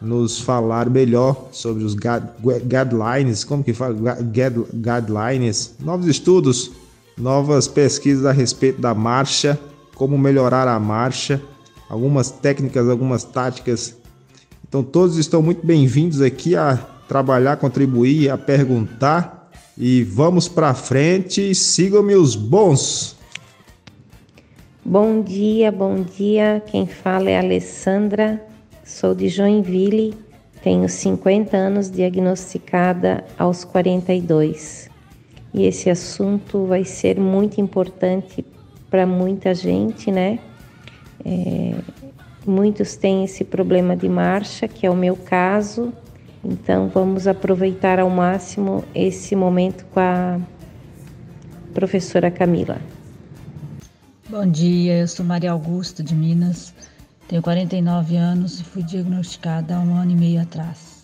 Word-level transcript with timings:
nos 0.00 0.40
falar 0.40 0.88
melhor 0.88 1.48
sobre 1.50 1.82
os 1.82 1.94
guidelines, 1.94 3.42
como 3.44 3.64
que 3.64 3.74
fala? 3.74 3.96
Guidelines, 4.22 5.74
novos 5.80 6.06
estudos, 6.06 6.70
novas 7.16 7.66
pesquisas 7.66 8.24
a 8.24 8.32
respeito 8.32 8.80
da 8.80 8.94
marcha, 8.94 9.58
como 9.96 10.16
melhorar 10.16 10.68
a 10.68 10.78
marcha 10.78 11.42
algumas 11.88 12.30
técnicas, 12.30 12.88
algumas 12.88 13.24
táticas. 13.24 13.96
Então 14.68 14.82
todos 14.82 15.16
estão 15.16 15.40
muito 15.40 15.66
bem-vindos 15.66 16.20
aqui 16.20 16.54
a 16.54 16.76
trabalhar, 17.08 17.56
contribuir, 17.56 18.30
a 18.30 18.36
perguntar 18.36 19.50
e 19.76 20.02
vamos 20.02 20.48
para 20.48 20.74
frente. 20.74 21.54
Sigam-me 21.54 22.14
os 22.14 22.36
bons. 22.36 23.16
Bom 24.84 25.22
dia, 25.22 25.70
bom 25.70 26.02
dia. 26.02 26.62
Quem 26.66 26.86
fala 26.86 27.30
é 27.30 27.38
Alessandra, 27.38 28.42
sou 28.84 29.14
de 29.14 29.28
Joinville, 29.28 30.14
tenho 30.62 30.88
50 30.88 31.56
anos, 31.56 31.90
diagnosticada 31.90 33.24
aos 33.38 33.64
42. 33.64 34.90
E 35.54 35.64
esse 35.64 35.88
assunto 35.88 36.66
vai 36.66 36.84
ser 36.84 37.18
muito 37.18 37.60
importante 37.60 38.44
para 38.90 39.06
muita 39.06 39.54
gente, 39.54 40.10
né? 40.10 40.38
É, 41.24 41.74
muitos 42.46 42.96
têm 42.96 43.24
esse 43.24 43.44
problema 43.44 43.96
de 43.96 44.08
marcha, 44.08 44.66
que 44.68 44.86
é 44.86 44.90
o 44.90 44.96
meu 44.96 45.16
caso, 45.16 45.92
então 46.44 46.88
vamos 46.88 47.26
aproveitar 47.26 47.98
ao 47.98 48.08
máximo 48.08 48.84
esse 48.94 49.34
momento 49.34 49.84
com 49.86 50.00
a 50.00 50.40
professora 51.74 52.30
Camila. 52.30 52.80
Bom 54.28 54.46
dia, 54.46 54.98
eu 54.98 55.08
sou 55.08 55.24
Maria 55.24 55.52
Augusta 55.52 56.02
de 56.02 56.14
Minas, 56.14 56.74
tenho 57.26 57.42
49 57.42 58.16
anos 58.16 58.60
e 58.60 58.64
fui 58.64 58.82
diagnosticada 58.82 59.76
há 59.76 59.80
um 59.80 59.94
ano 59.94 60.12
e 60.12 60.16
meio 60.16 60.40
atrás. 60.40 61.02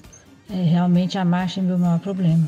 É, 0.48 0.62
realmente 0.62 1.16
a 1.16 1.24
marcha 1.24 1.60
é 1.60 1.62
meu 1.62 1.78
maior 1.78 1.98
problema. 2.00 2.46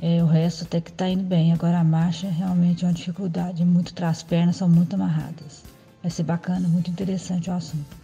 É, 0.00 0.22
o 0.22 0.26
resto 0.26 0.64
até 0.64 0.80
que 0.80 0.90
está 0.90 1.08
indo 1.08 1.22
bem, 1.22 1.52
agora 1.52 1.78
a 1.78 1.84
marcha 1.84 2.28
realmente 2.28 2.84
é 2.84 2.88
uma 2.88 2.94
dificuldade, 2.94 3.64
muito 3.64 3.92
as 4.04 4.22
pernas 4.22 4.56
são 4.56 4.68
muito 4.68 4.94
amarradas. 4.94 5.62
Vai 6.02 6.10
ser 6.10 6.24
bacana, 6.24 6.66
muito 6.68 6.90
interessante 6.90 7.48
o 7.48 7.52
assunto. 7.52 7.96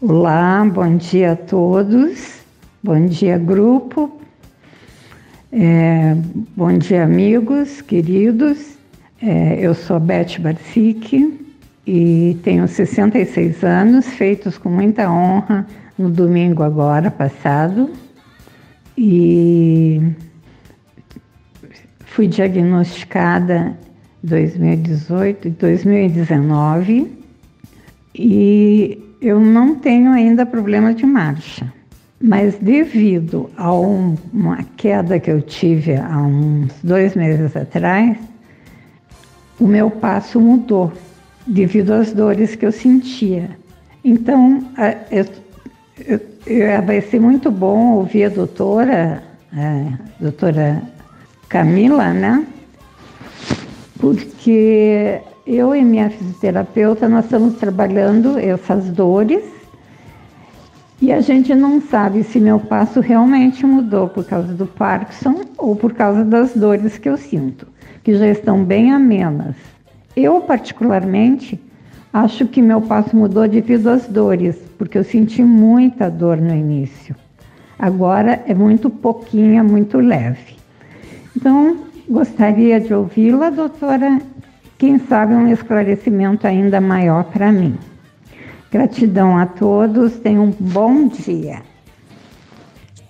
Olá, 0.00 0.64
bom 0.64 0.96
dia 0.96 1.32
a 1.32 1.36
todos. 1.36 2.40
Bom 2.82 3.04
dia, 3.04 3.36
grupo. 3.36 4.18
É, 5.52 6.16
bom 6.56 6.72
dia, 6.78 7.04
amigos, 7.04 7.82
queridos. 7.82 8.78
É, 9.20 9.58
eu 9.60 9.74
sou 9.74 10.00
Beth 10.00 10.38
Barsic 10.40 11.38
e 11.86 12.38
tenho 12.42 12.66
66 12.66 13.62
anos, 13.62 14.06
feitos 14.06 14.56
com 14.56 14.70
muita 14.70 15.10
honra 15.12 15.66
no 15.98 16.08
domingo 16.08 16.62
agora 16.62 17.10
passado. 17.10 17.90
E 18.96 20.14
fui 22.06 22.26
diagnosticada 22.26 23.76
2018 24.22 25.48
e 25.48 25.50
2019 25.50 27.22
e 28.14 28.98
eu 29.20 29.40
não 29.40 29.74
tenho 29.76 30.12
ainda 30.12 30.44
problema 30.44 30.94
de 30.94 31.06
marcha. 31.06 31.72
Mas 32.20 32.56
devido 32.56 33.50
a 33.56 33.74
um, 33.74 34.16
uma 34.32 34.62
queda 34.76 35.18
que 35.18 35.30
eu 35.30 35.40
tive 35.40 35.96
há 35.96 36.18
uns 36.18 36.72
dois 36.82 37.16
meses 37.16 37.56
atrás, 37.56 38.16
o 39.58 39.66
meu 39.66 39.90
passo 39.90 40.40
mudou 40.40 40.92
devido 41.46 41.92
às 41.92 42.12
dores 42.12 42.54
que 42.54 42.64
eu 42.64 42.72
sentia. 42.72 43.50
Então, 44.04 44.64
eu, 45.10 45.26
eu, 46.06 46.20
eu, 46.46 46.82
vai 46.82 47.00
ser 47.00 47.20
muito 47.20 47.50
bom 47.50 47.94
ouvir 47.94 48.24
a 48.24 48.28
doutora, 48.28 49.22
a 49.52 49.98
doutora 50.20 50.82
Camila, 51.48 52.12
né? 52.12 52.46
Porque 54.02 55.20
eu 55.46 55.76
e 55.76 55.84
minha 55.84 56.10
fisioterapeuta 56.10 57.08
nós 57.08 57.24
estamos 57.24 57.54
trabalhando 57.54 58.36
essas 58.36 58.90
dores 58.90 59.44
e 61.00 61.12
a 61.12 61.20
gente 61.20 61.54
não 61.54 61.80
sabe 61.80 62.24
se 62.24 62.40
meu 62.40 62.58
passo 62.58 62.98
realmente 62.98 63.64
mudou 63.64 64.08
por 64.08 64.24
causa 64.24 64.52
do 64.54 64.66
Parkinson 64.66 65.42
ou 65.56 65.76
por 65.76 65.94
causa 65.94 66.24
das 66.24 66.52
dores 66.52 66.98
que 66.98 67.08
eu 67.08 67.16
sinto, 67.16 67.68
que 68.02 68.16
já 68.16 68.26
estão 68.26 68.64
bem 68.64 68.90
amenas. 68.90 69.54
Eu, 70.16 70.40
particularmente, 70.40 71.60
acho 72.12 72.46
que 72.48 72.60
meu 72.60 72.80
passo 72.80 73.16
mudou 73.16 73.46
devido 73.46 73.86
às 73.86 74.08
dores, 74.08 74.56
porque 74.76 74.98
eu 74.98 75.04
senti 75.04 75.44
muita 75.44 76.10
dor 76.10 76.38
no 76.38 76.52
início. 76.52 77.14
Agora 77.78 78.42
é 78.48 78.54
muito 78.54 78.90
pouquinha, 78.90 79.62
muito 79.62 79.98
leve. 79.98 80.56
Então, 81.36 81.91
Gostaria 82.08 82.80
de 82.80 82.92
ouvi-la, 82.92 83.50
doutora. 83.50 84.20
Quem 84.76 84.98
sabe 84.98 85.34
um 85.34 85.46
esclarecimento 85.52 86.46
ainda 86.46 86.80
maior 86.80 87.24
para 87.24 87.52
mim. 87.52 87.78
Gratidão 88.70 89.38
a 89.38 89.46
todos, 89.46 90.14
tenham 90.14 90.44
um 90.44 90.50
bom 90.50 91.06
dia. 91.06 91.62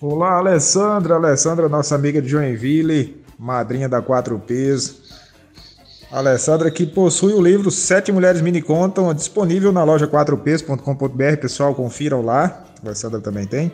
Olá, 0.00 0.32
Alessandra. 0.32 1.14
Alessandra, 1.14 1.68
nossa 1.68 1.94
amiga 1.94 2.20
de 2.20 2.28
Joinville, 2.28 3.24
madrinha 3.38 3.88
da 3.88 4.02
4Ps. 4.02 4.96
Alessandra, 6.10 6.70
que 6.70 6.84
possui 6.84 7.32
o 7.32 7.40
livro 7.40 7.70
Sete 7.70 8.12
Mulheres 8.12 8.42
Me 8.42 8.60
Contam, 8.60 9.14
disponível 9.14 9.72
na 9.72 9.82
loja 9.82 10.06
4ps.com.br. 10.06 11.36
Pessoal, 11.40 11.74
confiram 11.74 12.20
lá. 12.20 12.64
Alessandra 12.84 13.20
também 13.20 13.46
tem. 13.46 13.72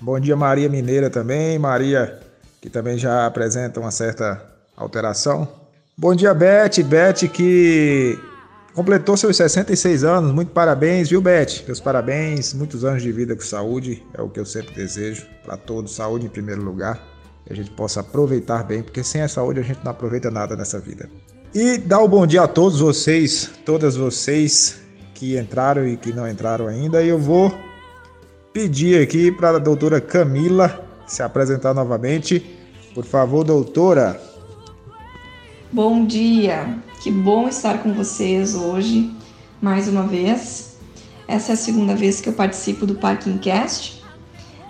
Bom 0.00 0.20
dia, 0.20 0.36
Maria 0.36 0.68
Mineira 0.68 1.10
também. 1.10 1.58
Maria, 1.58 2.20
que 2.60 2.70
também 2.70 2.96
já 2.96 3.26
apresenta 3.26 3.80
uma 3.80 3.90
certa 3.90 4.51
alteração. 4.76 5.48
Bom 5.96 6.14
dia, 6.14 6.32
Beth. 6.32 6.82
Beth 6.84 7.28
que 7.32 8.18
completou 8.74 9.16
seus 9.16 9.36
66 9.36 10.04
anos. 10.04 10.32
Muito 10.32 10.52
parabéns, 10.52 11.10
viu, 11.10 11.20
Beth? 11.20 11.64
Meus 11.66 11.80
parabéns, 11.80 12.54
muitos 12.54 12.84
anos 12.84 13.02
de 13.02 13.12
vida 13.12 13.34
com 13.34 13.42
saúde, 13.42 14.02
é 14.14 14.22
o 14.22 14.28
que 14.28 14.40
eu 14.40 14.46
sempre 14.46 14.74
desejo 14.74 15.26
para 15.44 15.56
todos. 15.56 15.94
Saúde 15.94 16.26
em 16.26 16.30
primeiro 16.30 16.62
lugar, 16.62 17.02
que 17.46 17.52
a 17.52 17.56
gente 17.56 17.70
possa 17.70 18.00
aproveitar 18.00 18.64
bem, 18.64 18.82
porque 18.82 19.04
sem 19.04 19.22
a 19.22 19.28
saúde 19.28 19.60
a 19.60 19.62
gente 19.62 19.80
não 19.84 19.90
aproveita 19.90 20.30
nada 20.30 20.56
nessa 20.56 20.80
vida. 20.80 21.08
E 21.54 21.76
dar 21.76 21.98
o 22.00 22.06
um 22.06 22.08
bom 22.08 22.26
dia 22.26 22.42
a 22.42 22.48
todos 22.48 22.80
vocês, 22.80 23.50
todas 23.64 23.94
vocês 23.94 24.80
que 25.14 25.38
entraram 25.38 25.86
e 25.86 25.96
que 25.96 26.12
não 26.12 26.26
entraram 26.26 26.66
ainda. 26.66 27.02
E 27.02 27.08
eu 27.08 27.18
vou 27.18 27.52
pedir 28.52 29.02
aqui 29.02 29.30
para 29.30 29.50
a 29.50 29.58
doutora 29.58 30.00
Camila 30.00 30.82
se 31.06 31.22
apresentar 31.22 31.74
novamente. 31.74 32.58
Por 32.94 33.04
favor, 33.04 33.44
doutora. 33.44 34.31
Bom 35.74 36.04
dia, 36.04 36.76
que 37.02 37.10
bom 37.10 37.48
estar 37.48 37.82
com 37.82 37.94
vocês 37.94 38.54
hoje, 38.54 39.10
mais 39.58 39.88
uma 39.88 40.02
vez. 40.02 40.76
Essa 41.26 41.52
é 41.52 41.54
a 41.54 41.56
segunda 41.56 41.96
vez 41.96 42.20
que 42.20 42.28
eu 42.28 42.34
participo 42.34 42.84
do 42.84 42.96
Parkingcast. 42.96 44.04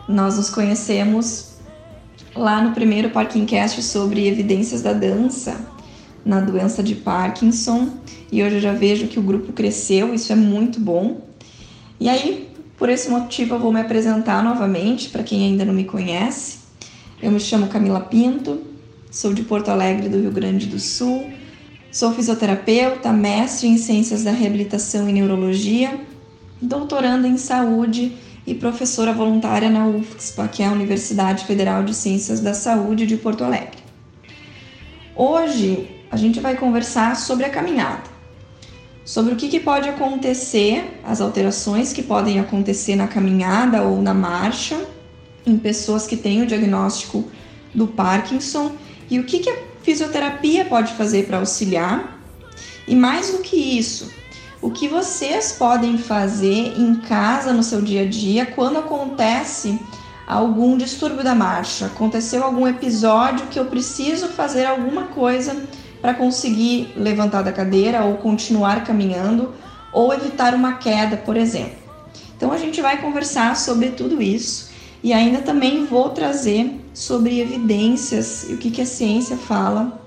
Nós 0.08 0.36
nos 0.36 0.48
conhecemos 0.48 1.54
lá 2.36 2.62
no 2.62 2.70
primeiro 2.70 3.10
Parkingcast 3.10 3.82
sobre 3.82 4.28
evidências 4.28 4.80
da 4.80 4.92
dança 4.92 5.60
na 6.24 6.40
doença 6.40 6.84
de 6.84 6.94
Parkinson 6.94 7.94
e 8.30 8.40
hoje 8.40 8.54
eu 8.54 8.60
já 8.60 8.72
vejo 8.72 9.08
que 9.08 9.18
o 9.18 9.22
grupo 9.22 9.52
cresceu, 9.52 10.14
isso 10.14 10.32
é 10.32 10.36
muito 10.36 10.78
bom. 10.78 11.22
E 11.98 12.08
aí, 12.08 12.48
por 12.78 12.88
esse 12.88 13.10
motivo, 13.10 13.56
eu 13.56 13.58
vou 13.58 13.72
me 13.72 13.80
apresentar 13.80 14.40
novamente 14.44 15.08
para 15.08 15.24
quem 15.24 15.46
ainda 15.46 15.64
não 15.64 15.74
me 15.74 15.82
conhece. 15.82 16.60
Eu 17.20 17.32
me 17.32 17.40
chamo 17.40 17.66
Camila 17.66 17.98
Pinto, 18.02 18.70
sou 19.12 19.34
de 19.34 19.42
Porto 19.42 19.68
Alegre, 19.68 20.08
do 20.08 20.18
Rio 20.18 20.30
Grande 20.30 20.66
do 20.66 20.80
Sul. 20.80 21.30
Sou 21.92 22.14
fisioterapeuta, 22.14 23.12
mestre 23.12 23.68
em 23.68 23.76
ciências 23.76 24.24
da 24.24 24.30
reabilitação 24.30 25.06
e 25.06 25.12
neurologia, 25.12 26.00
doutoranda 26.62 27.28
em 27.28 27.36
saúde 27.36 28.16
e 28.46 28.54
professora 28.54 29.12
voluntária 29.12 29.68
na 29.68 29.86
UFSPA, 29.86 30.48
que 30.48 30.62
é 30.62 30.66
a 30.66 30.72
Universidade 30.72 31.44
Federal 31.44 31.84
de 31.84 31.94
Ciências 31.94 32.40
da 32.40 32.54
Saúde 32.54 33.06
de 33.06 33.18
Porto 33.18 33.44
Alegre. 33.44 33.82
Hoje 35.14 35.90
a 36.10 36.16
gente 36.16 36.40
vai 36.40 36.56
conversar 36.56 37.14
sobre 37.14 37.44
a 37.44 37.50
caminhada, 37.50 38.04
sobre 39.04 39.34
o 39.34 39.36
que, 39.36 39.48
que 39.50 39.60
pode 39.60 39.90
acontecer, 39.90 40.98
as 41.04 41.20
alterações 41.20 41.92
que 41.92 42.02
podem 42.02 42.40
acontecer 42.40 42.96
na 42.96 43.06
caminhada 43.06 43.82
ou 43.82 44.00
na 44.00 44.14
marcha 44.14 44.82
em 45.44 45.58
pessoas 45.58 46.06
que 46.06 46.16
têm 46.16 46.40
o 46.40 46.46
diagnóstico 46.46 47.30
do 47.74 47.86
Parkinson 47.86 48.72
e 49.12 49.18
o 49.20 49.24
que, 49.24 49.40
que 49.40 49.50
a 49.50 49.56
fisioterapia 49.82 50.64
pode 50.64 50.94
fazer 50.94 51.26
para 51.26 51.36
auxiliar. 51.36 52.18
E 52.88 52.96
mais 52.96 53.30
do 53.30 53.40
que 53.40 53.56
isso, 53.56 54.10
o 54.62 54.70
que 54.70 54.88
vocês 54.88 55.52
podem 55.52 55.98
fazer 55.98 56.78
em 56.78 56.94
casa 56.94 57.52
no 57.52 57.62
seu 57.62 57.82
dia 57.82 58.02
a 58.02 58.06
dia 58.06 58.46
quando 58.46 58.78
acontece 58.78 59.78
algum 60.26 60.78
distúrbio 60.78 61.22
da 61.22 61.34
marcha, 61.34 61.86
aconteceu 61.86 62.42
algum 62.42 62.66
episódio 62.66 63.48
que 63.48 63.58
eu 63.58 63.66
preciso 63.66 64.28
fazer 64.28 64.64
alguma 64.64 65.08
coisa 65.08 65.62
para 66.00 66.14
conseguir 66.14 66.94
levantar 66.96 67.42
da 67.42 67.52
cadeira 67.52 68.04
ou 68.04 68.16
continuar 68.16 68.82
caminhando 68.82 69.52
ou 69.92 70.14
evitar 70.14 70.54
uma 70.54 70.74
queda, 70.74 71.18
por 71.18 71.36
exemplo. 71.36 71.76
Então 72.34 72.50
a 72.50 72.56
gente 72.56 72.80
vai 72.80 72.98
conversar 72.98 73.56
sobre 73.56 73.90
tudo 73.90 74.22
isso 74.22 74.71
e 75.02 75.12
ainda 75.12 75.40
também 75.40 75.84
vou 75.84 76.10
trazer 76.10 76.80
sobre 76.94 77.40
evidências 77.40 78.46
e 78.48 78.54
o 78.54 78.58
que, 78.58 78.70
que 78.70 78.80
a 78.80 78.86
ciência 78.86 79.36
fala 79.36 80.00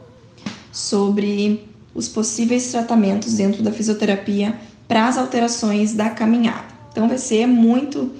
sobre 0.72 1.68
os 1.94 2.08
possíveis 2.08 2.72
tratamentos 2.72 3.34
dentro 3.34 3.62
da 3.62 3.72
fisioterapia 3.72 4.58
para 4.88 5.08
as 5.08 5.18
alterações 5.18 5.94
da 5.94 6.10
caminhada. 6.10 6.66
Então 6.92 7.08
vai 7.08 7.18
ser 7.18 7.46
muito 7.46 8.12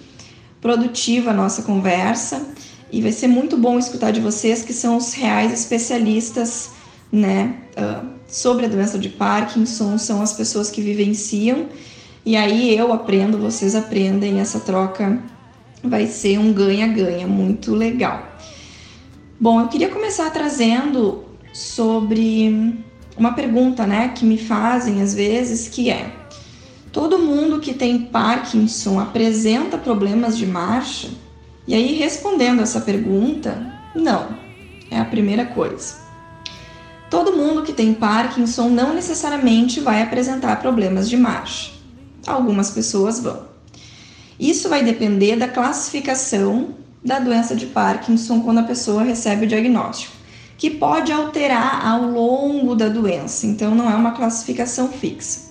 produtiva 0.60 1.32
a 1.32 1.34
nossa 1.34 1.62
conversa 1.62 2.46
e 2.92 3.02
vai 3.02 3.12
ser 3.12 3.28
muito 3.28 3.58
bom 3.58 3.78
escutar 3.78 4.12
de 4.12 4.20
vocês 4.20 4.64
que 4.64 4.74
são 4.74 4.98
os 4.98 5.14
reais 5.14 5.54
especialistas, 5.54 6.72
né, 7.12 7.56
uh, 7.78 8.06
sobre 8.28 8.66
a 8.66 8.70
doença 8.70 8.98
de 8.98 9.10
Parkinson, 9.10 9.98
são 9.98 10.22
as 10.22 10.34
pessoas 10.34 10.70
que 10.70 10.82
vivenciam 10.82 11.68
e 12.26 12.36
aí 12.36 12.76
eu 12.76 12.92
aprendo, 12.92 13.38
vocês 13.38 13.76
aprendem, 13.76 14.40
essa 14.40 14.60
troca 14.60 15.22
vai 15.84 16.08
ser 16.08 16.40
um 16.40 16.54
ganha-ganha 16.54 17.28
muito 17.28 17.74
legal. 17.74 18.36
Bom, 19.40 19.62
eu 19.62 19.68
queria 19.68 19.90
começar 19.90 20.30
trazendo 20.32 21.24
sobre 21.54 22.84
uma 23.18 23.34
pergunta, 23.34 23.86
né, 23.86 24.10
que 24.10 24.26
me 24.26 24.38
fazem 24.38 25.02
às 25.02 25.14
vezes, 25.14 25.68
que 25.68 25.90
é: 25.90 26.12
todo 26.92 27.20
mundo 27.20 27.60
que 27.60 27.74
tem 27.74 28.00
Parkinson 28.00 29.00
apresenta 29.00 29.78
problemas 29.78 30.38
de 30.38 30.46
marcha? 30.46 31.10
E 31.68 31.74
aí 31.74 31.96
respondendo 31.96 32.62
essa 32.62 32.80
pergunta, 32.82 33.74
não. 33.96 34.46
É 34.92 35.00
a 35.00 35.06
primeira 35.06 35.46
coisa. 35.46 35.96
Todo 37.10 37.36
mundo 37.36 37.64
que 37.64 37.74
tem 37.74 37.94
Parkinson 37.94 38.70
não 38.70 38.94
necessariamente 38.94 39.80
vai 39.80 40.02
apresentar 40.02 40.60
problemas 40.62 41.10
de 41.10 41.18
marcha. 41.18 41.72
Algumas 42.26 42.70
pessoas 42.72 43.20
vão. 43.20 43.55
Isso 44.40 44.68
vai 44.68 44.84
depender 44.84 45.36
da 45.36 45.48
classificação 45.48 46.76
da 47.04 47.20
doença 47.20 47.56
de 47.56 47.68
Parkinson 47.68 48.42
quando 48.42 48.60
a 48.60 48.64
pessoa 48.64 49.04
recebe 49.04 49.46
o 49.46 49.48
diagnóstico, 49.48 50.14
que 50.58 50.70
pode 50.70 51.12
alterar 51.12 51.86
ao 51.86 52.04
longo 52.04 52.76
da 52.76 52.90
doença, 52.90 53.46
então 53.46 53.76
não 53.76 53.90
é 53.90 53.96
uma 53.96 54.12
classificação 54.12 54.90
fixa. 54.90 55.46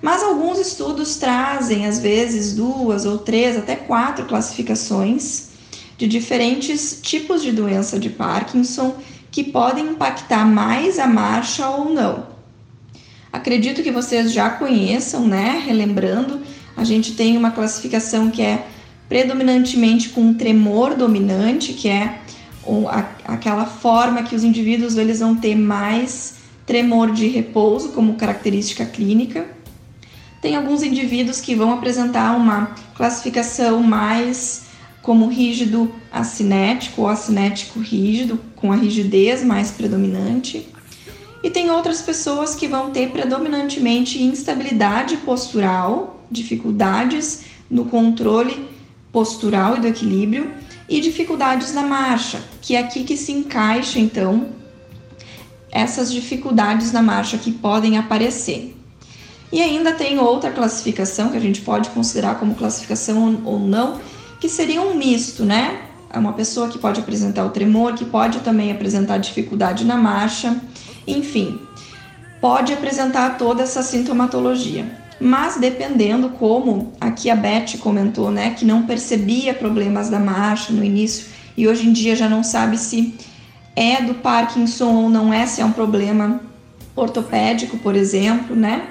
Mas 0.00 0.22
alguns 0.22 0.58
estudos 0.58 1.16
trazem, 1.16 1.86
às 1.86 1.98
vezes, 2.00 2.54
duas 2.54 3.04
ou 3.04 3.18
três, 3.18 3.56
até 3.56 3.76
quatro 3.76 4.24
classificações 4.24 5.50
de 5.96 6.08
diferentes 6.08 6.98
tipos 7.00 7.42
de 7.42 7.52
doença 7.52 7.98
de 7.98 8.10
Parkinson 8.10 8.96
que 9.30 9.44
podem 9.44 9.90
impactar 9.90 10.44
mais 10.44 10.98
a 10.98 11.06
marcha 11.06 11.68
ou 11.68 11.92
não. 11.92 12.26
Acredito 13.32 13.82
que 13.82 13.90
vocês 13.90 14.32
já 14.32 14.50
conheçam, 14.50 15.26
né? 15.26 15.62
Relembrando 15.64 16.42
a 16.76 16.84
gente 16.84 17.12
tem 17.12 17.36
uma 17.36 17.50
classificação 17.50 18.30
que 18.30 18.42
é 18.42 18.66
predominantemente 19.08 20.08
com 20.08 20.32
tremor 20.32 20.94
dominante, 20.94 21.72
que 21.72 21.88
é 21.88 22.18
aquela 23.24 23.66
forma 23.66 24.22
que 24.22 24.34
os 24.34 24.44
indivíduos 24.44 24.96
eles 24.96 25.20
vão 25.20 25.34
ter 25.34 25.54
mais 25.54 26.36
tremor 26.64 27.10
de 27.12 27.26
repouso 27.28 27.90
como 27.90 28.14
característica 28.14 28.84
clínica. 28.86 29.46
Tem 30.40 30.56
alguns 30.56 30.82
indivíduos 30.82 31.40
que 31.40 31.54
vão 31.54 31.72
apresentar 31.72 32.36
uma 32.36 32.74
classificação 32.96 33.82
mais 33.82 34.62
como 35.02 35.28
rígido 35.28 35.92
acinético 36.10 37.02
ou 37.02 37.08
acinético 37.08 37.80
rígido, 37.80 38.40
com 38.56 38.72
a 38.72 38.76
rigidez 38.76 39.44
mais 39.44 39.72
predominante. 39.72 40.68
E 41.42 41.50
tem 41.50 41.70
outras 41.70 42.00
pessoas 42.00 42.54
que 42.54 42.68
vão 42.68 42.90
ter 42.90 43.10
predominantemente 43.10 44.22
instabilidade 44.22 45.16
postural, 45.18 46.21
dificuldades 46.32 47.44
no 47.70 47.84
controle 47.84 48.68
postural 49.12 49.76
e 49.76 49.80
do 49.80 49.86
equilíbrio 49.86 50.50
e 50.88 51.00
dificuldades 51.00 51.72
na 51.72 51.82
marcha, 51.82 52.40
que 52.60 52.74
é 52.74 52.80
aqui 52.80 53.04
que 53.04 53.16
se 53.16 53.32
encaixa 53.32 53.98
então 53.98 54.48
essas 55.70 56.12
dificuldades 56.12 56.92
na 56.92 57.02
marcha 57.02 57.38
que 57.38 57.50
podem 57.50 57.96
aparecer. 57.96 58.76
E 59.50 59.60
ainda 59.60 59.92
tem 59.92 60.18
outra 60.18 60.50
classificação 60.50 61.30
que 61.30 61.36
a 61.36 61.40
gente 61.40 61.60
pode 61.60 61.90
considerar 61.90 62.38
como 62.38 62.54
classificação 62.54 63.42
ou 63.44 63.58
não, 63.58 64.00
que 64.40 64.48
seria 64.48 64.80
um 64.82 64.94
misto, 64.94 65.44
né? 65.44 65.82
É 66.10 66.18
uma 66.18 66.32
pessoa 66.34 66.68
que 66.68 66.78
pode 66.78 67.00
apresentar 67.00 67.44
o 67.44 67.50
tremor, 67.50 67.94
que 67.94 68.04
pode 68.04 68.40
também 68.40 68.70
apresentar 68.70 69.16
dificuldade 69.16 69.84
na 69.84 69.96
marcha, 69.96 70.60
enfim, 71.06 71.58
pode 72.40 72.72
apresentar 72.72 73.38
toda 73.38 73.62
essa 73.62 73.82
sintomatologia 73.82 75.01
mas 75.22 75.56
dependendo 75.56 76.30
como 76.30 76.92
aqui 77.00 77.30
a 77.30 77.36
Beth 77.36 77.78
comentou, 77.78 78.30
né, 78.30 78.50
que 78.50 78.64
não 78.64 78.82
percebia 78.82 79.54
problemas 79.54 80.10
da 80.10 80.18
marcha 80.18 80.72
no 80.72 80.82
início 80.82 81.26
e 81.56 81.68
hoje 81.68 81.88
em 81.88 81.92
dia 81.92 82.16
já 82.16 82.28
não 82.28 82.42
sabe 82.42 82.76
se 82.76 83.14
é 83.76 84.02
do 84.02 84.14
Parkinson 84.14 84.94
ou 84.94 85.08
não 85.08 85.32
é, 85.32 85.46
se 85.46 85.60
é 85.60 85.64
um 85.64 85.70
problema 85.70 86.40
ortopédico, 86.96 87.78
por 87.78 87.94
exemplo, 87.94 88.56
né? 88.56 88.88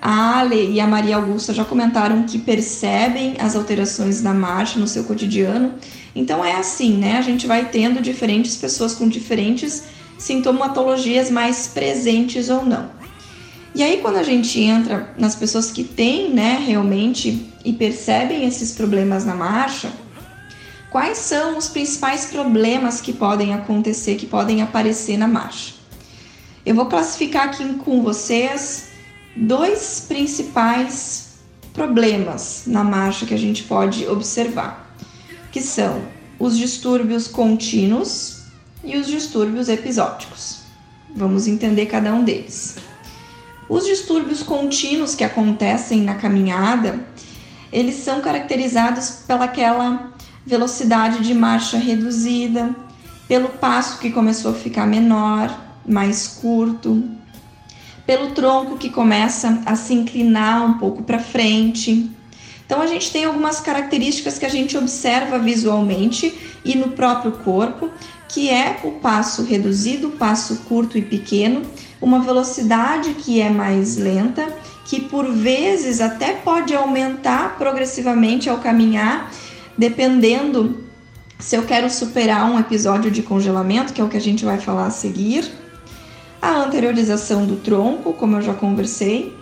A 0.00 0.38
Ale 0.38 0.72
e 0.72 0.80
a 0.80 0.86
Maria 0.86 1.16
Augusta 1.16 1.52
já 1.52 1.64
comentaram 1.64 2.22
que 2.24 2.38
percebem 2.38 3.34
as 3.38 3.54
alterações 3.54 4.20
da 4.20 4.32
marcha 4.32 4.78
no 4.78 4.86
seu 4.86 5.04
cotidiano. 5.04 5.74
Então 6.14 6.44
é 6.44 6.54
assim, 6.54 6.96
né? 6.96 7.18
A 7.18 7.22
gente 7.22 7.46
vai 7.46 7.66
tendo 7.66 8.00
diferentes 8.00 8.56
pessoas 8.56 8.94
com 8.94 9.08
diferentes 9.08 9.84
sintomatologias 10.18 11.30
mais 11.30 11.66
presentes 11.66 12.48
ou 12.48 12.64
não. 12.64 12.95
E 13.76 13.82
aí, 13.82 13.98
quando 13.98 14.16
a 14.16 14.22
gente 14.22 14.58
entra 14.58 15.12
nas 15.18 15.34
pessoas 15.34 15.70
que 15.70 15.84
têm, 15.84 16.32
né, 16.32 16.64
realmente 16.66 17.52
e 17.62 17.74
percebem 17.74 18.46
esses 18.46 18.72
problemas 18.72 19.26
na 19.26 19.34
marcha, 19.34 19.92
quais 20.88 21.18
são 21.18 21.58
os 21.58 21.68
principais 21.68 22.24
problemas 22.24 23.02
que 23.02 23.12
podem 23.12 23.52
acontecer, 23.52 24.14
que 24.14 24.24
podem 24.24 24.62
aparecer 24.62 25.18
na 25.18 25.28
marcha? 25.28 25.74
Eu 26.64 26.74
vou 26.74 26.86
classificar 26.86 27.48
aqui 27.48 27.74
com 27.74 28.02
vocês 28.02 28.88
dois 29.36 30.02
principais 30.08 31.34
problemas 31.74 32.62
na 32.66 32.82
marcha 32.82 33.26
que 33.26 33.34
a 33.34 33.38
gente 33.38 33.62
pode 33.64 34.06
observar, 34.06 34.96
que 35.52 35.60
são 35.60 36.00
os 36.38 36.56
distúrbios 36.56 37.28
contínuos 37.28 38.38
e 38.82 38.96
os 38.96 39.06
distúrbios 39.06 39.68
episódicos. 39.68 40.60
Vamos 41.14 41.46
entender 41.46 41.84
cada 41.84 42.14
um 42.14 42.24
deles. 42.24 42.85
Os 43.68 43.84
distúrbios 43.84 44.42
contínuos 44.42 45.14
que 45.14 45.24
acontecem 45.24 46.02
na 46.02 46.14
caminhada, 46.14 47.04
eles 47.72 47.96
são 47.96 48.20
caracterizados 48.20 49.22
pelaquela 49.26 50.12
velocidade 50.46 51.24
de 51.24 51.34
marcha 51.34 51.76
reduzida, 51.76 52.74
pelo 53.26 53.48
passo 53.48 53.98
que 53.98 54.10
começou 54.10 54.52
a 54.52 54.54
ficar 54.54 54.86
menor, 54.86 55.52
mais 55.84 56.28
curto, 56.28 57.02
pelo 58.06 58.30
tronco 58.30 58.78
que 58.78 58.88
começa 58.88 59.60
a 59.66 59.74
se 59.74 59.92
inclinar 59.92 60.64
um 60.64 60.78
pouco 60.78 61.02
para 61.02 61.18
frente. 61.18 62.08
Então 62.64 62.80
a 62.80 62.86
gente 62.86 63.10
tem 63.10 63.24
algumas 63.24 63.58
características 63.58 64.38
que 64.38 64.46
a 64.46 64.48
gente 64.48 64.76
observa 64.76 65.38
visualmente 65.40 66.32
e 66.64 66.76
no 66.76 66.90
próprio 66.90 67.32
corpo, 67.32 67.90
que 68.28 68.48
é 68.48 68.80
o 68.84 68.92
passo 68.92 69.42
reduzido, 69.42 70.10
passo 70.10 70.56
curto 70.68 70.96
e 70.96 71.02
pequeno, 71.02 71.62
uma 72.00 72.20
velocidade 72.20 73.14
que 73.14 73.40
é 73.40 73.48
mais 73.48 73.96
lenta, 73.96 74.46
que 74.84 75.00
por 75.00 75.30
vezes 75.32 76.00
até 76.00 76.34
pode 76.34 76.74
aumentar 76.74 77.56
progressivamente 77.58 78.48
ao 78.48 78.58
caminhar, 78.58 79.32
dependendo 79.76 80.84
se 81.38 81.56
eu 81.56 81.64
quero 81.64 81.90
superar 81.90 82.50
um 82.50 82.58
episódio 82.58 83.10
de 83.10 83.22
congelamento, 83.22 83.92
que 83.92 84.00
é 84.00 84.04
o 84.04 84.08
que 84.08 84.16
a 84.16 84.20
gente 84.20 84.44
vai 84.44 84.58
falar 84.58 84.86
a 84.86 84.90
seguir, 84.90 85.50
a 86.40 86.62
anteriorização 86.62 87.46
do 87.46 87.56
tronco, 87.56 88.12
como 88.12 88.36
eu 88.36 88.42
já 88.42 88.54
conversei. 88.54 89.34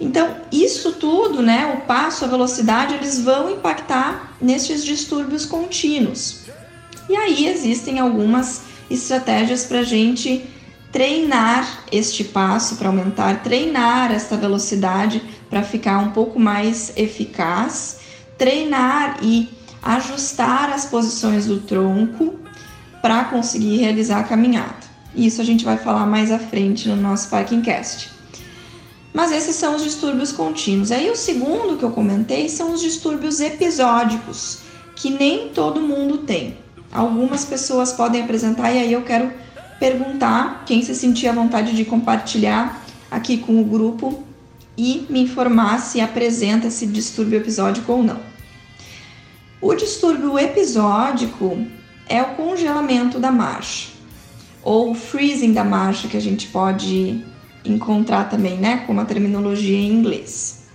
Então, 0.00 0.36
isso 0.50 0.92
tudo, 0.92 1.42
né, 1.42 1.74
o 1.76 1.86
passo, 1.86 2.24
a 2.24 2.28
velocidade, 2.28 2.94
eles 2.94 3.20
vão 3.20 3.50
impactar 3.50 4.32
nesses 4.40 4.84
distúrbios 4.84 5.44
contínuos. 5.44 6.42
E 7.08 7.16
aí 7.16 7.48
existem 7.48 7.98
algumas 7.98 8.62
estratégias 8.90 9.64
para 9.64 9.80
a 9.80 9.84
gente 9.84 10.44
treinar 10.92 11.84
este 11.92 12.24
passo, 12.24 12.76
para 12.76 12.88
aumentar, 12.88 13.42
treinar 13.42 14.12
esta 14.12 14.36
velocidade 14.36 15.22
para 15.48 15.62
ficar 15.62 15.98
um 15.98 16.10
pouco 16.10 16.38
mais 16.38 16.92
eficaz, 16.96 18.00
treinar 18.36 19.18
e 19.22 19.48
ajustar 19.82 20.70
as 20.70 20.86
posições 20.86 21.46
do 21.46 21.60
tronco 21.60 22.34
para 23.00 23.24
conseguir 23.24 23.76
realizar 23.76 24.20
a 24.20 24.24
caminhada. 24.24 24.88
Isso 25.14 25.40
a 25.40 25.44
gente 25.44 25.64
vai 25.64 25.76
falar 25.76 26.06
mais 26.06 26.30
à 26.30 26.38
frente 26.38 26.88
no 26.88 26.96
nosso 26.96 27.28
Parking 27.28 27.62
Cast. 27.62 28.10
Mas 29.12 29.32
esses 29.32 29.56
são 29.56 29.76
os 29.76 29.82
distúrbios 29.82 30.32
contínuos. 30.32 30.92
Aí 30.92 31.10
o 31.10 31.16
segundo 31.16 31.76
que 31.76 31.84
eu 31.84 31.90
comentei 31.90 32.48
são 32.48 32.72
os 32.72 32.80
distúrbios 32.80 33.40
episódicos, 33.40 34.60
que 34.94 35.10
nem 35.10 35.48
todo 35.48 35.80
mundo 35.80 36.18
tem. 36.18 36.56
Algumas 36.92 37.44
pessoas 37.44 37.92
podem 37.92 38.22
apresentar 38.22 38.70
e 38.72 38.78
aí 38.78 38.92
eu 38.92 39.02
quero 39.02 39.32
perguntar 39.78 40.64
quem 40.66 40.82
se 40.82 40.94
sentir 40.94 41.28
à 41.28 41.32
vontade 41.32 41.74
de 41.74 41.84
compartilhar 41.84 42.84
aqui 43.10 43.38
com 43.38 43.60
o 43.60 43.64
grupo 43.64 44.22
e 44.76 45.06
me 45.08 45.22
informar 45.22 45.78
se 45.80 46.00
apresenta 46.00 46.68
esse 46.68 46.86
distúrbio 46.86 47.38
episódico 47.38 47.92
ou 47.92 48.02
não. 48.02 48.20
O 49.60 49.74
distúrbio 49.74 50.38
episódico 50.38 51.66
é 52.08 52.22
o 52.22 52.36
congelamento 52.36 53.18
da 53.18 53.32
marcha, 53.32 53.88
ou 54.62 54.94
freezing 54.94 55.52
da 55.52 55.64
marcha, 55.64 56.06
que 56.06 56.16
a 56.16 56.20
gente 56.20 56.46
pode 56.46 57.24
encontrar 57.64 58.30
também, 58.30 58.56
né, 58.56 58.84
como 58.86 59.00
a 59.00 59.04
terminologia 59.04 59.76
em 59.76 59.92
inglês. 59.92 60.68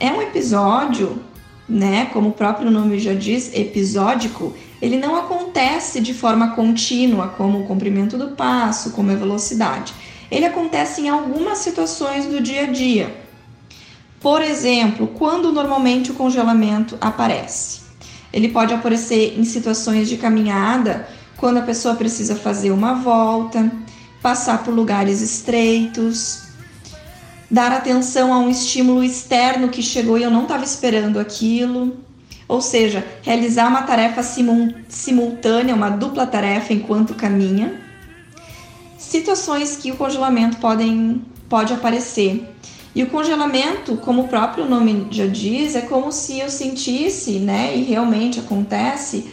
É 0.00 0.10
um 0.10 0.20
episódio, 0.20 1.22
né, 1.68 2.06
como 2.06 2.30
o 2.30 2.32
próprio 2.32 2.70
nome 2.70 2.98
já 2.98 3.14
diz, 3.14 3.54
episódico, 3.54 4.54
ele 4.80 4.98
não 4.98 5.16
acontece 5.16 6.00
de 6.00 6.12
forma 6.12 6.50
contínua, 6.50 7.28
como 7.28 7.60
o 7.60 7.66
comprimento 7.66 8.18
do 8.18 8.28
passo, 8.28 8.90
como 8.90 9.10
a 9.10 9.14
velocidade. 9.14 9.94
Ele 10.30 10.44
acontece 10.44 11.00
em 11.02 11.08
algumas 11.08 11.58
situações 11.58 12.26
do 12.26 12.40
dia 12.40 12.64
a 12.64 12.66
dia. 12.66 13.16
Por 14.20 14.42
exemplo, 14.42 15.06
quando 15.06 15.52
normalmente 15.52 16.10
o 16.10 16.14
congelamento 16.14 16.96
aparece? 17.00 17.80
Ele 18.32 18.48
pode 18.48 18.74
aparecer 18.74 19.38
em 19.38 19.44
situações 19.44 20.08
de 20.08 20.16
caminhada, 20.16 21.08
quando 21.36 21.58
a 21.58 21.62
pessoa 21.62 21.94
precisa 21.94 22.34
fazer 22.34 22.70
uma 22.70 22.94
volta, 22.94 23.70
passar 24.20 24.64
por 24.64 24.74
lugares 24.74 25.20
estreitos, 25.20 26.42
dar 27.50 27.72
atenção 27.72 28.32
a 28.32 28.38
um 28.38 28.50
estímulo 28.50 29.04
externo 29.04 29.68
que 29.68 29.82
chegou 29.82 30.18
e 30.18 30.22
eu 30.22 30.30
não 30.30 30.42
estava 30.42 30.64
esperando 30.64 31.18
aquilo. 31.18 31.96
Ou 32.48 32.60
seja, 32.60 33.04
realizar 33.22 33.68
uma 33.68 33.82
tarefa 33.82 34.22
simultânea, 34.88 35.74
uma 35.74 35.90
dupla 35.90 36.26
tarefa 36.26 36.72
enquanto 36.72 37.14
caminha. 37.14 37.80
Situações 38.98 39.76
que 39.76 39.90
o 39.90 39.96
congelamento 39.96 40.58
podem, 40.58 41.22
pode 41.48 41.72
aparecer. 41.72 42.52
E 42.94 43.02
o 43.02 43.08
congelamento, 43.08 43.96
como 43.96 44.22
o 44.22 44.28
próprio 44.28 44.64
nome 44.64 45.08
já 45.10 45.26
diz, 45.26 45.74
é 45.74 45.82
como 45.82 46.10
se 46.10 46.38
eu 46.38 46.48
sentisse, 46.48 47.38
né, 47.38 47.76
e 47.76 47.82
realmente 47.82 48.40
acontece, 48.40 49.30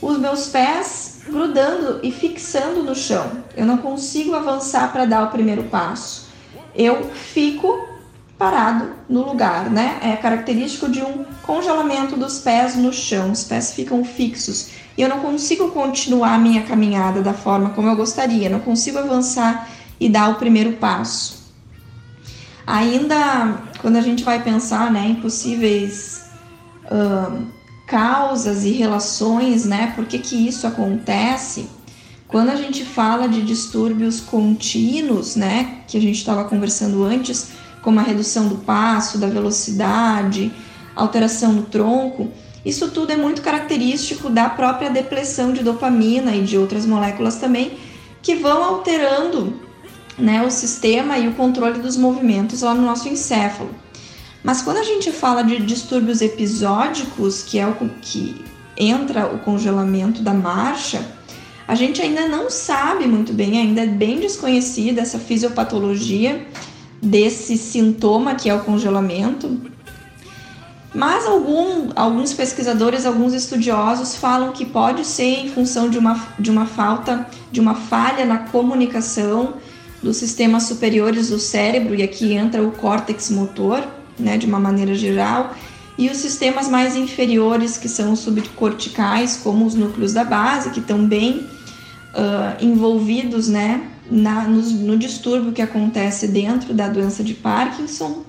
os 0.00 0.18
meus 0.18 0.48
pés 0.48 1.20
grudando 1.26 2.00
e 2.02 2.10
fixando 2.10 2.82
no 2.82 2.94
chão. 2.94 3.30
Eu 3.56 3.64
não 3.64 3.78
consigo 3.78 4.34
avançar 4.34 4.92
para 4.92 5.06
dar 5.06 5.24
o 5.24 5.30
primeiro 5.30 5.64
passo. 5.64 6.28
Eu 6.74 7.04
fico 7.14 7.91
parado 8.42 8.90
no 9.08 9.24
lugar, 9.24 9.70
né? 9.70 10.00
É 10.02 10.16
característico 10.16 10.90
de 10.90 11.00
um 11.00 11.24
congelamento 11.42 12.16
dos 12.16 12.40
pés 12.40 12.74
no 12.74 12.92
chão. 12.92 13.30
Os 13.30 13.44
pés 13.44 13.72
ficam 13.72 14.04
fixos 14.04 14.70
e 14.98 15.02
eu 15.02 15.08
não 15.08 15.20
consigo 15.20 15.70
continuar 15.70 16.34
a 16.34 16.38
minha 16.38 16.64
caminhada 16.64 17.22
da 17.22 17.32
forma 17.32 17.70
como 17.70 17.88
eu 17.88 17.94
gostaria. 17.94 18.50
Não 18.50 18.58
consigo 18.58 18.98
avançar 18.98 19.68
e 20.00 20.08
dar 20.08 20.30
o 20.30 20.34
primeiro 20.34 20.72
passo. 20.72 21.52
Ainda 22.66 23.62
quando 23.80 23.94
a 23.94 24.00
gente 24.00 24.24
vai 24.24 24.42
pensar 24.42 24.90
né, 24.90 25.06
em 25.06 25.14
possíveis 25.14 26.24
uh, 26.86 27.46
causas 27.86 28.64
e 28.64 28.72
relações, 28.72 29.64
né, 29.64 29.92
por 29.94 30.04
que, 30.04 30.18
que 30.18 30.48
isso 30.48 30.66
acontece, 30.66 31.68
quando 32.26 32.48
a 32.48 32.56
gente 32.56 32.84
fala 32.84 33.28
de 33.28 33.40
distúrbios 33.42 34.20
contínuos, 34.20 35.36
né, 35.36 35.82
que 35.86 35.96
a 35.96 36.00
gente 36.00 36.16
estava 36.16 36.44
conversando 36.44 37.04
antes, 37.04 37.61
como 37.82 38.00
a 38.00 38.02
redução 38.02 38.48
do 38.48 38.56
passo, 38.56 39.18
da 39.18 39.26
velocidade, 39.26 40.52
alteração 40.94 41.52
no 41.52 41.62
tronco, 41.62 42.30
isso 42.64 42.90
tudo 42.90 43.12
é 43.12 43.16
muito 43.16 43.42
característico 43.42 44.30
da 44.30 44.48
própria 44.48 44.88
depressão 44.88 45.52
de 45.52 45.62
dopamina 45.62 46.34
e 46.34 46.42
de 46.42 46.56
outras 46.56 46.86
moléculas 46.86 47.36
também, 47.36 47.76
que 48.22 48.36
vão 48.36 48.62
alterando 48.62 49.60
né, 50.16 50.42
o 50.42 50.50
sistema 50.50 51.18
e 51.18 51.26
o 51.26 51.34
controle 51.34 51.80
dos 51.80 51.96
movimentos 51.96 52.62
lá 52.62 52.72
no 52.72 52.82
nosso 52.82 53.08
encéfalo. 53.08 53.70
Mas 54.44 54.62
quando 54.62 54.78
a 54.78 54.84
gente 54.84 55.10
fala 55.10 55.42
de 55.42 55.58
distúrbios 55.58 56.20
episódicos, 56.20 57.42
que 57.42 57.58
é 57.58 57.66
o 57.66 57.74
que 58.00 58.44
entra 58.76 59.26
o 59.26 59.38
congelamento 59.40 60.22
da 60.22 60.32
marcha, 60.32 61.04
a 61.66 61.74
gente 61.74 62.00
ainda 62.02 62.28
não 62.28 62.50
sabe 62.50 63.06
muito 63.06 63.32
bem, 63.32 63.58
ainda 63.58 63.82
é 63.82 63.86
bem 63.86 64.20
desconhecida 64.20 65.00
essa 65.00 65.18
fisiopatologia 65.18 66.46
desse 67.02 67.58
sintoma 67.58 68.36
que 68.36 68.48
é 68.48 68.54
o 68.54 68.60
congelamento. 68.60 69.60
Mas 70.94 71.26
algum, 71.26 71.90
alguns 71.96 72.32
pesquisadores, 72.32 73.06
alguns 73.06 73.32
estudiosos 73.32 74.14
falam 74.14 74.52
que 74.52 74.64
pode 74.64 75.04
ser 75.06 75.46
em 75.46 75.48
função 75.48 75.88
de 75.88 75.98
uma, 75.98 76.28
de 76.38 76.50
uma 76.50 76.66
falta, 76.66 77.26
de 77.50 77.60
uma 77.60 77.74
falha 77.74 78.24
na 78.24 78.38
comunicação 78.38 79.54
dos 80.02 80.18
sistemas 80.18 80.64
superiores 80.64 81.30
do 81.30 81.38
cérebro, 81.38 81.94
e 81.94 82.02
aqui 82.02 82.34
entra 82.34 82.62
o 82.62 82.72
córtex 82.72 83.30
motor, 83.30 83.82
né, 84.18 84.36
de 84.36 84.46
uma 84.46 84.60
maneira 84.60 84.94
geral, 84.94 85.54
e 85.96 86.10
os 86.10 86.18
sistemas 86.18 86.68
mais 86.68 86.96
inferiores, 86.96 87.78
que 87.78 87.88
são 87.88 88.12
os 88.12 88.18
subcorticais, 88.18 89.38
como 89.42 89.64
os 89.64 89.74
núcleos 89.74 90.12
da 90.12 90.24
base, 90.24 90.70
que 90.70 90.80
estão 90.80 91.06
bem 91.06 91.46
uh, 92.14 92.62
envolvidos 92.62 93.48
né, 93.48 93.82
na, 94.12 94.44
no, 94.44 94.60
no 94.60 94.98
distúrbio 94.98 95.52
que 95.52 95.62
acontece 95.62 96.28
dentro 96.28 96.74
da 96.74 96.88
doença 96.88 97.24
de 97.24 97.32
Parkinson. 97.32 98.24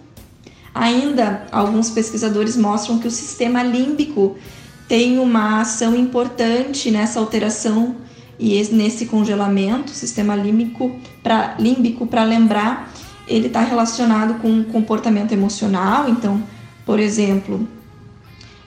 Ainda, 0.73 1.45
alguns 1.51 1.89
pesquisadores 1.89 2.55
mostram 2.55 2.97
que 2.97 3.07
o 3.07 3.11
sistema 3.11 3.61
límbico 3.61 4.37
tem 4.87 5.19
uma 5.19 5.61
ação 5.61 5.95
importante 5.95 6.89
nessa 6.89 7.19
alteração 7.19 7.97
e 8.39 8.61
nesse 8.71 9.05
congelamento, 9.05 9.91
sistema 9.91 10.35
límbico 10.35 10.99
para 11.21 11.55
límbico 11.59 12.07
para 12.07 12.23
lembrar, 12.23 12.91
ele 13.27 13.47
está 13.47 13.61
relacionado 13.61 14.41
com 14.41 14.63
comportamento 14.63 15.31
emocional. 15.31 16.09
Então, 16.09 16.41
por 16.85 16.99
exemplo, 16.99 17.67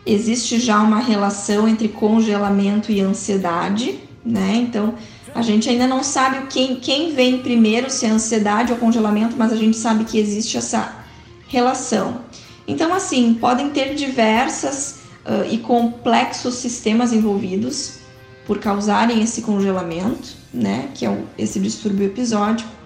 existe 0.05 0.61
já 0.61 0.81
uma 0.81 1.01
relação 1.01 1.67
entre 1.67 1.89
congelamento 1.89 2.93
e 2.93 3.01
ansiedade, 3.01 3.99
né? 4.25 4.55
Então, 4.57 4.95
A 5.35 5.43
gente 5.43 5.69
ainda 5.69 5.87
não 5.87 6.03
sabe 6.03 6.47
quem, 6.47 6.77
quem 6.77 7.13
vem 7.13 7.39
primeiro, 7.39 7.91
se 7.91 8.07
é 8.07 8.09
ansiedade 8.09 8.73
ou 8.73 8.79
congelamento, 8.79 9.37
mas 9.37 9.53
a 9.53 9.57
gente 9.57 9.77
sabe 9.77 10.05
que 10.05 10.19
existe 10.19 10.57
essa 10.57 11.05
relação. 11.49 12.21
Então, 12.67 12.93
assim, 12.93 13.35
podem 13.35 13.71
ter 13.71 13.95
diversas 13.95 15.01
uh, 15.25 15.47
e 15.51 15.59
complexos 15.59 16.55
sistemas 16.55 17.13
envolvidos 17.13 17.99
por 18.47 18.59
causarem 18.59 19.23
esse 19.23 19.43
congelamento, 19.43 20.37
né, 20.53 20.89
que 20.95 21.05
é 21.05 21.23
esse 21.37 21.59
distúrbio 21.59 22.07
episódico. 22.07 22.77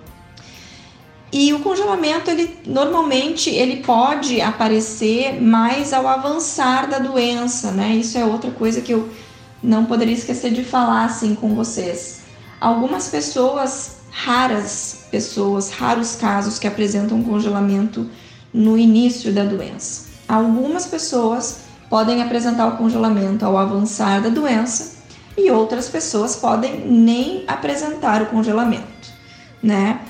E 1.32 1.52
o 1.52 1.61
congelamento, 1.61 2.28
ele 2.28 2.59
normalmente 2.66 3.50
ele 3.50 3.76
pode 3.85 4.40
aparecer 4.40 5.40
mais 5.40 5.92
ao 5.92 6.09
avançar 6.09 6.88
da 6.88 6.99
doença, 6.99 7.70
né? 7.70 7.94
Isso 7.94 8.18
é 8.18 8.25
outra 8.25 8.50
coisa 8.50 8.80
que 8.80 8.92
eu 8.92 9.09
não 9.62 9.85
poderia 9.85 10.14
esquecer 10.14 10.52
de 10.52 10.64
falar 10.64 11.04
assim 11.04 11.37
com 11.37 11.54
vocês. 11.54 12.20
Algumas 12.61 13.09
pessoas, 13.09 13.97
raras 14.11 15.07
pessoas, 15.11 15.71
raros 15.71 16.14
casos 16.14 16.59
que 16.59 16.67
apresentam 16.67 17.23
congelamento 17.23 18.07
no 18.52 18.76
início 18.76 19.33
da 19.33 19.45
doença. 19.45 20.11
Algumas 20.29 20.87
pessoas 20.87 21.61
podem 21.88 22.23
apresentar 22.23 22.67
o 22.69 22.76
congelamento 22.76 23.45
ao 23.45 23.57
avançar 23.57 24.21
da 24.21 24.29
doença 24.29 24.99
e 25.37 25.50
outras 25.50 25.88
pessoas 25.88 26.37
podem 26.37 26.87
nem 26.87 27.45
apresentar 27.49 28.23
o 28.23 28.26
congelamento, 28.26 29.11
né? 29.62 30.00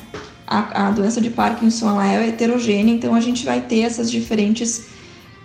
A, 0.46 0.88
a 0.88 0.90
doença 0.90 1.20
de 1.20 1.30
Parkinson 1.30 1.88
ela 1.90 2.06
é 2.06 2.28
heterogênea, 2.28 2.92
então 2.92 3.14
a 3.14 3.20
gente 3.20 3.44
vai 3.44 3.60
ter 3.60 3.82
essas 3.82 4.10
diferentes 4.10 4.86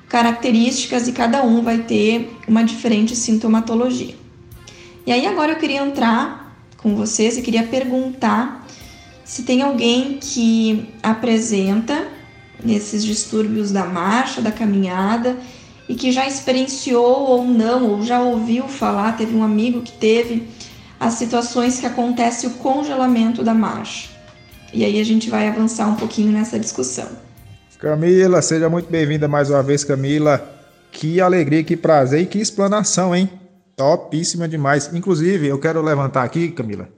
características 0.09 1.07
e 1.07 1.11
cada 1.11 1.43
um 1.43 1.61
vai 1.61 1.79
ter 1.79 2.35
uma 2.47 2.63
diferente 2.63 3.15
sintomatologia. 3.15 4.15
E 5.05 5.11
aí 5.11 5.27
agora 5.27 5.51
eu 5.51 5.57
queria 5.57 5.85
entrar 5.85 6.44
com 6.77 6.95
vocês 6.95 7.37
e 7.37 7.41
queria 7.41 7.63
perguntar 7.63 8.65
se 9.23 9.43
tem 9.43 9.61
alguém 9.61 10.19
que 10.19 10.87
apresenta 11.01 12.07
esses 12.65 13.03
distúrbios 13.03 13.71
da 13.71 13.85
marcha, 13.85 14.41
da 14.41 14.51
caminhada 14.51 15.35
e 15.89 15.95
que 15.95 16.11
já 16.11 16.27
experienciou 16.27 17.27
ou 17.27 17.45
não, 17.45 17.89
ou 17.89 18.03
já 18.03 18.21
ouviu 18.21 18.67
falar, 18.67 19.17
teve 19.17 19.35
um 19.35 19.43
amigo 19.43 19.81
que 19.81 19.91
teve 19.91 20.47
as 20.99 21.13
situações 21.13 21.79
que 21.79 21.85
acontece 21.85 22.47
o 22.47 22.51
congelamento 22.51 23.43
da 23.43 23.53
marcha. 23.53 24.09
E 24.73 24.83
aí 24.83 24.99
a 24.99 25.05
gente 25.05 25.29
vai 25.29 25.47
avançar 25.47 25.87
um 25.87 25.95
pouquinho 25.95 26.31
nessa 26.31 26.59
discussão. 26.59 27.07
Camila, 27.79 28.41
seja 28.41 28.69
muito 28.69 28.89
bem-vinda 28.89 29.27
mais 29.27 29.49
uma 29.49 29.61
vez, 29.61 29.83
Camila. 29.83 30.53
Que 30.91 31.19
alegria, 31.19 31.63
que 31.63 31.75
prazer 31.75 32.21
e 32.21 32.25
que 32.25 32.39
explanação, 32.39 33.15
hein? 33.15 33.29
Topíssima 33.75 34.47
demais. 34.47 34.93
Inclusive, 34.93 35.47
eu 35.47 35.59
quero 35.59 35.81
levantar 35.81 36.23
aqui, 36.23 36.49
Camila. 36.51 36.89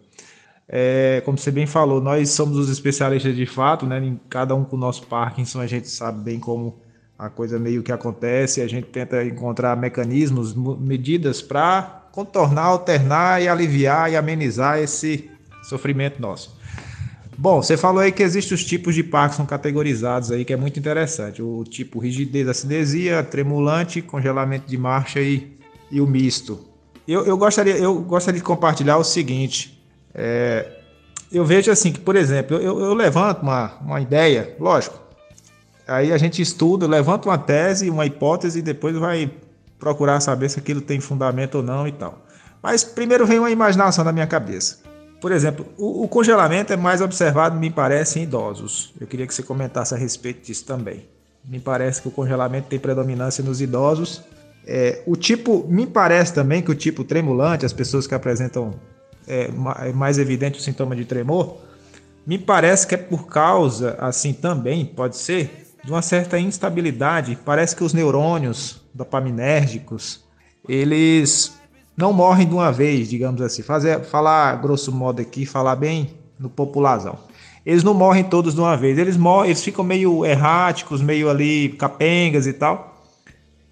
É, 0.69 1.21
como 1.23 1.37
você 1.37 1.49
bem 1.49 1.65
falou, 1.65 2.01
nós 2.01 2.29
somos 2.31 2.57
os 2.57 2.69
especialistas 2.69 3.35
de 3.35 3.45
fato, 3.45 3.85
né? 3.85 3.99
Em 3.99 4.19
cada 4.29 4.53
um 4.53 4.65
com 4.65 4.75
o 4.75 4.79
nosso 4.79 5.07
Parkinson, 5.07 5.61
a 5.61 5.67
gente 5.67 5.89
sabe 5.89 6.21
bem 6.21 6.39
como 6.39 6.77
a 7.17 7.29
coisa 7.29 7.57
meio 7.57 7.81
que 7.81 7.91
acontece, 7.91 8.61
a 8.61 8.67
gente 8.67 8.87
tenta 8.87 9.23
encontrar 9.23 9.75
mecanismos, 9.75 10.53
medidas 10.53 11.41
para 11.41 12.07
contornar, 12.11 12.65
alternar 12.65 13.41
e 13.41 13.47
aliviar 13.47 14.11
e 14.11 14.15
amenizar 14.15 14.77
esse 14.79 15.29
sofrimento 15.63 16.21
nosso. 16.21 16.55
Bom, 17.35 17.61
você 17.61 17.77
falou 17.77 18.01
aí 18.01 18.11
que 18.11 18.23
existem 18.23 18.55
os 18.55 18.65
tipos 18.65 18.93
de 18.95 19.03
Parkinson 19.03 19.45
categorizados 19.45 20.31
aí, 20.31 20.43
que 20.43 20.53
é 20.53 20.57
muito 20.57 20.79
interessante. 20.79 21.41
O 21.41 21.63
tipo 21.63 21.99
rigidez, 21.99 22.47
acinesia, 22.47 23.23
tremulante, 23.23 24.01
congelamento 24.01 24.67
de 24.67 24.77
marcha 24.77 25.19
e, 25.19 25.55
e 25.91 26.01
o 26.01 26.07
misto. 26.07 26.66
Eu, 27.07 27.25
eu, 27.25 27.37
gostaria, 27.37 27.77
eu 27.77 28.01
gostaria 28.01 28.39
de 28.39 28.45
compartilhar 28.45 28.97
o 28.97 29.03
seguinte. 29.03 29.81
É, 30.13 30.69
eu 31.31 31.45
vejo 31.45 31.71
assim 31.71 31.91
que, 31.91 31.99
por 31.99 32.15
exemplo, 32.15 32.57
eu, 32.57 32.79
eu 32.79 32.93
levanto 32.93 33.41
uma, 33.41 33.73
uma 33.81 34.01
ideia, 34.01 34.55
lógico, 34.59 35.07
Aí 35.87 36.11
a 36.11 36.17
gente 36.17 36.41
estuda, 36.41 36.85
levanta 36.85 37.29
uma 37.29 37.37
tese, 37.37 37.89
uma 37.89 38.05
hipótese 38.05 38.59
e 38.59 38.61
depois 38.61 38.95
vai 38.97 39.31
procurar 39.79 40.19
saber 40.19 40.49
se 40.49 40.59
aquilo 40.59 40.81
tem 40.81 40.99
fundamento 40.99 41.55
ou 41.55 41.63
não 41.63 41.87
e 41.87 41.93
tal. 41.93 42.25
Mas 42.61 42.83
primeiro 42.83 43.25
vem 43.25 43.39
uma 43.39 43.49
imaginação 43.49 44.03
na 44.03 44.11
minha 44.11 44.27
cabeça. 44.27 44.79
Por 45.21 45.31
exemplo, 45.31 45.65
o, 45.77 46.03
o, 46.03 46.07
congelamento 46.07 46.73
é 46.73 46.77
mais 46.77 46.99
observado, 46.99 47.57
me 47.57 47.69
parece, 47.71 48.19
em 48.19 48.23
idosos. 48.23 48.93
Eu 48.99 49.07
queria 49.07 49.25
que 49.25 49.33
você 49.33 49.41
comentasse 49.41 49.93
a 49.95 49.97
respeito 49.97 50.45
disso 50.45 50.65
também. 50.65 51.07
Me 51.45 51.59
parece 51.59 52.01
que 52.01 52.07
o 52.09 52.11
congelamento 52.11 52.67
tem 52.67 52.77
predominância 52.77 53.43
nos 53.43 53.61
idosos. 53.61 54.21
É, 54.69 55.01
o 55.05 55.15
tipo, 55.15 55.65
me 55.69 55.87
parece 55.87 56.33
também 56.33 56.61
que 56.61 56.69
o 56.69 56.75
tipo 56.75 57.05
tremulante, 57.05 57.65
as 57.65 57.71
pessoas 57.71 58.05
que 58.05 58.13
apresentam 58.13 58.73
é, 59.25 59.49
é 59.85 59.93
mais 59.93 60.19
evidente 60.19 60.59
o 60.59 60.61
sintoma 60.61 60.93
de 60.93 61.05
tremor, 61.05 61.57
me 62.25 62.37
parece 62.37 62.85
que 62.85 62.93
é 62.93 62.97
por 62.97 63.27
causa, 63.27 63.95
assim 63.97 64.33
também, 64.33 64.85
pode 64.85 65.15
ser, 65.15 65.67
de 65.85 65.89
uma 65.89 66.01
certa 66.01 66.37
instabilidade. 66.37 67.37
Parece 67.45 67.73
que 67.73 67.83
os 67.83 67.93
neurônios 67.93 68.81
dopaminérgicos, 68.93 70.25
eles 70.67 71.53
não 71.95 72.11
morrem 72.11 72.45
de 72.45 72.53
uma 72.53 72.69
vez, 72.69 73.09
digamos 73.09 73.41
assim. 73.41 73.61
Fazer, 73.61 74.01
falar 74.03 74.61
grosso 74.61 74.91
modo 74.91 75.21
aqui, 75.21 75.45
falar 75.45 75.77
bem 75.77 76.09
no 76.37 76.49
popularzão. 76.49 77.17
Eles 77.65 77.83
não 77.83 77.93
morrem 77.93 78.25
todos 78.25 78.53
de 78.53 78.59
uma 78.59 78.75
vez, 78.75 78.97
eles 78.97 79.15
morrem, 79.15 79.51
eles 79.51 79.63
ficam 79.63 79.83
meio 79.83 80.25
erráticos, 80.25 81.01
meio 81.01 81.29
ali 81.29 81.69
capengas 81.69 82.45
e 82.45 82.51
tal. 82.51 82.96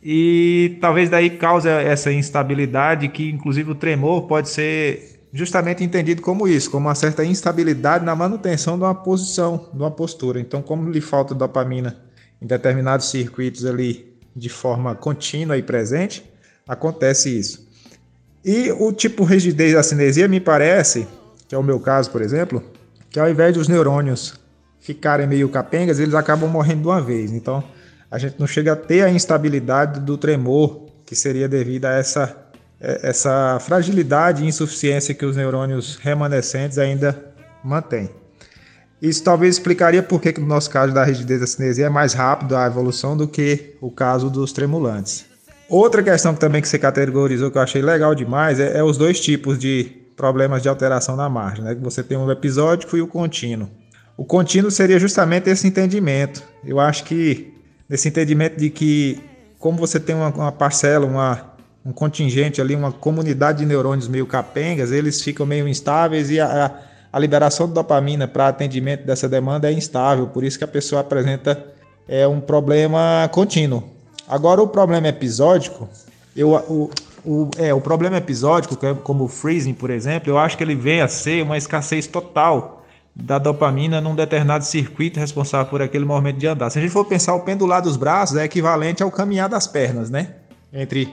E 0.08 0.78
talvez 0.80 1.10
daí 1.10 1.32
cause 1.32 1.68
essa 1.68 2.12
instabilidade 2.12 3.08
que 3.08 3.28
inclusive 3.28 3.72
o 3.72 3.76
tremor 3.76 4.28
pode 4.28 4.50
ser 4.50 5.20
justamente 5.34 5.84
entendido 5.84 6.22
como 6.22 6.48
isso, 6.48 6.70
como 6.70 6.88
uma 6.88 6.94
certa 6.94 7.26
instabilidade 7.26 8.06
na 8.06 8.16
manutenção 8.16 8.78
de 8.78 8.84
uma 8.84 8.94
posição, 8.94 9.68
de 9.74 9.80
uma 9.80 9.90
postura. 9.90 10.40
Então, 10.40 10.62
como 10.62 10.92
lhe 10.92 11.02
falta 11.02 11.34
dopamina 11.34 11.98
em 12.40 12.46
determinados 12.46 13.10
circuitos 13.10 13.66
ali 13.66 14.16
de 14.36 14.48
forma 14.48 14.94
contínua 14.94 15.58
e 15.58 15.64
presente, 15.64 16.24
acontece 16.68 17.36
isso. 17.36 17.68
E 18.46 18.72
o 18.74 18.94
tipo 18.94 19.24
rigidez 19.24 19.74
da 19.74 19.82
cinesia 19.82 20.28
me 20.28 20.40
parece, 20.40 21.08
que 21.48 21.56
é 21.56 21.58
o 21.58 21.64
meu 21.64 21.80
caso, 21.80 22.12
por 22.12 22.22
exemplo, 22.22 22.64
que 23.10 23.20
ao 23.20 23.28
invés 23.28 23.56
dos 23.56 23.68
neurônios 23.68 24.40
ficarem 24.80 25.26
meio 25.26 25.50
capengas, 25.50 25.98
eles 25.98 26.14
acabam 26.14 26.48
morrendo 26.48 26.84
de 26.84 26.88
uma 26.90 27.02
vez. 27.02 27.32
Então, 27.32 27.64
a 28.10 28.18
gente 28.18 28.40
não 28.40 28.48
chega 28.48 28.74
a 28.74 28.76
ter 28.76 29.04
a 29.04 29.10
instabilidade 29.10 30.00
do 30.00 30.18
tremor 30.18 30.86
que 31.06 31.16
seria 31.16 31.48
devido 31.48 31.86
a 31.86 31.92
essa 31.92 32.46
é, 32.80 33.10
essa 33.10 33.58
fragilidade 33.60 34.44
e 34.44 34.48
insuficiência 34.48 35.14
que 35.14 35.26
os 35.26 35.36
neurônios 35.36 35.96
remanescentes 35.96 36.78
ainda 36.78 37.34
mantêm. 37.64 38.10
Isso 39.02 39.24
talvez 39.24 39.56
explicaria 39.56 40.02
por 40.02 40.22
que, 40.22 40.40
no 40.40 40.48
nosso 40.48 40.70
caso 40.70 40.94
da 40.94 41.04
rigidez 41.04 41.40
da 41.40 41.48
cinesia 41.48 41.88
é 41.88 41.90
mais 41.90 42.14
rápido 42.14 42.56
a 42.56 42.66
evolução 42.66 43.16
do 43.16 43.28
que 43.28 43.76
o 43.82 43.92
caso 43.92 44.30
dos 44.30 44.52
tremulantes. 44.52 45.26
Outra 45.68 46.04
questão 46.04 46.34
que 46.34 46.40
também 46.40 46.62
que 46.62 46.68
você 46.68 46.78
categorizou 46.78 47.50
que 47.50 47.58
eu 47.58 47.62
achei 47.62 47.82
legal 47.82 48.14
demais 48.14 48.60
é, 48.60 48.78
é 48.78 48.84
os 48.84 48.98
dois 48.98 49.20
tipos 49.20 49.58
de 49.58 49.86
problemas 50.16 50.62
de 50.62 50.70
alteração 50.70 51.16
na 51.16 51.30
margem, 51.30 51.64
né? 51.64 51.76
Você 51.82 52.04
tem 52.04 52.18
o 52.18 52.32
episódico 52.32 52.96
e 52.96 53.02
o 53.02 53.08
contínuo. 53.08 53.70
O 54.16 54.24
contínuo 54.24 54.72
seria 54.72 54.98
justamente 54.98 55.50
esse 55.50 55.68
entendimento. 55.68 56.42
Eu 56.64 56.80
acho 56.80 57.04
que 57.04 57.54
nesse 57.90 58.08
entendimento 58.08 58.58
de 58.58 58.70
que 58.70 59.22
como 59.60 59.78
você 59.78 60.00
tem 60.00 60.16
uma, 60.16 60.30
uma 60.30 60.52
parcela, 60.52 61.06
uma 61.06 61.56
um 61.86 61.92
contingente 61.92 62.60
ali, 62.60 62.76
uma 62.76 62.92
comunidade 62.92 63.60
de 63.60 63.66
neurônios 63.66 64.08
meio 64.08 64.26
capengas, 64.26 64.92
eles 64.92 65.22
ficam 65.22 65.46
meio 65.46 65.68
instáveis 65.68 66.32
e 66.32 66.40
a, 66.40 66.72
a 67.14 67.20
liberação 67.20 67.68
de 67.68 67.74
dopamina 67.74 68.28
para 68.28 68.48
atendimento 68.48 69.06
dessa 69.06 69.30
demanda 69.30 69.70
é 69.70 69.74
instável, 69.74 70.26
por 70.28 70.44
isso 70.44 70.58
que 70.58 70.64
a 70.64 70.68
pessoa 70.68 71.02
apresenta 71.02 71.64
é, 72.08 72.28
um 72.28 72.42
problema 72.42 73.30
contínuo. 73.32 73.84
Agora, 74.28 74.64
o 74.64 74.68
problema 74.68 75.08
episódico, 75.08 75.88
eu, 76.36 76.54
o, 76.54 76.90
o, 77.24 77.50
é, 77.60 77.72
o 77.72 77.80
problema 77.80 78.18
episódico, 78.18 78.84
é 78.84 78.96
como 78.96 79.26
o 79.26 79.28
freezing, 79.28 79.76
por 79.76 79.92
exemplo, 79.92 80.32
eu 80.32 80.40
acho 80.40 80.58
que 80.58 80.64
ele 80.64 80.76
vem 80.76 81.02
a 81.02 81.08
ser 81.08 81.44
uma 81.44 81.56
escassez 81.56 82.08
total 82.08 82.84
da 83.16 83.40
dopamina 83.40 84.02
num 84.02 84.14
determinado 84.14 84.66
circuito 84.66 85.20
responsável 85.20 85.70
por 85.70 85.82
aquele 85.82 86.04
movimento 86.04 86.38
de 86.38 86.48
andar. 86.48 86.70
Se 86.70 86.80
a 86.80 86.82
gente 86.82 86.92
for 86.92 87.06
pensar 87.06 87.34
o 87.34 87.42
pendular 87.42 87.82
dos 87.82 87.96
braços, 87.96 88.36
é 88.36 88.44
equivalente 88.44 89.02
ao 89.02 89.10
caminhar 89.10 89.48
das 89.48 89.66
pernas, 89.66 90.10
né? 90.10 90.36
Entre 90.74 91.08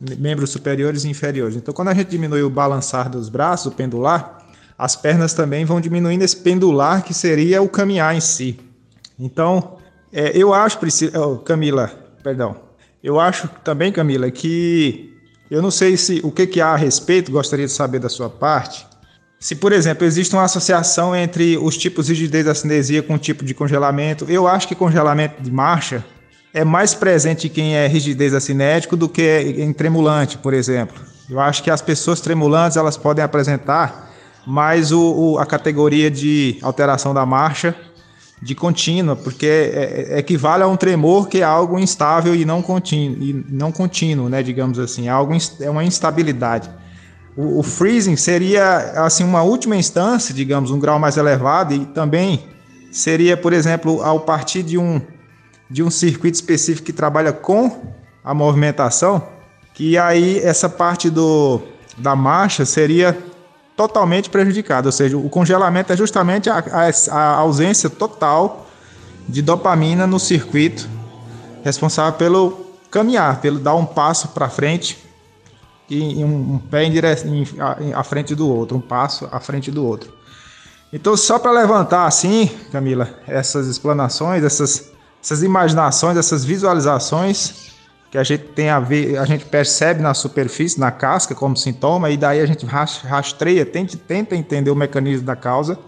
membros 0.00 0.50
superiores 0.50 1.04
e 1.04 1.08
inferiores. 1.08 1.56
Então, 1.56 1.74
quando 1.74 1.88
a 1.88 1.94
gente 1.94 2.08
diminui 2.08 2.42
o 2.42 2.50
balançar 2.50 3.10
dos 3.10 3.28
braços, 3.28 3.66
o 3.66 3.74
pendular, 3.74 4.46
as 4.78 4.94
pernas 4.94 5.34
também 5.34 5.64
vão 5.64 5.80
diminuindo 5.80 6.22
esse 6.22 6.36
pendular 6.36 7.02
que 7.02 7.12
seria 7.12 7.60
o 7.60 7.68
caminhar 7.68 8.14
em 8.14 8.20
si. 8.20 8.60
Então, 9.18 9.76
é, 10.12 10.30
eu 10.36 10.54
acho, 10.54 10.78
oh, 11.20 11.38
Camila, 11.38 11.88
perdão, 12.22 12.56
eu 13.02 13.18
acho 13.18 13.48
também, 13.64 13.90
Camila, 13.90 14.30
que 14.30 15.12
eu 15.50 15.60
não 15.60 15.72
sei 15.72 15.96
se 15.96 16.20
o 16.22 16.30
que, 16.30 16.46
que 16.46 16.60
há 16.60 16.68
a 16.68 16.76
respeito, 16.76 17.32
gostaria 17.32 17.66
de 17.66 17.72
saber 17.72 17.98
da 17.98 18.08
sua 18.08 18.30
parte. 18.30 18.86
Se, 19.40 19.54
por 19.54 19.72
exemplo, 19.72 20.04
existe 20.04 20.34
uma 20.34 20.42
associação 20.42 21.14
entre 21.14 21.56
os 21.58 21.76
tipos 21.76 22.06
de 22.06 22.12
rigidez 22.12 22.44
da 22.44 22.54
cinesia 22.54 23.02
com 23.02 23.14
o 23.14 23.18
tipo 23.18 23.44
de 23.44 23.54
congelamento, 23.54 24.26
eu 24.28 24.48
acho 24.48 24.66
que 24.66 24.74
congelamento 24.74 25.40
de 25.40 25.50
marcha 25.50 26.04
é 26.52 26.64
mais 26.64 26.92
presente 26.92 27.46
em 27.46 27.50
quem 27.50 27.76
é 27.76 27.86
rigidez 27.86 28.34
acinético 28.34 28.96
do 28.96 29.08
que 29.08 29.54
em 29.58 29.72
tremulante, 29.72 30.38
por 30.38 30.52
exemplo. 30.52 31.00
Eu 31.30 31.38
acho 31.38 31.62
que 31.62 31.70
as 31.70 31.80
pessoas 31.80 32.20
tremulantes 32.20 32.76
elas 32.76 32.96
podem 32.96 33.22
apresentar 33.22 34.10
mais 34.44 34.90
o, 34.90 35.00
o, 35.00 35.38
a 35.38 35.46
categoria 35.46 36.10
de 36.10 36.58
alteração 36.60 37.14
da 37.14 37.24
marcha 37.24 37.76
de 38.40 38.54
contínua, 38.54 39.14
porque 39.14 39.46
é, 39.46 40.14
é, 40.14 40.18
equivale 40.18 40.62
a 40.62 40.66
um 40.66 40.76
tremor 40.76 41.28
que 41.28 41.38
é 41.38 41.44
algo 41.44 41.78
instável 41.78 42.34
e 42.34 42.44
não 42.44 42.62
contínuo, 42.62 43.22
e 43.22 43.44
não 43.48 43.70
contínuo 43.70 44.28
né, 44.28 44.42
digamos 44.42 44.78
assim, 44.78 45.06
é, 45.06 45.10
algo, 45.10 45.32
é 45.60 45.70
uma 45.70 45.84
instabilidade. 45.84 46.70
O, 47.36 47.60
o, 47.60 47.62
freezing 47.62 48.16
seria 48.16 49.02
assim 49.04 49.24
uma 49.24 49.42
última 49.42 49.76
instância, 49.76 50.34
digamos, 50.34 50.70
um 50.70 50.78
grau 50.78 50.98
mais 50.98 51.16
elevado 51.16 51.72
e 51.74 51.86
também 51.86 52.46
seria, 52.90 53.36
por 53.36 53.52
exemplo, 53.52 54.02
ao 54.02 54.20
partir 54.20 54.62
de 54.62 54.76
um 54.76 55.00
de 55.70 55.82
um 55.82 55.90
circuito 55.90 56.34
específico 56.34 56.86
que 56.86 56.92
trabalha 56.92 57.32
com 57.32 57.82
a 58.24 58.32
movimentação, 58.32 59.22
que 59.74 59.98
aí 59.98 60.38
essa 60.38 60.68
parte 60.68 61.10
do, 61.10 61.60
da 61.98 62.16
marcha 62.16 62.64
seria 62.64 63.16
totalmente 63.76 64.30
prejudicada, 64.30 64.88
ou 64.88 64.92
seja, 64.92 65.16
o 65.16 65.28
congelamento 65.28 65.92
é 65.92 65.96
justamente 65.96 66.50
a, 66.50 66.58
a, 66.58 67.14
a 67.14 67.34
ausência 67.36 67.88
total 67.88 68.66
de 69.28 69.42
dopamina 69.42 70.06
no 70.06 70.18
circuito 70.18 70.88
responsável 71.62 72.14
pelo 72.14 72.66
caminhar, 72.90 73.40
pelo 73.40 73.58
dar 73.58 73.74
um 73.74 73.84
passo 73.84 74.28
para 74.28 74.48
frente 74.48 75.07
e, 75.88 76.24
um, 76.24 76.58
pé 76.58 76.84
em 76.84 76.90
direção 76.90 77.30
à 77.94 78.02
frente 78.04 78.34
do 78.34 78.48
outro, 78.48 78.76
um 78.76 78.80
passo 78.80 79.28
à 79.32 79.40
frente 79.40 79.70
do 79.70 79.84
outro. 79.84 80.12
Então, 80.92 81.16
só 81.16 81.38
para 81.38 81.50
levantar 81.50 82.06
assim, 82.06 82.50
Camila, 82.72 83.08
essas 83.26 83.66
explanações, 83.66 84.42
essas, 84.42 84.90
essas 85.22 85.42
imaginações, 85.42 86.16
essas 86.16 86.44
visualizações 86.44 87.68
que 88.10 88.16
a 88.16 88.24
gente 88.24 88.44
tem 88.44 88.70
a 88.70 88.80
ver, 88.80 89.18
a 89.18 89.26
gente 89.26 89.44
percebe 89.44 90.00
na 90.00 90.14
superfície, 90.14 90.80
na 90.80 90.90
casca, 90.90 91.34
como 91.34 91.54
sintoma, 91.56 92.08
e 92.08 92.16
daí 92.16 92.40
a 92.40 92.46
gente 92.46 92.64
rastreia, 92.64 93.66
tenta, 93.66 93.98
tenta 93.98 94.34
entender 94.34 94.70
o 94.70 94.76
mecanismo 94.76 95.26
da 95.26 95.36
causa. 95.36 95.78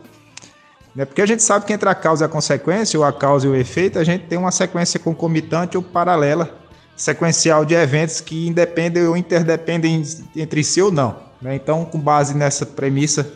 Né? 0.95 1.07
Porque 1.07 1.23
a 1.23 1.27
gente 1.27 1.43
sabe 1.43 1.65
que 1.65 1.73
entre 1.73 1.89
a 1.89 1.95
causa 1.95 2.25
e 2.25 2.27
a 2.27 2.29
consequência, 2.29 2.99
ou 2.99 3.07
a 3.07 3.13
causa 3.13 3.47
e 3.47 3.51
o 3.51 3.55
efeito, 3.55 3.99
a 3.99 4.05
gente 4.05 4.27
tem 4.27 4.39
uma 4.39 4.51
sequência 4.51 5.01
concomitante 5.01 5.79
ou 5.79 5.83
paralela, 5.83 6.60
sequencial 7.01 7.65
de 7.65 7.75
eventos 7.75 8.21
que 8.21 8.47
independem 8.47 9.07
ou 9.07 9.17
interdependem 9.17 10.05
entre 10.37 10.63
si 10.63 10.83
ou 10.83 10.93
não. 10.93 11.17
Né? 11.41 11.55
Então, 11.55 11.83
com 11.83 11.99
base 11.99 12.37
nessa 12.37 12.67
premissa 12.67 13.27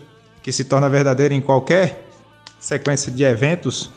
que 0.42 0.52
se 0.52 0.64
torna 0.64 0.86
verdadeira 0.86 1.32
em 1.32 1.40
qualquer 1.40 2.06
sequência 2.60 3.10
de 3.10 3.24
eventos 3.24 3.90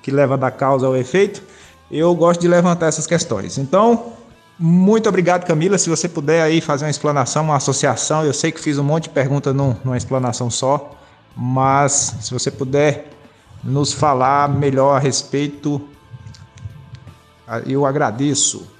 que 0.00 0.12
leva 0.12 0.38
da 0.38 0.48
causa 0.48 0.86
ao 0.86 0.96
efeito, 0.96 1.42
eu 1.90 2.14
gosto 2.14 2.40
de 2.40 2.46
levantar 2.46 2.86
essas 2.86 3.04
questões. 3.04 3.58
Então, 3.58 4.12
muito 4.56 5.08
obrigado, 5.08 5.44
Camila. 5.44 5.76
Se 5.76 5.90
você 5.90 6.08
puder 6.08 6.42
aí 6.42 6.60
fazer 6.60 6.84
uma 6.84 6.90
explanação, 6.92 7.42
uma 7.42 7.56
associação, 7.56 8.24
eu 8.24 8.32
sei 8.32 8.52
que 8.52 8.60
fiz 8.60 8.78
um 8.78 8.84
monte 8.84 9.04
de 9.04 9.10
perguntas 9.10 9.52
numa 9.52 9.96
explanação 9.96 10.48
só, 10.48 10.96
mas 11.34 12.14
se 12.20 12.32
você 12.32 12.48
puder 12.48 13.10
nos 13.64 13.92
falar 13.92 14.48
melhor 14.48 14.94
a 14.94 15.00
respeito, 15.00 15.82
eu 17.66 17.84
agradeço. 17.84 18.78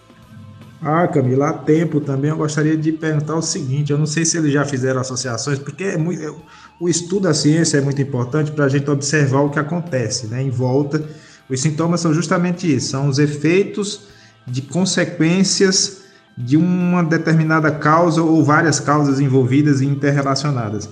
Ah, 0.82 1.06
Camila, 1.06 1.50
há 1.50 1.52
tempo 1.52 2.00
também 2.00 2.30
eu 2.30 2.36
gostaria 2.36 2.76
de 2.76 2.90
perguntar 2.90 3.36
o 3.36 3.42
seguinte: 3.42 3.92
eu 3.92 3.98
não 3.98 4.06
sei 4.06 4.24
se 4.24 4.38
eles 4.38 4.52
já 4.52 4.64
fizeram 4.64 5.00
associações, 5.00 5.58
porque 5.58 5.84
é 5.84 5.98
muito, 5.98 6.36
o 6.80 6.88
estudo 6.88 7.24
da 7.24 7.34
ciência 7.34 7.78
é 7.78 7.80
muito 7.82 8.00
importante 8.00 8.50
para 8.50 8.64
a 8.64 8.68
gente 8.68 8.88
observar 8.90 9.40
o 9.40 9.50
que 9.50 9.58
acontece 9.58 10.26
né, 10.26 10.42
em 10.42 10.50
volta. 10.50 11.04
Os 11.50 11.60
sintomas 11.60 12.00
são 12.00 12.14
justamente 12.14 12.74
isso: 12.74 12.90
são 12.90 13.08
os 13.08 13.18
efeitos 13.18 14.08
de 14.46 14.62
consequências 14.62 16.00
de 16.36 16.56
uma 16.56 17.02
determinada 17.02 17.70
causa 17.70 18.22
ou 18.22 18.42
várias 18.42 18.80
causas 18.80 19.20
envolvidas 19.20 19.82
e 19.82 19.86
interrelacionadas. 19.86 20.88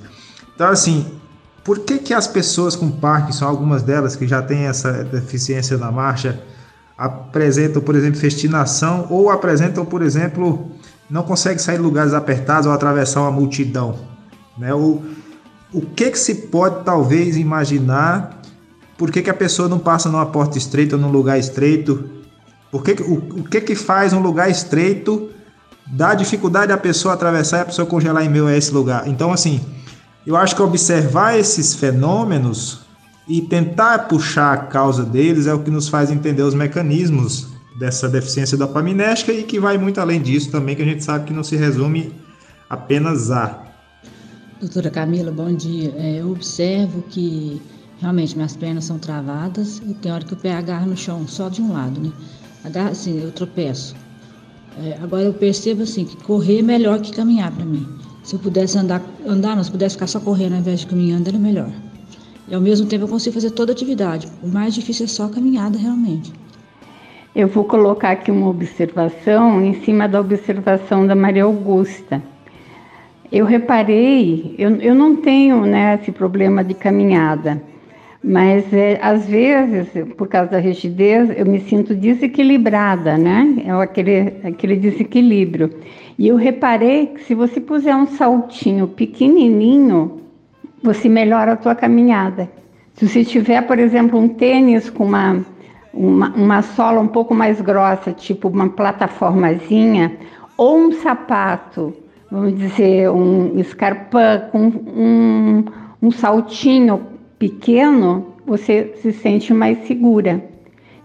Então, 0.55 0.69
assim, 0.69 1.07
por 1.65 1.79
que, 1.79 1.99
que 1.99 2.13
as 2.13 2.27
pessoas 2.27 2.77
com 2.77 2.91
Parkinson, 2.91 3.47
algumas 3.47 3.83
delas 3.83 4.17
que 4.17 4.27
já 4.27 4.43
têm 4.43 4.67
essa 4.67 5.05
deficiência 5.05 5.79
na 5.79 5.91
marcha, 5.91 6.43
apresentam, 6.99 7.81
por 7.81 7.95
exemplo, 7.95 8.19
festinação 8.19 9.07
ou 9.09 9.31
apresentam, 9.31 9.85
por 9.85 10.03
exemplo, 10.03 10.69
não 11.09 11.23
conseguem 11.23 11.59
sair 11.59 11.77
de 11.77 11.83
lugares 11.83 12.13
apertados 12.13 12.67
ou 12.67 12.73
atravessar 12.73 13.21
uma 13.21 13.31
multidão? 13.31 14.01
Né? 14.59 14.75
O, 14.75 15.01
o 15.73 15.81
que, 15.81 16.11
que 16.11 16.19
se 16.19 16.35
pode 16.35 16.85
talvez 16.85 17.37
imaginar? 17.37 18.43
Por 18.97 19.13
que, 19.13 19.23
que 19.23 19.31
a 19.31 19.35
pessoa 19.35 19.69
não 19.69 19.79
passa 19.79 20.09
numa 20.09 20.27
porta 20.27 20.59
estreita 20.59 20.97
ou 20.97 21.01
num 21.01 21.11
lugar 21.11 21.39
estreito? 21.39 22.11
Por 22.69 22.83
que, 22.83 23.01
o, 23.01 23.15
o 23.41 23.45
que, 23.45 23.61
que 23.61 23.77
faz 23.77 24.13
um 24.13 24.19
lugar 24.19 24.51
estreito 24.51 25.31
dar 25.87 26.15
dificuldade 26.15 26.73
à 26.73 26.77
pessoa 26.77 27.15
atravessar 27.15 27.59
e 27.59 27.61
a 27.61 27.65
pessoa 27.67 27.87
congelar 27.87 28.25
em 28.25 28.29
meio 28.29 28.49
a 28.49 28.57
esse 28.57 28.75
lugar? 28.75 29.07
Então, 29.07 29.33
assim, 29.33 29.61
eu 30.27 30.37
acho 30.37 30.57
que 30.57 30.63
observar 30.63 31.39
esses 31.39 31.75
fenômenos 31.75 32.88
e 33.29 33.43
tentar 33.43 34.09
puxar 34.09 34.55
a 34.55 34.57
causa 34.57 35.05
deles 35.05 35.47
é 35.47 35.53
o 35.53 35.63
que 35.63 35.71
nos 35.71 35.89
faz 35.89 36.11
entender 36.11 36.43
os 36.43 36.55
mecanismos 36.55 37.49
dessa 37.79 38.09
deficiência 38.09 38.57
dopaminética 38.57 39.33
e 39.33 39.43
que 39.43 39.61
vai 39.61 39.77
muito 39.77 40.01
além 40.01 40.21
disso 40.21 40.51
também, 40.51 40.75
que 40.75 40.83
a 40.83 40.85
gente 40.85 41.05
sabe 41.05 41.27
que 41.27 41.33
não 41.33 41.45
se 41.45 41.55
resume 41.55 42.13
apenas 42.69 43.31
a. 43.31 43.65
Doutora 44.59 44.91
Camila, 44.91 45.31
bom 45.31 45.55
dia. 45.55 45.95
É, 45.97 46.21
eu 46.21 46.33
observo 46.33 47.03
que 47.03 47.61
realmente 48.01 48.35
minhas 48.35 48.57
pernas 48.57 48.87
são 48.87 48.99
travadas 48.99 49.81
e 49.87 49.95
tem 49.95 50.11
hora 50.11 50.25
que 50.25 50.33
o 50.33 50.37
pé 50.37 50.55
agarra 50.55 50.87
no 50.87 50.97
chão 50.97 51.29
só 51.29 51.49
de 51.49 51.61
um 51.63 51.73
lado, 51.73 52.01
né? 52.01 52.11
Agarra 52.65 52.91
assim, 52.91 53.23
eu 53.23 53.31
tropeço. 53.31 53.95
É, 54.83 54.99
agora 55.03 55.23
eu 55.23 55.35
percebo 55.35 55.83
assim 55.83 56.05
que 56.05 56.17
correr 56.17 56.61
é 56.61 56.63
melhor 56.63 57.01
que 57.01 57.13
caminhar 57.13 57.53
para 57.53 57.65
mim. 57.65 57.87
Se 58.25 58.35
eu 58.35 58.39
pudesse 58.41 58.77
andar, 58.77 59.03
andar, 59.27 59.55
não, 59.55 59.63
se 59.63 59.71
pudesse 59.71 59.95
ficar 59.95 60.07
só 60.07 60.19
correndo 60.19 60.55
ao 60.55 60.59
invés 60.59 60.81
de 60.81 60.87
caminhando, 60.87 61.29
era 61.29 61.39
melhor. 61.39 61.71
E 62.51 62.55
ao 62.55 62.61
mesmo 62.61 62.87
tempo 62.87 63.05
eu 63.05 63.09
consigo 63.09 63.35
fazer 63.35 63.51
toda 63.51 63.73
a 63.73 63.75
atividade. 63.75 64.27
O 64.43 64.49
mais 64.49 64.75
difícil 64.75 65.05
é 65.05 65.09
só 65.09 65.25
a 65.25 65.31
caminhada 65.31 65.79
realmente. 65.79 66.33
Eu 67.35 67.47
vou 67.47 67.65
colocar 67.65 68.11
aqui 68.11 68.31
uma 68.31 68.49
observação 68.49 69.63
em 69.63 69.75
cima 69.83 70.09
da 70.09 70.21
observação 70.21 71.07
da 71.07 71.15
Maria 71.15 71.45
Augusta. 71.45 72.23
Eu 73.31 73.45
reparei, 73.45 74.55
eu, 74.59 74.77
eu 74.77 74.95
não 74.95 75.15
tenho 75.17 75.61
né, 75.67 75.99
esse 76.01 76.11
problema 76.11 76.65
de 76.65 76.73
caminhada. 76.73 77.63
Mas 78.25 78.73
é, 78.73 78.99
às 79.01 79.27
vezes, 79.27 79.89
por 80.17 80.27
causa 80.27 80.51
da 80.53 80.59
rigidez, 80.59 81.31
eu 81.37 81.47
me 81.47 81.61
sinto 81.61 81.95
desequilibrada, 81.95 83.17
né? 83.17 83.63
É 83.65 83.71
aquele, 83.71 84.19
aquele 84.43 84.77
desequilíbrio. 84.77 85.71
E 86.19 86.27
eu 86.27 86.35
reparei 86.35 87.07
que 87.07 87.23
se 87.25 87.35
você 87.35 87.61
puser 87.61 87.95
um 87.95 88.07
saltinho 88.07 88.89
pequenininho, 88.89 90.28
você 90.83 91.09
melhora 91.09 91.53
a 91.53 91.57
tua 91.57 91.75
caminhada. 91.75 92.49
Se 92.95 93.09
você 93.09 93.25
tiver, 93.25 93.63
por 93.63 93.79
exemplo, 93.79 94.19
um 94.19 94.29
tênis 94.29 94.91
com 94.91 95.05
uma, 95.05 95.45
uma, 95.93 96.29
uma 96.31 96.63
sola 96.63 97.01
um 97.01 97.07
pouco 97.07 97.35
mais 97.35 97.61
grossa, 97.61 98.13
tipo 98.13 98.49
uma 98.49 98.69
plataformazinha, 98.69 100.17
ou 100.57 100.77
um 100.77 100.93
sapato, 100.93 101.95
vamos 102.31 102.59
dizer, 102.59 103.09
um 103.11 103.59
escarpão 103.59 104.41
com 104.51 104.67
um, 104.67 105.65
um 106.03 106.11
saltinho 106.11 107.07
pequeno, 107.39 108.35
você 108.45 108.95
se 108.97 109.13
sente 109.13 109.55
mais 109.55 109.87
segura. 109.87 110.43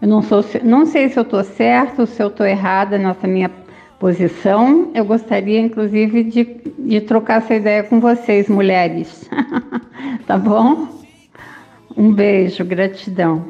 Eu 0.01 0.07
não, 0.07 0.21
sou, 0.21 0.43
não 0.63 0.85
sei 0.85 1.09
se 1.09 1.17
eu 1.17 1.23
estou 1.23 1.43
certo, 1.43 2.05
se 2.05 2.21
eu 2.21 2.27
estou 2.27 2.45
errada 2.45 2.97
nessa 2.97 3.27
minha 3.27 3.49
posição. 4.03 4.91
Eu 4.93 5.05
gostaria, 5.05 5.61
inclusive, 5.61 6.25
de, 6.25 6.57
de 6.77 6.99
trocar 6.99 7.41
essa 7.41 7.55
ideia 7.55 7.83
com 7.83 8.01
vocês, 8.01 8.49
mulheres. 8.49 9.29
tá 10.27 10.37
bom? 10.37 10.89
Um 11.95 12.11
beijo, 12.11 12.65
gratidão. 12.65 13.45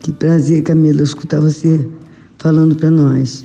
Que 0.00 0.12
prazer, 0.12 0.62
Camila, 0.64 1.02
escutar 1.02 1.40
você 1.40 1.88
falando 2.36 2.76
para 2.76 2.90
nós. 2.90 3.42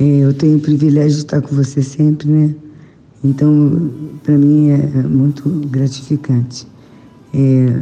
É, 0.00 0.04
eu 0.24 0.34
tenho 0.34 0.58
o 0.58 0.60
privilégio 0.60 1.18
de 1.18 1.24
estar 1.24 1.40
com 1.40 1.54
você 1.54 1.82
sempre, 1.82 2.28
né? 2.28 2.52
Então, 3.22 3.88
para 4.24 4.36
mim 4.36 4.70
é 4.70 5.02
muito 5.06 5.48
gratificante. 5.68 6.66
É, 7.32 7.80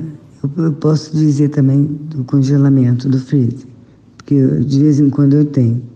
eu, 0.59 0.73
posso 0.73 1.17
dizer 1.17 1.49
também 1.49 1.85
do 1.85 2.23
congelamento, 2.25 3.09
do 3.09 3.19
freezer, 3.19 3.67
porque 4.15 4.39
de 4.59 4.79
vez 4.79 5.01
em 5.01 5.09
quando 5.09 5.33
eu 5.33 5.47
tenho. 5.47 5.94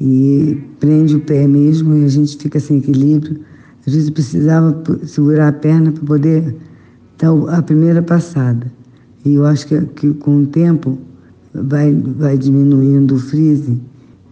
E 0.00 0.58
prende 0.78 1.16
o 1.16 1.20
pé 1.20 1.46
mesmo 1.46 1.94
e 1.94 2.04
a 2.04 2.08
gente 2.08 2.36
fica 2.38 2.58
sem 2.58 2.78
equilíbrio. 2.78 3.40
Às 3.86 3.94
vezes 3.94 4.10
precisava 4.10 4.82
segurar 5.04 5.48
a 5.48 5.52
perna 5.52 5.92
para 5.92 6.04
poder 6.04 6.56
dar 7.18 7.32
a 7.48 7.62
primeira 7.62 8.02
passada. 8.02 8.72
E 9.24 9.34
eu 9.34 9.44
acho 9.44 9.66
que, 9.66 9.80
que 9.96 10.14
com 10.14 10.42
o 10.42 10.46
tempo 10.46 10.98
vai, 11.52 11.94
vai 11.94 12.38
diminuindo 12.38 13.14
o 13.14 13.18
freezing 13.18 13.80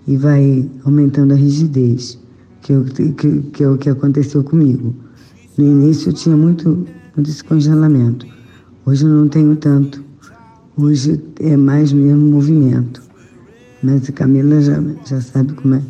e 0.06 0.16
vai 0.16 0.68
aumentando 0.84 1.34
a 1.34 1.36
rigidez, 1.36 2.18
que, 2.62 2.72
eu, 2.72 2.84
que, 2.84 3.42
que 3.52 3.62
é 3.62 3.68
o 3.68 3.76
que 3.76 3.90
aconteceu 3.90 4.42
comigo. 4.42 4.94
No 5.56 5.66
início 5.66 6.08
eu 6.08 6.12
tinha 6.14 6.36
muito, 6.36 6.86
muito 7.14 7.28
esse 7.28 7.44
congelamento. 7.44 8.26
Hoje 8.86 9.04
eu 9.04 9.10
não 9.10 9.28
tenho 9.28 9.54
tanto. 9.56 10.02
Hoje 10.76 11.20
é 11.40 11.56
mais 11.56 11.92
mesmo 11.92 12.30
movimento. 12.30 13.02
Mas 13.82 14.08
a 14.08 14.12
Camila 14.12 14.60
já, 14.60 14.82
já 15.04 15.20
sabe 15.20 15.52
como 15.54 15.74
é, 15.74 15.82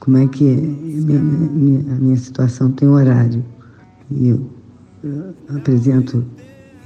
como 0.00 0.16
é 0.16 0.26
que 0.26 0.48
é. 0.48 0.56
Minha, 0.56 1.20
minha, 1.20 1.80
a 1.80 1.98
minha 2.00 2.16
situação 2.16 2.70
tem 2.72 2.88
horário. 2.88 3.44
E 4.10 4.28
eu, 4.28 4.50
apresento 5.48 6.24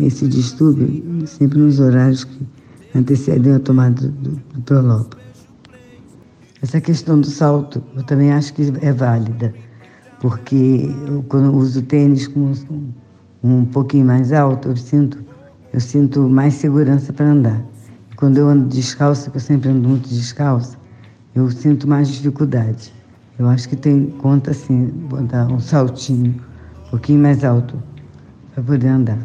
esse 0.01 0.27
distúrbio 0.27 1.27
sempre 1.27 1.59
nos 1.59 1.81
horários 1.81 2.25
que 2.25 2.47
antecedem 2.95 3.53
a 3.55 3.61
tomada 3.61 4.09
do, 4.09 4.31
do 4.31 4.61
Prolopa. 4.63 5.17
Essa 6.61 6.81
questão 6.81 7.21
do 7.21 7.27
salto, 7.27 7.83
eu 7.95 8.03
também 8.03 8.33
acho 8.33 8.53
que 8.55 8.73
é 8.81 8.93
válida, 8.93 9.55
porque 10.21 10.91
eu, 11.07 11.23
quando 11.29 11.47
eu 11.47 11.55
uso 11.55 11.83
tênis 11.83 12.27
com 12.27 12.53
um, 12.71 12.93
um 13.43 13.65
pouquinho 13.65 14.07
mais 14.07 14.33
alto, 14.33 14.69
eu 14.69 14.77
sinto, 14.77 15.19
eu 15.73 15.81
sinto 15.81 16.29
mais 16.29 16.55
segurança 16.55 17.13
para 17.13 17.27
andar. 17.27 17.65
Quando 18.19 18.37
eu 18.37 18.49
ando 18.49 18.69
descalça, 18.69 19.31
que 19.31 19.37
eu 19.37 19.41
sempre 19.41 19.69
ando 19.69 19.89
muito 19.89 20.09
descalça, 20.09 20.77
eu 21.37 21.49
sinto 21.53 21.87
mais 21.87 22.09
dificuldade. 22.09 22.93
Eu 23.39 23.47
acho 23.47 23.69
que 23.69 23.77
tem 23.77 24.07
conta 24.07 24.51
assim, 24.51 24.87
botar 25.09 25.47
um 25.47 25.61
saltinho 25.61 26.35
um 26.87 26.91
pouquinho 26.91 27.21
mais 27.21 27.45
alto 27.45 27.81
para 28.53 28.65
poder 28.65 28.89
andar. 28.89 29.21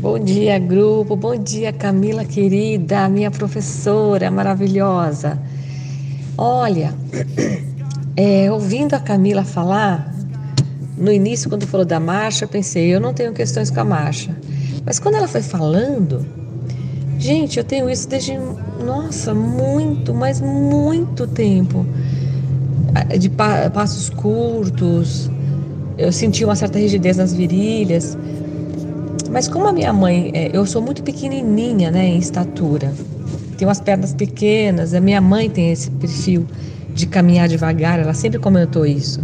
Bom 0.00 0.18
dia, 0.18 0.58
grupo. 0.58 1.14
Bom 1.14 1.36
dia, 1.36 1.72
Camila 1.72 2.24
querida, 2.24 3.08
minha 3.08 3.30
professora 3.30 4.32
maravilhosa. 4.32 5.40
Olha, 6.36 6.92
é, 8.16 8.50
ouvindo 8.50 8.94
a 8.94 8.98
Camila 8.98 9.44
falar, 9.44 10.12
no 10.96 11.12
início, 11.12 11.48
quando 11.48 11.64
falou 11.64 11.86
da 11.86 12.00
marcha, 12.00 12.44
eu 12.44 12.48
pensei, 12.48 12.92
eu 12.92 12.98
não 12.98 13.14
tenho 13.14 13.32
questões 13.32 13.70
com 13.70 13.78
a 13.78 13.84
marcha. 13.84 14.34
Mas 14.88 14.98
quando 14.98 15.16
ela 15.16 15.28
foi 15.28 15.42
falando, 15.42 16.24
gente, 17.18 17.58
eu 17.58 17.64
tenho 17.64 17.90
isso 17.90 18.08
desde, 18.08 18.38
nossa, 18.82 19.34
muito, 19.34 20.14
mas 20.14 20.40
muito 20.40 21.26
tempo. 21.26 21.84
De 23.18 23.28
passos 23.28 24.08
curtos, 24.08 25.30
eu 25.98 26.10
senti 26.10 26.42
uma 26.42 26.56
certa 26.56 26.78
rigidez 26.78 27.18
nas 27.18 27.34
virilhas. 27.34 28.16
Mas 29.30 29.46
como 29.46 29.68
a 29.68 29.74
minha 29.74 29.92
mãe, 29.92 30.30
é, 30.32 30.56
eu 30.56 30.64
sou 30.64 30.80
muito 30.80 31.02
pequenininha, 31.02 31.90
né, 31.90 32.06
em 32.06 32.18
estatura. 32.18 32.90
Tenho 33.58 33.70
as 33.70 33.82
pernas 33.82 34.14
pequenas, 34.14 34.94
a 34.94 35.02
minha 35.02 35.20
mãe 35.20 35.50
tem 35.50 35.70
esse 35.70 35.90
perfil 35.90 36.46
de 36.94 37.06
caminhar 37.06 37.46
devagar, 37.46 37.98
ela 37.98 38.14
sempre 38.14 38.38
comentou 38.38 38.86
isso 38.86 39.20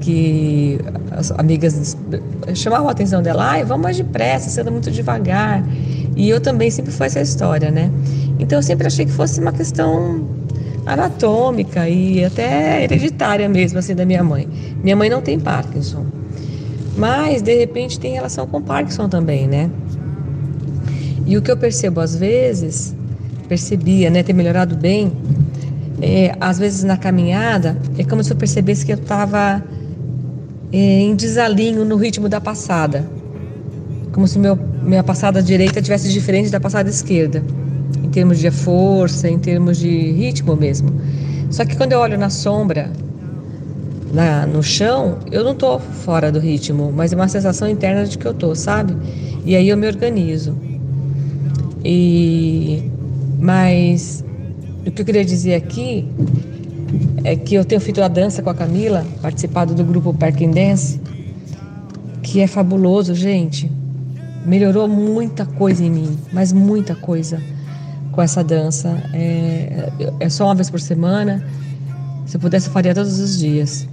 que 0.00 0.78
as 1.10 1.30
amigas 1.32 1.96
chamavam 2.54 2.88
a 2.88 2.92
atenção 2.92 3.22
dela, 3.22 3.44
ai, 3.50 3.64
vamos 3.64 3.82
mais 3.82 3.96
depressa, 3.96 4.48
você 4.48 4.60
anda 4.60 4.70
muito 4.70 4.90
devagar. 4.90 5.64
E 6.16 6.28
eu 6.28 6.40
também 6.40 6.70
sempre 6.70 6.92
foi 6.92 7.06
essa 7.06 7.20
história, 7.20 7.70
né? 7.70 7.90
Então 8.38 8.58
eu 8.58 8.62
sempre 8.62 8.86
achei 8.86 9.04
que 9.04 9.12
fosse 9.12 9.40
uma 9.40 9.52
questão 9.52 10.26
anatômica 10.86 11.88
e 11.88 12.24
até 12.24 12.82
hereditária 12.84 13.48
mesmo, 13.48 13.78
assim, 13.78 13.94
da 13.94 14.04
minha 14.04 14.24
mãe. 14.24 14.48
Minha 14.82 14.96
mãe 14.96 15.10
não 15.10 15.20
tem 15.20 15.38
Parkinson, 15.38 16.06
mas 16.96 17.42
de 17.42 17.54
repente 17.56 18.00
tem 18.00 18.14
relação 18.14 18.46
com 18.46 18.62
Parkinson 18.62 19.08
também, 19.08 19.46
né? 19.46 19.70
E 21.26 21.36
o 21.36 21.42
que 21.42 21.50
eu 21.50 21.56
percebo 21.56 22.00
às 22.00 22.16
vezes, 22.16 22.94
percebia, 23.48 24.08
né, 24.08 24.22
ter 24.22 24.32
melhorado 24.32 24.74
bem, 24.74 25.12
é, 26.00 26.34
às 26.40 26.58
vezes 26.58 26.84
na 26.84 26.96
caminhada, 26.96 27.76
é 27.98 28.04
como 28.04 28.24
se 28.24 28.32
eu 28.32 28.36
percebesse 28.36 28.86
que 28.86 28.92
eu 28.92 28.96
estava 28.96 29.62
em 30.72 31.14
desalinho 31.14 31.84
no 31.84 31.96
ritmo 31.96 32.28
da 32.28 32.40
passada, 32.40 33.08
como 34.12 34.26
se 34.26 34.38
meu, 34.38 34.58
minha 34.82 35.02
passada 35.02 35.42
direita 35.42 35.80
tivesse 35.80 36.12
diferente 36.12 36.50
da 36.50 36.60
passada 36.60 36.88
esquerda, 36.88 37.42
em 38.02 38.08
termos 38.10 38.38
de 38.38 38.50
força, 38.50 39.28
em 39.28 39.38
termos 39.38 39.78
de 39.78 40.12
ritmo 40.12 40.56
mesmo. 40.56 40.90
Só 41.50 41.64
que 41.64 41.76
quando 41.76 41.92
eu 41.92 42.00
olho 42.00 42.18
na 42.18 42.30
sombra, 42.30 42.90
na, 44.12 44.46
no 44.46 44.62
chão, 44.62 45.18
eu 45.30 45.44
não 45.44 45.52
estou 45.52 45.78
fora 45.78 46.30
do 46.30 46.38
ritmo, 46.38 46.92
mas 46.94 47.12
é 47.12 47.16
uma 47.16 47.28
sensação 47.28 47.68
interna 47.68 48.04
de 48.04 48.18
que 48.18 48.26
eu 48.26 48.32
estou, 48.32 48.54
sabe? 48.54 48.96
E 49.44 49.54
aí 49.56 49.68
eu 49.68 49.76
me 49.76 49.86
organizo. 49.86 50.56
E 51.84 52.90
mas 53.38 54.24
o 54.84 54.90
que 54.90 55.02
eu 55.02 55.06
queria 55.06 55.24
dizer 55.24 55.54
aqui 55.54 56.06
é 57.28 57.36
que 57.36 57.54
eu 57.54 57.62
tenho 57.62 57.78
feito 57.78 58.02
a 58.02 58.08
dança 58.08 58.42
com 58.42 58.48
a 58.48 58.54
Camila, 58.54 59.06
participado 59.20 59.74
do 59.74 59.84
grupo 59.84 60.14
Parking 60.14 60.50
Dance, 60.50 60.98
que 62.22 62.40
é 62.40 62.46
fabuloso, 62.46 63.14
gente. 63.14 63.70
Melhorou 64.46 64.88
muita 64.88 65.44
coisa 65.44 65.84
em 65.84 65.90
mim, 65.90 66.18
mas 66.32 66.54
muita 66.54 66.94
coisa 66.94 67.38
com 68.12 68.22
essa 68.22 68.42
dança. 68.42 68.96
É, 69.12 69.90
é 70.20 70.28
só 70.30 70.46
uma 70.46 70.54
vez 70.54 70.70
por 70.70 70.80
semana. 70.80 71.46
Se 72.24 72.38
eu 72.38 72.40
pudesse, 72.40 72.68
eu 72.68 72.72
faria 72.72 72.94
todos 72.94 73.18
os 73.18 73.38
dias. 73.38 73.86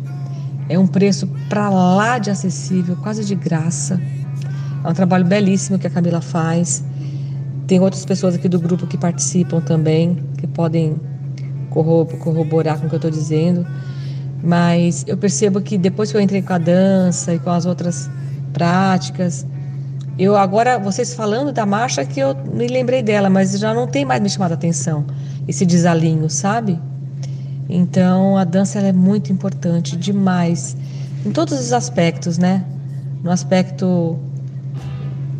É 0.69 0.79
um 0.79 0.87
preço 0.87 1.27
para 1.49 1.69
lá 1.69 2.17
de 2.17 2.29
acessível, 2.29 2.95
quase 3.03 3.25
de 3.25 3.35
graça. 3.35 3.99
É 4.81 4.87
um 4.87 4.93
trabalho 4.93 5.25
belíssimo 5.25 5.77
que 5.77 5.87
a 5.87 5.89
Camila 5.89 6.21
faz. 6.21 6.85
Tem 7.67 7.81
outras 7.81 8.05
pessoas 8.05 8.35
aqui 8.35 8.47
do 8.47 8.61
grupo 8.61 8.87
que 8.87 8.97
participam 8.97 9.59
também, 9.59 10.19
que 10.37 10.47
podem 10.47 10.95
corroborar 11.75 12.79
com 12.79 12.85
o 12.85 12.89
que 12.89 12.95
eu 12.95 12.97
estou 12.97 13.11
dizendo, 13.11 13.65
mas 14.41 15.03
eu 15.07 15.17
percebo 15.17 15.61
que 15.61 15.77
depois 15.77 16.11
que 16.11 16.17
eu 16.17 16.21
entrei 16.21 16.41
com 16.41 16.53
a 16.53 16.57
dança 16.57 17.33
e 17.33 17.39
com 17.39 17.49
as 17.49 17.65
outras 17.65 18.09
práticas, 18.53 19.45
eu 20.17 20.37
agora, 20.37 20.79
vocês 20.79 21.13
falando 21.13 21.51
da 21.51 21.65
marcha, 21.65 22.05
que 22.05 22.19
eu 22.19 22.33
me 22.53 22.67
lembrei 22.67 23.03
dela, 23.03 23.29
mas 23.29 23.59
já 23.59 23.73
não 23.73 23.85
tem 23.85 24.05
mais 24.05 24.21
me 24.21 24.29
chamado 24.29 24.51
a 24.51 24.53
atenção, 24.53 25.05
esse 25.45 25.65
desalinho, 25.65 26.29
sabe? 26.29 26.79
Então 27.67 28.37
a 28.37 28.45
dança 28.45 28.79
é 28.79 28.93
muito 28.93 29.33
importante, 29.33 29.97
demais, 29.97 30.77
em 31.25 31.31
todos 31.31 31.59
os 31.59 31.73
aspectos, 31.73 32.37
né? 32.37 32.63
No 33.21 33.29
aspecto 33.31 34.17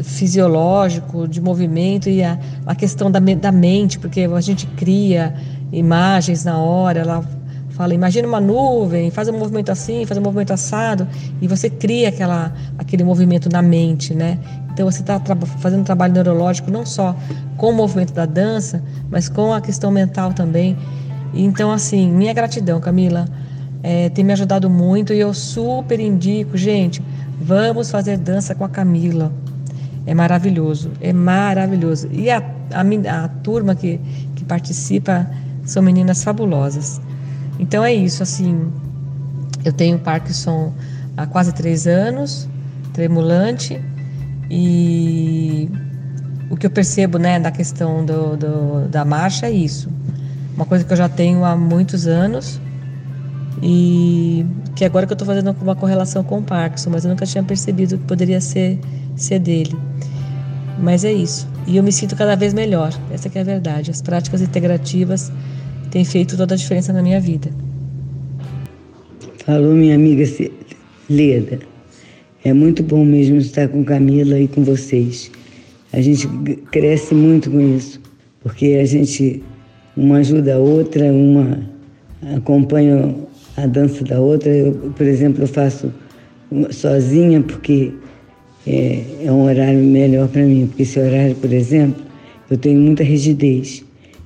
fisiológico, 0.03 1.27
de 1.27 1.39
movimento 1.39 2.09
e 2.09 2.21
a, 2.23 2.37
a 2.65 2.75
questão 2.75 3.09
da, 3.09 3.19
da 3.19 3.51
mente, 3.51 3.97
porque 3.97 4.21
a 4.21 4.41
gente 4.41 4.67
cria 4.67 5.33
imagens 5.71 6.43
na 6.43 6.57
hora, 6.57 6.99
ela 6.99 7.23
fala, 7.71 7.93
imagina 7.93 8.27
uma 8.27 8.39
nuvem, 8.39 9.11
faz 9.11 9.27
um 9.27 9.37
movimento 9.37 9.71
assim, 9.71 10.05
faz 10.05 10.17
um 10.17 10.21
movimento 10.21 10.51
assado, 10.51 11.07
e 11.41 11.47
você 11.47 11.69
cria 11.69 12.09
aquela, 12.09 12.53
aquele 12.77 13.03
movimento 13.03 13.49
na 13.49 13.61
mente, 13.61 14.13
né? 14.13 14.39
Então 14.71 14.89
você 14.89 15.01
está 15.01 15.21
fazendo 15.59 15.81
um 15.81 15.83
trabalho 15.83 16.13
neurológico 16.13 16.71
não 16.71 16.85
só 16.85 17.15
com 17.57 17.71
o 17.71 17.73
movimento 17.73 18.13
da 18.13 18.25
dança, 18.25 18.81
mas 19.09 19.29
com 19.29 19.53
a 19.53 19.61
questão 19.61 19.91
mental 19.91 20.33
também. 20.33 20.77
Então, 21.33 21.71
assim, 21.71 22.09
minha 22.09 22.33
gratidão, 22.33 22.79
Camila, 22.79 23.25
é, 23.83 24.09
tem 24.09 24.23
me 24.23 24.33
ajudado 24.33 24.69
muito 24.69 25.13
e 25.13 25.19
eu 25.19 25.33
super 25.33 25.99
indico, 25.99 26.57
gente, 26.57 27.01
vamos 27.39 27.91
fazer 27.91 28.17
dança 28.17 28.55
com 28.55 28.63
a 28.63 28.69
Camila. 28.69 29.31
É 30.05 30.13
maravilhoso, 30.13 30.91
é 31.01 31.11
maravilhoso. 31.11 32.07
E 32.11 32.29
a, 32.29 32.37
a, 32.71 33.25
a 33.25 33.27
turma 33.27 33.75
que, 33.75 33.99
que 34.35 34.43
participa 34.43 35.27
são 35.65 35.81
meninas 35.83 36.23
fabulosas. 36.23 37.01
Então 37.59 37.83
é 37.83 37.93
isso, 37.93 38.23
assim, 38.23 38.71
eu 39.63 39.73
tenho 39.73 39.97
Parkinson 39.99 40.73
há 41.17 41.25
quase 41.25 41.53
três 41.53 41.87
anos, 41.87 42.47
tremulante, 42.93 43.81
e 44.49 45.69
o 46.49 46.55
que 46.55 46.65
eu 46.65 46.69
percebo, 46.69 47.17
né, 47.17 47.39
da 47.39 47.51
questão 47.51 48.05
do, 48.05 48.37
do, 48.37 48.87
da 48.89 49.03
marcha 49.03 49.47
é 49.47 49.51
isso. 49.51 49.89
Uma 50.55 50.65
coisa 50.65 50.83
que 50.83 50.93
eu 50.93 50.97
já 50.97 51.09
tenho 51.09 51.43
há 51.43 51.55
muitos 51.55 52.07
anos 52.07 52.59
e 53.61 54.45
que 54.75 54.85
agora 54.85 55.05
que 55.05 55.13
eu 55.13 55.15
estou 55.15 55.25
fazendo 55.25 55.55
uma 55.61 55.75
correlação 55.75 56.23
com 56.23 56.39
o 56.39 56.43
Parkinson, 56.43 56.89
mas 56.91 57.03
eu 57.03 57.09
nunca 57.09 57.25
tinha 57.25 57.43
percebido 57.43 57.97
que 57.97 58.03
poderia 58.05 58.39
ser, 58.39 58.79
ser 59.15 59.39
dele. 59.39 59.75
Mas 60.79 61.03
é 61.03 61.11
isso. 61.11 61.47
E 61.65 61.77
eu 61.77 61.83
me 61.83 61.91
sinto 61.91 62.15
cada 62.15 62.35
vez 62.35 62.53
melhor. 62.53 62.93
Essa 63.11 63.29
é 63.33 63.41
a 63.41 63.43
verdade. 63.43 63.91
As 63.91 64.01
práticas 64.01 64.41
integrativas 64.41 65.31
têm 65.95 66.03
feito 66.03 66.35
toda 66.35 66.55
a 66.55 66.57
diferença 66.57 66.91
na 66.91 67.01
minha 67.01 67.21
vida. 67.21 67.49
Falou 69.45 69.73
minha 69.73 69.95
amiga 69.95 70.25
Leda. 71.09 71.59
É 72.43 72.51
muito 72.51 72.83
bom 72.83 73.05
mesmo 73.05 73.37
estar 73.37 73.69
com 73.69 73.81
Camila 73.81 74.37
e 74.37 74.45
com 74.45 74.61
vocês. 74.61 75.31
A 75.93 76.01
gente 76.01 76.27
cresce 76.69 77.15
muito 77.15 77.49
com 77.49 77.61
isso, 77.61 78.01
porque 78.43 78.77
a 78.81 78.83
gente 78.83 79.41
uma 79.95 80.17
ajuda 80.17 80.55
a 80.55 80.57
outra, 80.57 81.05
uma 81.13 81.59
acompanha 82.35 83.15
a 83.55 83.65
dança 83.65 84.03
da 84.03 84.19
outra. 84.19 84.53
Eu, 84.53 84.73
por 84.97 85.05
exemplo, 85.05 85.43
eu 85.43 85.47
faço 85.47 85.93
sozinha 86.71 87.41
porque 87.41 87.93
é, 88.67 89.01
é 89.23 89.31
um 89.31 89.45
horário 89.45 89.79
melhor 89.79 90.27
para 90.27 90.43
mim, 90.43 90.67
porque 90.67 90.83
esse 90.83 90.99
horário, 90.99 91.35
por 91.35 91.53
exemplo, 91.53 92.03
eu 92.49 92.57
tenho 92.57 92.81
muita 92.81 93.01
rigidez 93.01 93.81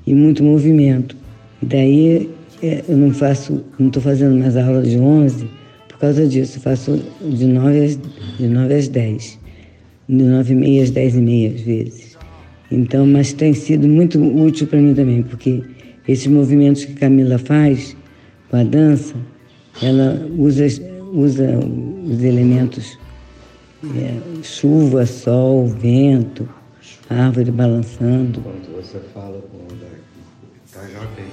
e 0.08 0.16
muito 0.16 0.44
movimento. 0.44 1.19
E 1.62 1.66
daí 1.66 2.30
é, 2.62 2.84
eu 2.88 2.98
não 2.98 3.12
faço, 3.12 3.64
não 3.78 3.88
estou 3.88 4.02
fazendo 4.02 4.38
mais 4.38 4.56
aula 4.58 4.82
de 4.82 4.98
11 4.98 5.48
por 5.88 5.98
causa 6.00 6.28
disso. 6.28 6.58
Eu 6.58 6.62
faço 6.62 7.02
de 7.22 7.46
9 7.46 7.86
às, 7.86 8.00
de 8.38 8.48
9 8.48 8.74
às 8.74 8.88
10, 8.88 9.40
de 10.08 10.24
9 10.24 10.54
e 10.54 10.56
meia 10.56 10.84
às 10.84 10.92
10 10.92 11.16
e 11.16 11.22
meia 11.22 11.50
às 11.54 11.62
vezes. 11.62 12.18
Então, 12.72 13.06
mas 13.06 13.34
tem 13.34 13.54
sido 13.54 13.88
muito 13.88 14.20
útil 14.20 14.68
para 14.68 14.80
mim 14.80 14.94
também, 14.94 15.24
porque 15.24 15.64
esses 16.08 16.28
movimentos 16.28 16.86
que 16.86 16.94
Camila 16.94 17.38
faz 17.38 17.96
com 18.50 18.58
a 18.58 18.64
dança, 18.64 19.16
ela 19.82 20.28
usa 20.38 20.68
usa 21.14 21.60
os 22.06 22.24
elementos 22.24 22.98
é, 23.96 24.44
chuva, 24.44 25.06
sol, 25.06 25.68
vento, 25.68 26.48
árvore 27.10 27.52
balançando. 27.52 28.42
Quando 28.42 28.76
você 28.76 29.00
fala 29.14 29.42
com 29.42 29.58
o 29.58 29.78
tá 30.74 30.80
ok. 30.82 31.32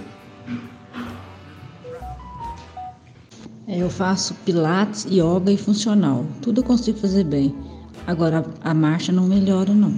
É, 3.68 3.78
eu 3.78 3.90
faço 3.90 4.34
pilates, 4.44 5.04
yoga 5.06 5.50
e 5.50 5.56
funcional. 5.56 6.24
Tudo 6.40 6.60
eu 6.60 6.64
consigo 6.64 6.98
fazer 6.98 7.24
bem. 7.24 7.54
Agora 8.06 8.44
a 8.62 8.72
marcha 8.72 9.10
não 9.10 9.24
melhora 9.24 9.72
não. 9.74 9.92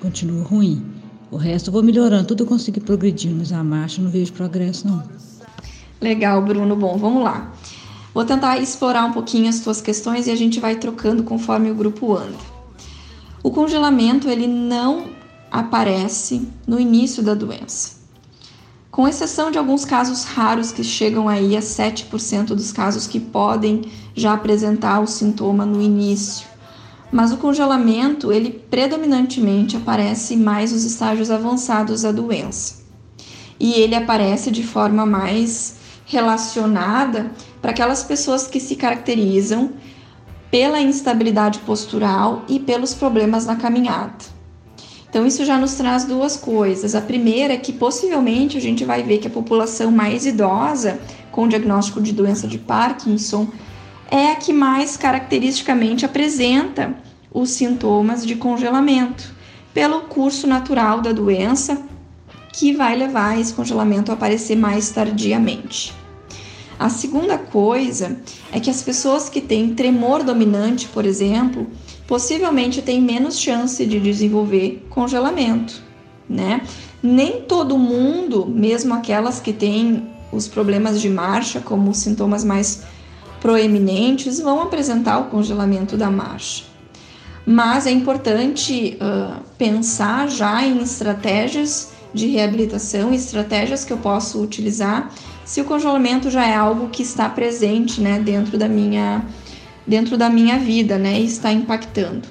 Continua 0.00 0.44
ruim. 0.44 0.86
O 1.30 1.36
resto 1.36 1.68
eu 1.68 1.72
vou 1.72 1.82
melhorando, 1.82 2.28
tudo 2.28 2.44
eu 2.44 2.46
consigo 2.46 2.80
progredir, 2.80 3.32
mas 3.32 3.52
a 3.52 3.64
marcha 3.64 4.00
não 4.00 4.10
vejo 4.10 4.32
progresso 4.32 4.86
não. 4.86 5.02
Legal, 6.00 6.42
Bruno. 6.42 6.76
Bom, 6.76 6.96
vamos 6.98 7.24
lá. 7.24 7.52
Vou 8.14 8.24
tentar 8.24 8.58
explorar 8.58 9.04
um 9.06 9.12
pouquinho 9.12 9.48
as 9.48 9.60
tuas 9.60 9.80
questões 9.80 10.26
e 10.26 10.30
a 10.30 10.36
gente 10.36 10.60
vai 10.60 10.76
trocando 10.76 11.22
conforme 11.22 11.70
o 11.70 11.74
grupo 11.74 12.14
anda. 12.14 12.36
O 13.42 13.50
congelamento 13.50 14.28
ele 14.28 14.46
não 14.46 15.06
aparece 15.50 16.46
no 16.66 16.78
início 16.78 17.22
da 17.22 17.34
doença. 17.34 18.01
Com 18.92 19.08
exceção 19.08 19.50
de 19.50 19.56
alguns 19.56 19.86
casos 19.86 20.24
raros 20.24 20.70
que 20.70 20.84
chegam 20.84 21.26
aí 21.26 21.56
a 21.56 21.60
7% 21.60 22.48
dos 22.48 22.72
casos 22.72 23.06
que 23.06 23.18
podem 23.18 23.90
já 24.14 24.34
apresentar 24.34 25.00
o 25.00 25.06
sintoma 25.06 25.64
no 25.64 25.80
início. 25.80 26.46
Mas 27.10 27.32
o 27.32 27.38
congelamento, 27.38 28.30
ele 28.30 28.50
predominantemente 28.50 29.78
aparece 29.78 30.36
mais 30.36 30.72
nos 30.72 30.84
estágios 30.84 31.30
avançados 31.30 32.02
da 32.02 32.12
doença. 32.12 32.82
E 33.58 33.72
ele 33.80 33.94
aparece 33.94 34.50
de 34.50 34.62
forma 34.62 35.06
mais 35.06 35.76
relacionada 36.04 37.32
para 37.62 37.70
aquelas 37.70 38.02
pessoas 38.02 38.46
que 38.46 38.60
se 38.60 38.76
caracterizam 38.76 39.72
pela 40.50 40.78
instabilidade 40.82 41.60
postural 41.60 42.44
e 42.46 42.60
pelos 42.60 42.92
problemas 42.92 43.46
na 43.46 43.56
caminhada. 43.56 44.41
Então, 45.12 45.26
isso 45.26 45.44
já 45.44 45.58
nos 45.58 45.74
traz 45.74 46.06
duas 46.06 46.38
coisas. 46.38 46.94
A 46.94 47.00
primeira 47.02 47.52
é 47.52 47.58
que 47.58 47.70
possivelmente 47.70 48.56
a 48.56 48.60
gente 48.62 48.82
vai 48.82 49.02
ver 49.02 49.18
que 49.18 49.26
a 49.26 49.30
população 49.30 49.90
mais 49.90 50.24
idosa, 50.24 50.98
com 51.30 51.46
diagnóstico 51.46 52.00
de 52.00 52.14
doença 52.14 52.48
de 52.48 52.56
Parkinson, 52.56 53.46
é 54.10 54.32
a 54.32 54.36
que 54.36 54.54
mais 54.54 54.96
caracteristicamente 54.96 56.06
apresenta 56.06 56.94
os 57.30 57.50
sintomas 57.50 58.24
de 58.24 58.36
congelamento, 58.36 59.34
pelo 59.74 60.00
curso 60.00 60.46
natural 60.46 61.02
da 61.02 61.12
doença, 61.12 61.82
que 62.50 62.72
vai 62.72 62.96
levar 62.96 63.38
esse 63.38 63.52
congelamento 63.52 64.10
a 64.10 64.14
aparecer 64.14 64.56
mais 64.56 64.88
tardiamente. 64.92 65.92
A 66.78 66.88
segunda 66.88 67.36
coisa 67.36 68.16
é 68.50 68.58
que 68.58 68.70
as 68.70 68.80
pessoas 68.82 69.28
que 69.28 69.42
têm 69.42 69.74
tremor 69.74 70.22
dominante, 70.22 70.88
por 70.88 71.04
exemplo, 71.04 71.66
possivelmente 72.06 72.82
têm 72.82 73.00
menos 73.00 73.38
chance 73.38 73.84
de 73.86 74.00
desenvolver 74.00 74.86
congelamento, 74.90 75.82
né? 76.28 76.62
Nem 77.02 77.42
todo 77.42 77.78
mundo, 77.78 78.46
mesmo 78.46 78.94
aquelas 78.94 79.40
que 79.40 79.52
têm 79.52 80.08
os 80.32 80.48
problemas 80.48 81.00
de 81.00 81.08
marcha 81.08 81.60
como 81.60 81.94
sintomas 81.94 82.44
mais 82.44 82.82
proeminentes, 83.40 84.40
vão 84.40 84.62
apresentar 84.62 85.18
o 85.18 85.24
congelamento 85.24 85.96
da 85.96 86.10
marcha. 86.10 86.64
Mas 87.44 87.86
é 87.86 87.90
importante 87.90 88.96
uh, 89.00 89.42
pensar 89.58 90.28
já 90.28 90.64
em 90.64 90.80
estratégias 90.80 91.90
de 92.14 92.28
reabilitação, 92.28 93.12
estratégias 93.12 93.84
que 93.84 93.92
eu 93.92 93.98
posso 93.98 94.40
utilizar 94.40 95.10
se 95.44 95.60
o 95.60 95.64
congelamento 95.64 96.30
já 96.30 96.46
é 96.46 96.54
algo 96.54 96.88
que 96.88 97.02
está 97.02 97.28
presente, 97.28 98.00
né, 98.00 98.18
dentro 98.20 98.56
da 98.56 98.68
minha 98.68 99.24
dentro 99.86 100.16
da 100.16 100.28
minha 100.30 100.58
vida, 100.58 100.98
né, 100.98 101.20
e 101.20 101.24
está 101.24 101.52
impactando. 101.52 102.28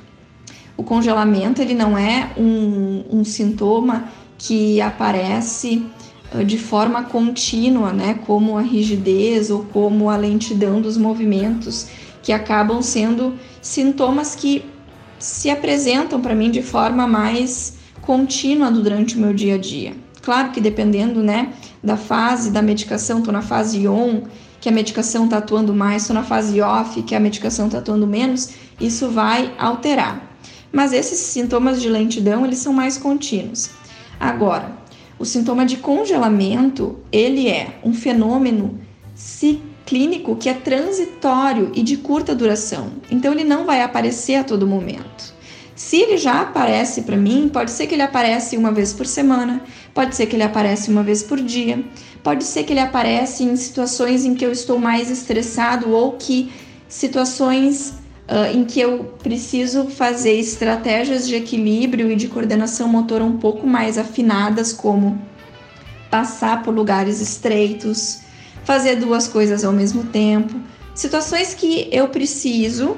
O 0.78 0.84
congelamento 0.84 1.62
ele 1.62 1.74
não 1.74 1.98
é 1.98 2.32
um, 2.38 3.04
um 3.12 3.24
sintoma 3.24 4.06
que 4.38 4.82
aparece 4.82 5.86
de 6.46 6.58
forma 6.58 7.04
contínua, 7.04 7.92
né, 7.92 8.20
como 8.26 8.58
a 8.58 8.62
rigidez 8.62 9.52
ou 9.52 9.66
como 9.66 10.10
a 10.10 10.16
lentidão 10.16 10.82
dos 10.82 10.98
movimentos, 10.98 11.88
que 12.24 12.32
acabam 12.32 12.82
sendo 12.82 13.36
sintomas 13.62 14.34
que 14.36 14.64
se 15.20 15.50
apresentam 15.50 16.22
para 16.22 16.34
mim 16.34 16.50
de 16.50 16.62
forma 16.62 17.06
mais 17.06 17.78
contínua 18.02 18.72
durante 18.72 19.18
o 19.18 19.20
meu 19.20 19.34
dia 19.34 19.56
a 19.56 19.58
dia. 19.58 19.94
Claro 20.22 20.52
que 20.52 20.62
dependendo, 20.62 21.22
né, 21.22 21.54
da 21.84 21.98
fase 21.98 22.52
da 22.52 22.62
medicação, 22.62 23.20
estou 23.20 23.34
na 23.34 23.42
fase 23.42 23.88
on, 23.88 24.24
que 24.62 24.70
a 24.70 24.72
medicação 24.72 25.26
está 25.26 25.40
atuando 25.40 25.74
mais, 25.74 26.04
estou 26.04 26.14
na 26.14 26.24
fase 26.24 26.62
off, 26.62 27.02
que 27.02 27.16
a 27.16 27.20
medicação 27.20 27.66
está 27.66 27.80
atuando 27.80 28.06
menos, 28.06 28.52
isso 28.80 29.10
vai 29.10 29.54
alterar. 29.58 30.38
Mas 30.72 30.94
esses 30.94 31.20
sintomas 31.20 31.82
de 31.82 31.90
lentidão, 31.90 32.46
eles 32.46 32.60
são 32.60 32.72
mais 32.72 32.98
contínuos. 32.98 33.72
Agora, 34.20 34.72
o 35.18 35.26
sintoma 35.26 35.66
de 35.66 35.78
congelamento, 35.78 37.00
ele 37.12 37.48
é 37.48 37.80
um 37.84 37.94
fenômeno 37.94 38.80
clínico 39.86 40.36
que 40.36 40.48
é 40.48 40.54
transitório 40.54 41.72
e 41.74 41.82
de 41.82 41.98
curta 41.98 42.34
duração. 42.34 42.92
Então 43.10 43.34
ele 43.34 43.44
não 43.44 43.66
vai 43.66 43.82
aparecer 43.82 44.36
a 44.36 44.44
todo 44.44 44.68
momento. 44.68 45.34
Se 45.76 45.98
ele 45.98 46.18
já 46.18 46.42
aparece 46.42 47.02
para 47.02 47.18
mim, 47.18 47.50
pode 47.52 47.72
ser 47.72 47.88
que 47.88 47.96
ele 47.96 48.04
aparece 48.04 48.56
uma 48.56 48.72
vez 48.72 48.94
por 48.94 49.06
semana, 49.06 49.62
pode 49.94 50.16
ser 50.16 50.26
que 50.26 50.36
ele 50.36 50.44
aparece 50.44 50.90
uma 50.90 51.04
vez 51.04 51.22
por 51.22 51.40
dia, 51.40 51.84
pode 52.24 52.44
ser 52.44 52.64
que 52.64 52.74
ele 52.74 52.80
aparece 52.80 53.44
em 53.44 53.56
situações 53.56 54.26
em 54.26 54.36
que 54.36 54.46
eu 54.46 54.52
estou 54.52 54.80
mais 54.80 55.10
estressado 55.10 55.92
ou 55.92 56.14
que 56.14 56.52
situações 56.88 57.94
uh, 58.30 58.56
em 58.56 58.64
que 58.64 58.80
eu 58.80 59.16
preciso 59.22 59.86
fazer 59.88 60.34
estratégias 60.34 61.28
de 61.28 61.36
equilíbrio 61.36 62.12
e 62.12 62.16
de 62.16 62.28
coordenação 62.28 62.88
motora 62.88 63.24
um 63.24 63.38
pouco 63.38 63.68
mais 63.68 63.98
afinadas, 63.98 64.72
como 64.74 65.22
passar 66.10 66.62
por 66.64 66.74
lugares 66.74 67.22
estreitos, 67.22 68.22
fazer 68.64 68.98
duas 68.98 69.28
coisas 69.28 69.64
ao 69.64 69.72
mesmo 69.72 70.04
tempo, 70.06 70.60
situações 70.94 71.54
que 71.54 71.88
eu 71.92 72.08
preciso 72.10 72.98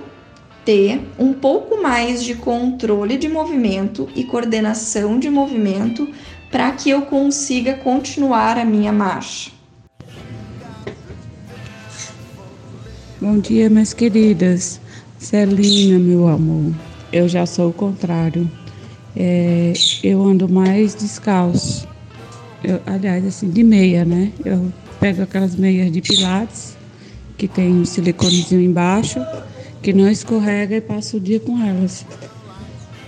ter 0.66 1.02
um 1.20 1.34
pouco 1.34 1.82
mais 1.82 2.24
de 2.24 2.36
controle 2.36 3.18
de 3.18 3.28
movimento 3.28 4.10
e 4.16 4.24
coordenação 4.24 5.20
de 5.20 5.30
movimento 5.30 6.08
para 6.54 6.72
que 6.72 6.92
eu 6.92 7.02
consiga 7.02 7.74
continuar 7.74 8.60
a 8.60 8.63
minha 8.63 8.94
marcha. 8.94 9.50
Bom 13.20 13.39
dia, 13.39 13.72
minhas 13.72 13.92
queridas. 13.92 14.80
Celina, 15.18 15.98
meu 15.98 16.28
amor, 16.28 16.72
eu 17.12 17.28
já 17.28 17.48
sou 17.48 17.72
o 17.72 17.74
contrário. 17.74 18.48
É, 19.16 19.74
eu 20.04 20.22
ando 20.22 20.48
mais 20.48 20.94
descalço. 20.94 21.88
Eu, 22.63 22.80
aliás, 22.86 23.26
assim, 23.26 23.50
de 23.50 23.63
meia, 23.63 24.06
né? 24.06 24.32
Eu 24.46 24.72
pego 25.00 25.24
aquelas 25.24 25.56
meias 25.56 25.92
de 25.92 26.02
pilates, 26.02 26.78
que 27.36 27.48
tem 27.48 27.74
um 27.74 27.86
siliconezinho 27.86 28.62
embaixo, 28.62 29.20
que 29.82 29.92
não 29.92 30.08
escorrega 30.08 30.76
e 30.76 30.82
passo 30.82 31.18
o 31.18 31.20
dia 31.20 31.39
com 31.39 31.60
elas. 31.60 32.06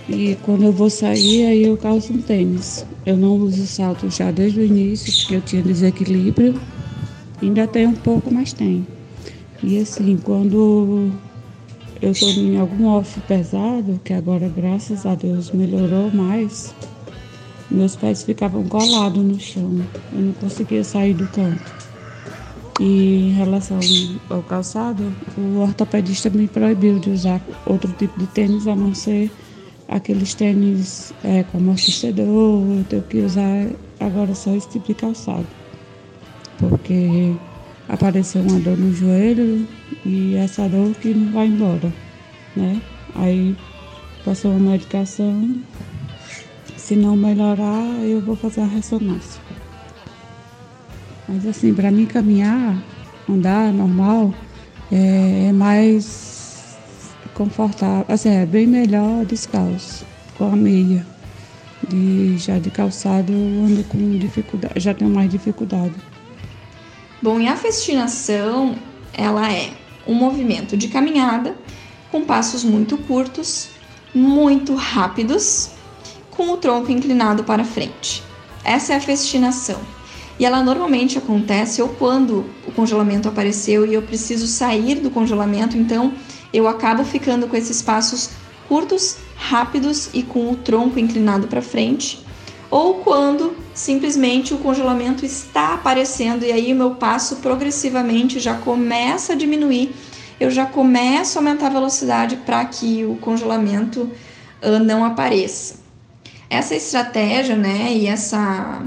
E 0.08 0.36
quando 0.42 0.62
eu 0.62 0.72
vou 0.72 0.88
sair, 0.88 1.46
aí 1.46 1.64
eu 1.64 1.76
calço 1.76 2.12
um 2.12 2.22
tênis. 2.22 2.86
Eu 3.04 3.16
não 3.16 3.36
uso 3.36 3.66
salto 3.66 4.08
já 4.08 4.30
desde 4.30 4.60
o 4.60 4.64
início, 4.64 5.12
porque 5.12 5.36
eu 5.36 5.40
tinha 5.40 5.62
desequilíbrio. 5.62 6.60
Ainda 7.42 7.66
tem 7.66 7.86
um 7.86 7.94
pouco, 7.94 8.32
mas 8.32 8.52
tem. 8.52 8.86
E 9.62 9.78
assim, 9.78 10.16
quando 10.22 11.10
eu 12.00 12.12
estou 12.12 12.28
em 12.30 12.56
algum 12.56 12.86
off 12.86 13.18
pesado, 13.22 14.00
que 14.04 14.12
agora 14.12 14.48
graças 14.48 15.04
a 15.04 15.14
Deus 15.14 15.50
melhorou 15.50 16.10
mais, 16.12 16.72
meus 17.68 17.96
pés 17.96 18.22
ficavam 18.22 18.64
colados 18.64 19.24
no 19.24 19.40
chão. 19.40 19.80
Eu 20.12 20.20
não 20.20 20.32
conseguia 20.34 20.84
sair 20.84 21.14
do 21.14 21.26
canto. 21.28 21.74
E 22.78 23.30
em 23.30 23.32
relação 23.32 23.80
ao 24.30 24.42
calçado, 24.42 25.02
o 25.36 25.60
ortopedista 25.60 26.30
me 26.30 26.46
proibiu 26.46 26.98
de 26.98 27.10
usar 27.10 27.40
outro 27.64 27.92
tipo 27.98 28.18
de 28.20 28.26
tênis 28.26 28.66
a 28.68 28.76
não 28.76 28.94
ser 28.94 29.30
aqueles 29.88 30.34
tênis 30.34 31.12
é, 31.24 31.42
com 31.44 31.58
amortecedor. 31.58 32.78
Eu 32.78 32.84
tenho 32.88 33.02
que 33.02 33.18
usar 33.18 33.68
agora 34.00 34.34
só 34.34 34.54
esse 34.54 34.68
tipo 34.68 34.86
de 34.86 34.94
calçado. 34.94 35.46
Porque 36.58 37.34
apareceu 37.88 38.42
uma 38.42 38.58
dor 38.60 38.76
no 38.76 38.92
joelho 38.92 39.66
e 40.04 40.34
essa 40.34 40.68
dor 40.68 40.94
que 40.94 41.14
não 41.14 41.32
vai 41.32 41.46
embora, 41.46 41.92
né? 42.56 42.80
Aí 43.14 43.56
passou 44.24 44.52
uma 44.52 44.72
medicação. 44.72 45.56
Se 46.76 46.94
não 46.94 47.16
melhorar, 47.16 47.84
eu 48.04 48.20
vou 48.20 48.36
fazer 48.36 48.60
a 48.60 48.66
ressonância. 48.66 49.40
Mas 51.28 51.46
assim, 51.46 51.74
para 51.74 51.90
mim 51.90 52.06
caminhar, 52.06 52.80
andar 53.28 53.72
normal, 53.72 54.32
é, 54.92 55.48
é, 55.48 55.52
mais 55.52 56.04
confortável, 57.36 58.06
assim, 58.08 58.30
é 58.30 58.46
bem 58.46 58.66
melhor 58.66 59.24
descalço, 59.26 60.04
com 60.36 60.50
a 60.50 60.56
meia. 60.56 61.06
De, 61.86 62.36
já 62.38 62.58
de 62.58 62.70
calçado 62.70 63.32
eu 63.32 63.64
ando 63.64 63.84
com 63.84 64.18
dificuldade, 64.18 64.80
já 64.80 64.92
tenho 64.92 65.10
mais 65.10 65.30
dificuldade. 65.30 65.94
Bom, 67.22 67.38
e 67.38 67.46
a 67.46 67.54
festinação, 67.54 68.74
ela 69.12 69.52
é 69.52 69.70
um 70.06 70.14
movimento 70.14 70.76
de 70.76 70.88
caminhada 70.88 71.54
com 72.10 72.24
passos 72.24 72.64
muito 72.64 72.96
curtos, 72.96 73.68
muito 74.14 74.74
rápidos, 74.74 75.70
com 76.30 76.50
o 76.50 76.56
tronco 76.56 76.90
inclinado 76.90 77.44
para 77.44 77.62
frente. 77.62 78.22
Essa 78.64 78.94
é 78.94 78.96
a 78.96 79.00
festinação. 79.00 79.78
E 80.38 80.44
ela 80.44 80.62
normalmente 80.62 81.18
acontece 81.18 81.80
ou 81.80 81.88
quando 81.90 82.46
o 82.66 82.72
congelamento 82.72 83.28
apareceu 83.28 83.86
e 83.86 83.94
eu 83.94 84.02
preciso 84.02 84.46
sair 84.46 84.96
do 84.96 85.10
congelamento, 85.10 85.76
então 85.76 86.12
eu 86.56 86.66
acabo 86.66 87.04
ficando 87.04 87.46
com 87.46 87.54
esses 87.54 87.82
passos 87.82 88.30
curtos, 88.66 89.18
rápidos 89.36 90.08
e 90.14 90.22
com 90.22 90.50
o 90.50 90.56
tronco 90.56 90.98
inclinado 90.98 91.46
para 91.46 91.60
frente, 91.60 92.24
ou 92.70 92.94
quando 92.94 93.54
simplesmente 93.74 94.54
o 94.54 94.58
congelamento 94.58 95.24
está 95.24 95.74
aparecendo 95.74 96.44
e 96.44 96.50
aí 96.50 96.72
o 96.72 96.76
meu 96.76 96.92
passo 96.92 97.36
progressivamente 97.36 98.40
já 98.40 98.54
começa 98.54 99.34
a 99.34 99.36
diminuir, 99.36 99.94
eu 100.40 100.50
já 100.50 100.64
começo 100.64 101.38
a 101.38 101.40
aumentar 101.40 101.66
a 101.66 101.70
velocidade 101.70 102.36
para 102.36 102.64
que 102.64 103.04
o 103.04 103.16
congelamento 103.16 104.10
uh, 104.62 104.78
não 104.82 105.04
apareça. 105.04 105.76
Essa 106.48 106.74
estratégia, 106.74 107.54
né, 107.54 107.92
e 107.92 108.06
essa 108.06 108.82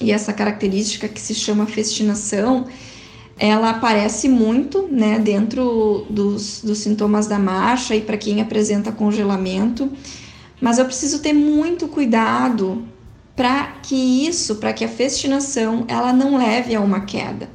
e 0.00 0.12
essa 0.12 0.32
característica 0.32 1.08
que 1.08 1.20
se 1.20 1.34
chama 1.34 1.66
festinação, 1.66 2.68
ela 3.38 3.70
aparece 3.70 4.28
muito 4.28 4.88
né, 4.90 5.18
dentro 5.18 6.06
dos, 6.10 6.60
dos 6.62 6.78
sintomas 6.78 7.26
da 7.26 7.38
marcha 7.38 7.94
e 7.94 8.00
para 8.00 8.16
quem 8.16 8.40
apresenta 8.40 8.90
congelamento, 8.90 9.90
mas 10.60 10.78
eu 10.78 10.84
preciso 10.84 11.20
ter 11.20 11.32
muito 11.32 11.86
cuidado 11.86 12.84
para 13.36 13.74
que 13.82 14.26
isso, 14.26 14.56
para 14.56 14.72
que 14.72 14.84
a 14.84 14.88
festinação, 14.88 15.84
ela 15.86 16.12
não 16.12 16.36
leve 16.36 16.74
a 16.74 16.80
uma 16.80 17.02
queda. 17.02 17.48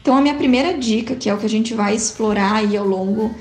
Então, 0.00 0.16
a 0.16 0.20
minha 0.20 0.34
primeira 0.34 0.78
dica, 0.78 1.16
que 1.16 1.28
é 1.28 1.34
o 1.34 1.38
que 1.38 1.46
a 1.46 1.50
gente 1.50 1.74
vai 1.74 1.94
explorar 1.94 2.54
aí 2.54 2.76
ao 2.76 2.86
longo 2.86 3.34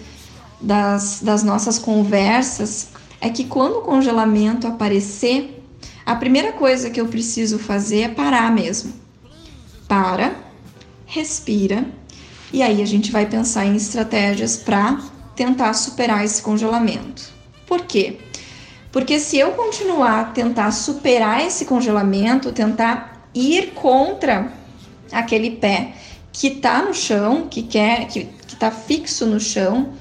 das, 0.59 1.22
das 1.22 1.43
nossas 1.43 1.78
conversas, 1.78 2.89
é 3.20 3.30
que 3.30 3.43
quando 3.43 3.78
o 3.78 3.82
congelamento 3.82 4.66
aparecer, 4.66 5.64
a 6.03 6.16
primeira 6.16 6.51
coisa 6.53 6.89
que 6.89 6.99
eu 6.99 7.07
preciso 7.07 7.59
fazer 7.59 8.01
é 8.01 8.09
parar 8.09 8.51
mesmo. 8.51 8.93
Para, 9.88 10.36
respira, 11.12 11.86
e 12.53 12.64
aí 12.64 12.82
a 12.82 12.86
gente 12.86 13.12
vai 13.12 13.26
pensar 13.26 13.66
em 13.66 13.76
estratégias 13.76 14.55
para 14.55 14.97
tentar 15.36 15.74
superar 15.74 16.24
esse 16.24 16.41
congelamento. 16.41 17.30
Por 17.68 17.82
quê? 17.82 18.18
Porque 18.93 19.20
se 19.20 19.38
eu 19.38 19.51
continuar 19.51 20.22
a 20.22 20.24
tentar 20.26 20.72
superar 20.72 21.45
esse 21.45 21.66
congelamento, 21.66 22.53
tentar 22.53 23.30
ir 23.36 23.74
contra 23.74 24.53
aquele 25.12 25.51
pé 25.51 25.93
que 26.32 26.47
está 26.47 26.82
no 26.82 26.93
chão, 26.93 27.47
que 27.49 27.64
quer, 27.64 28.07
que 28.07 28.30
está 28.47 28.72
fixo 28.72 29.26
no 29.26 29.39
chão, 29.39 29.93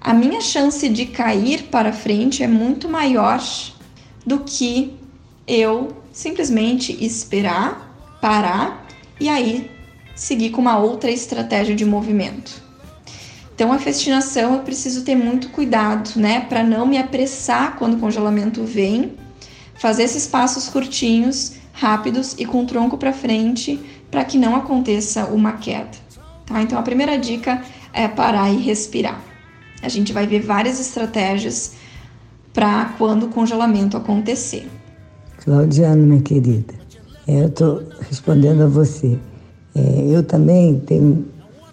a 0.00 0.14
minha 0.14 0.40
chance 0.40 0.88
de 0.88 1.06
cair 1.06 1.64
para 1.64 1.92
frente 1.92 2.44
é 2.44 2.48
muito 2.48 2.88
maior 2.88 3.42
do 4.24 4.40
que 4.40 4.94
eu 5.48 5.96
simplesmente 6.12 7.04
esperar, 7.04 7.92
parar 8.20 8.86
e 9.18 9.28
aí 9.28 9.73
seguir 10.14 10.50
com 10.50 10.60
uma 10.60 10.78
outra 10.78 11.10
estratégia 11.10 11.74
de 11.74 11.84
movimento. 11.84 12.62
Então, 13.54 13.72
a 13.72 13.78
festinação 13.78 14.54
eu 14.54 14.60
preciso 14.60 15.02
ter 15.02 15.14
muito 15.14 15.48
cuidado, 15.50 16.10
né, 16.16 16.40
para 16.40 16.64
não 16.64 16.84
me 16.84 16.98
apressar 16.98 17.76
quando 17.76 17.94
o 17.94 18.00
congelamento 18.00 18.64
vem, 18.64 19.12
fazer 19.76 20.02
esses 20.02 20.26
passos 20.26 20.68
curtinhos, 20.68 21.52
rápidos 21.72 22.34
e 22.38 22.44
com 22.44 22.62
o 22.62 22.66
tronco 22.66 22.98
para 22.98 23.12
frente, 23.12 23.80
para 24.10 24.24
que 24.24 24.38
não 24.38 24.56
aconteça 24.56 25.26
uma 25.26 25.52
queda. 25.52 25.96
Tá? 26.46 26.62
Então, 26.62 26.78
a 26.78 26.82
primeira 26.82 27.16
dica 27.16 27.62
é 27.92 28.08
parar 28.08 28.50
e 28.50 28.56
respirar. 28.56 29.20
A 29.82 29.88
gente 29.88 30.12
vai 30.12 30.26
ver 30.26 30.40
várias 30.40 30.80
estratégias 30.80 31.72
para 32.52 32.86
quando 32.98 33.24
o 33.26 33.28
congelamento 33.28 33.96
acontecer. 33.96 34.68
Claudiano, 35.38 36.06
minha 36.06 36.22
querida, 36.22 36.74
eu 37.26 37.48
estou 37.48 37.82
respondendo 38.08 38.62
a 38.62 38.66
você. 38.66 39.18
É, 39.74 40.04
eu 40.08 40.22
também 40.22 40.78
tenho 40.80 41.26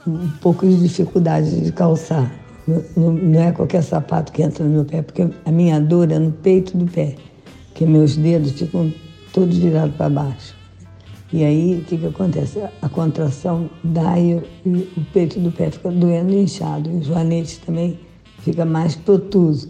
um 0.08 0.28
pouco 0.42 0.68
de 0.68 0.78
dificuldade 0.78 1.62
de 1.62 1.72
calçar. 1.72 2.32
Não, 2.96 3.12
não, 3.14 3.40
é 3.40 3.52
qualquer 3.52 3.84
sapato 3.84 4.32
que 4.32 4.42
entra 4.42 4.64
no 4.64 4.70
meu 4.72 4.86
pé, 4.86 5.02
porque 5.02 5.28
a 5.46 5.52
minha 5.52 5.80
dor 5.80 6.12
é 6.12 6.20
no 6.20 6.32
peito 6.32 6.78
do 6.78 6.86
pé, 6.86 7.16
que 7.74 7.86
meus 7.86 8.16
dedos 8.16 8.52
ficam 8.52 8.92
todos 9.34 9.58
virados 9.58 9.96
para 9.96 10.10
baixo. 10.10 10.56
E 11.34 11.46
aí, 11.46 11.80
o 11.80 11.86
que, 11.86 11.98
que 11.98 12.06
acontece? 12.06 12.62
A 12.82 12.90
contração 12.90 13.70
dá 13.84 14.20
e, 14.20 14.36
o 14.36 15.06
peito 15.14 15.40
do 15.40 15.52
pé 15.52 15.72
fica 15.72 15.90
doendo 15.90 16.34
e 16.34 16.44
inchado. 16.44 16.90
O 16.90 17.02
joanete 17.02 17.60
também 17.62 17.98
fica 18.40 18.66
mais 18.66 18.96
protuso. 18.96 19.70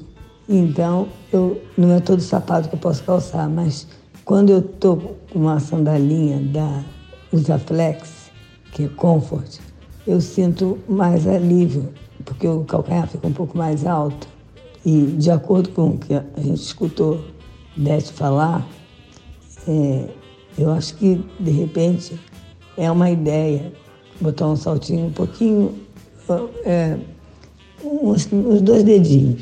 Então, 0.50 1.08
eu, 1.32 1.62
não 1.78 1.92
é 1.94 2.00
todo 2.00 2.20
sapato 2.20 2.68
que 2.68 2.76
eu 2.76 2.80
posso 2.80 3.04
calçar, 3.04 3.48
mas 3.48 3.88
quando 4.26 4.50
eu 4.50 4.60
estou 4.60 5.18
com 5.32 5.40
uma 5.40 5.60
sandalinha 5.60 6.40
da 6.40 6.84
Usaflex, 7.32 8.21
que 8.72 8.86
é 8.86 8.88
Comfort, 8.88 9.60
eu 10.08 10.20
sinto 10.20 10.80
mais 10.88 11.28
alívio, 11.28 11.90
porque 12.26 12.48
o 12.48 12.64
calcanhar 12.64 13.08
fica 13.08 13.28
um 13.28 13.34
pouco 13.34 13.58
mais 13.58 13.86
alto. 13.86 14.28
E, 14.86 15.06
de 15.18 15.30
acordo 15.30 15.70
com 15.70 15.90
o 15.90 15.98
que 15.98 16.14
a 16.14 16.42
gente 16.42 16.62
escutou 16.62 17.24
Dete 17.78 18.12
falar, 18.12 18.68
é, 19.68 20.10
eu 20.58 20.72
acho 20.72 20.96
que, 20.96 21.24
de 21.40 21.52
repente, 21.52 22.20
é 22.78 22.90
uma 22.92 23.10
ideia 23.10 23.72
botar 24.20 24.48
um 24.48 24.56
saltinho 24.56 25.08
um 25.08 25.12
pouquinho, 25.12 25.74
é, 26.66 26.98
uns, 27.84 28.32
uns 28.32 28.62
dois 28.62 28.84
dedinhos 28.84 29.42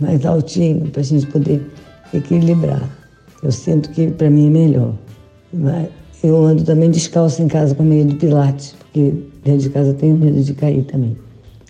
mais 0.00 0.24
altinho 0.26 0.90
para 0.90 1.00
a 1.00 1.04
gente 1.04 1.26
poder 1.26 1.70
equilibrar. 2.12 2.88
Eu 3.42 3.52
sinto 3.52 3.90
que 3.90 4.10
para 4.10 4.30
mim 4.30 4.46
é 4.46 4.50
melhor. 4.50 4.94
Mas 5.52 5.88
eu 6.26 6.44
ando 6.44 6.64
também 6.64 6.90
descalço 6.90 7.42
em 7.42 7.48
casa 7.48 7.74
com 7.74 7.82
medo 7.82 8.10
do 8.10 8.16
pilates, 8.16 8.74
porque 8.78 9.12
dentro 9.44 9.60
de 9.60 9.70
casa 9.70 9.90
eu 9.90 9.94
tenho 9.94 10.16
medo 10.16 10.40
de 10.42 10.54
cair 10.54 10.84
também. 10.84 11.16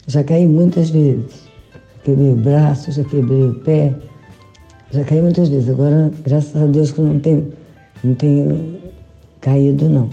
Já 0.07 0.23
caí 0.23 0.47
muitas 0.47 0.91
vezes. 0.91 1.47
Quebrei 2.05 2.33
o 2.33 2.37
braço, 2.37 2.93
já 2.93 3.03
quebrei 3.05 3.45
o 3.45 3.55
pé. 3.61 3.95
Já 4.93 5.05
caí 5.05 5.21
muitas 5.21 5.49
vezes. 5.49 5.69
Agora, 5.69 6.11
graças 6.25 6.61
a 6.61 6.67
Deus 6.67 6.93
que 6.93 6.99
eu 7.01 7.05
não 7.05 7.19
tenho, 7.19 7.53
não 8.05 8.15
tenho 8.15 8.79
caído, 9.41 9.89
não. 9.89 10.09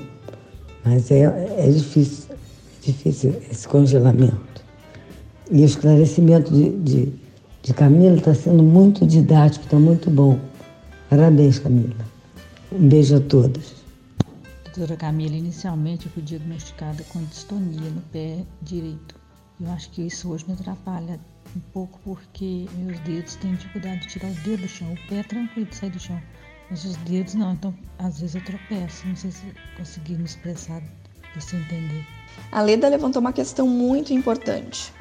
Mas 0.83 1.11
é, 1.11 1.21
é 1.57 1.69
difícil, 1.69 2.35
difícil 2.81 3.35
esse 3.51 3.67
congelamento. 3.67 4.63
E 5.51 5.61
o 5.61 5.65
esclarecimento 5.65 6.51
de, 6.51 6.69
de 6.69 7.23
de 7.63 7.73
Camila 7.73 8.17
está 8.17 8.35
sendo 8.35 8.61
muito 8.61 9.07
didático, 9.07 9.63
está 9.63 9.79
muito 9.79 10.09
bom. 10.09 10.37
Parabéns, 11.09 11.59
Camila. 11.59 11.95
Um 12.69 12.89
beijo 12.89 13.15
a 13.15 13.21
todos. 13.21 13.82
Doutora 14.75 14.97
Camila, 14.97 15.35
inicialmente 15.35 16.07
eu 16.07 16.11
fui 16.11 16.23
diagnosticada 16.23 17.03
com 17.09 17.23
distonia 17.25 17.91
no 17.91 18.01
pé 18.01 18.43
direito. 18.59 19.13
Eu 19.61 19.71
acho 19.71 19.91
que 19.91 20.01
isso 20.01 20.31
hoje 20.31 20.45
me 20.47 20.53
atrapalha 20.53 21.19
um 21.55 21.59
pouco 21.71 21.99
porque 22.03 22.65
meus 22.79 22.99
dedos 23.01 23.35
têm 23.35 23.53
dificuldade 23.53 23.99
de 23.99 24.07
tirar 24.07 24.29
os 24.29 24.37
dedos 24.39 24.61
do 24.61 24.67
chão. 24.67 24.91
O 24.91 25.07
pé 25.07 25.17
é 25.17 25.23
tranquilo 25.23 25.67
de 25.67 25.75
sair 25.75 25.91
do 25.91 25.99
chão, 25.99 26.19
mas 26.71 26.83
os 26.85 26.95
dedos 26.97 27.35
não. 27.35 27.53
Então, 27.53 27.71
às 27.99 28.19
vezes 28.19 28.33
eu 28.33 28.43
tropeço. 28.43 29.07
Não 29.07 29.15
sei 29.15 29.29
se 29.29 29.45
consegui 29.77 30.15
me 30.15 30.23
expressar 30.23 30.81
para 31.21 31.39
você 31.39 31.55
entender. 31.55 32.03
A 32.51 32.63
Leda 32.63 32.89
levantou 32.89 33.19
uma 33.19 33.31
questão 33.31 33.67
muito 33.67 34.11
importante. 34.11 34.91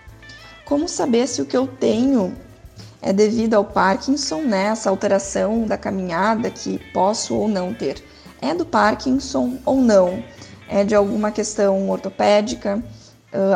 Como 0.66 0.86
saber 0.86 1.26
se 1.26 1.40
o 1.40 1.46
que 1.46 1.56
eu 1.56 1.66
tenho 1.66 2.36
é 3.00 3.10
devido 3.10 3.54
ao 3.54 3.64
Parkinson, 3.64 4.42
né, 4.42 4.64
essa 4.64 4.90
alteração 4.90 5.66
da 5.66 5.78
caminhada 5.78 6.50
que 6.50 6.78
posso 6.92 7.34
ou 7.34 7.48
não 7.48 7.72
ter. 7.72 8.11
É 8.42 8.52
do 8.52 8.66
Parkinson 8.66 9.56
ou 9.64 9.76
não? 9.76 10.22
É 10.68 10.84
de 10.84 10.94
alguma 10.94 11.30
questão 11.30 11.88
ortopédica, 11.88 12.82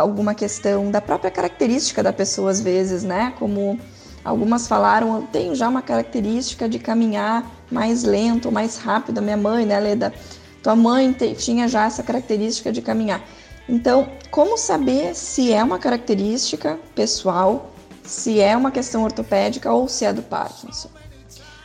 alguma 0.01 0.35
questão 0.35 0.91
da 0.91 1.01
própria 1.01 1.31
característica 1.31 2.03
da 2.03 2.13
pessoa 2.13 2.51
às 2.51 2.61
vezes, 2.61 3.03
né? 3.03 3.35
Como 3.39 3.79
algumas 4.25 4.67
falaram, 4.67 5.17
eu 5.17 5.23
tenho 5.33 5.55
já 5.55 5.69
uma 5.69 5.83
característica 5.83 6.69
de 6.69 6.79
caminhar 6.79 7.45
mais 7.71 8.05
lento, 8.05 8.51
mais 8.51 8.79
rápido. 8.79 9.19
A 9.19 9.21
minha 9.21 9.37
mãe, 9.37 9.67
né, 9.67 9.79
Leda? 9.79 10.15
Tua 10.63 10.77
mãe 10.77 11.13
tinha 11.37 11.69
já 11.69 11.85
essa 11.87 12.03
característica 12.03 12.73
de 12.73 12.81
caminhar. 12.81 13.23
Então, 13.69 14.09
como 14.31 14.57
saber 14.57 15.15
se 15.15 15.53
é 15.53 15.63
uma 15.63 15.79
característica 15.79 16.79
pessoal 16.95 17.73
se 18.05 18.41
é 18.41 18.57
uma 18.57 18.71
questão 18.71 19.03
ortopédica 19.03 19.73
ou 19.73 19.89
se 19.89 20.05
é 20.05 20.13
do 20.13 20.23
Parkinson. 20.23 20.89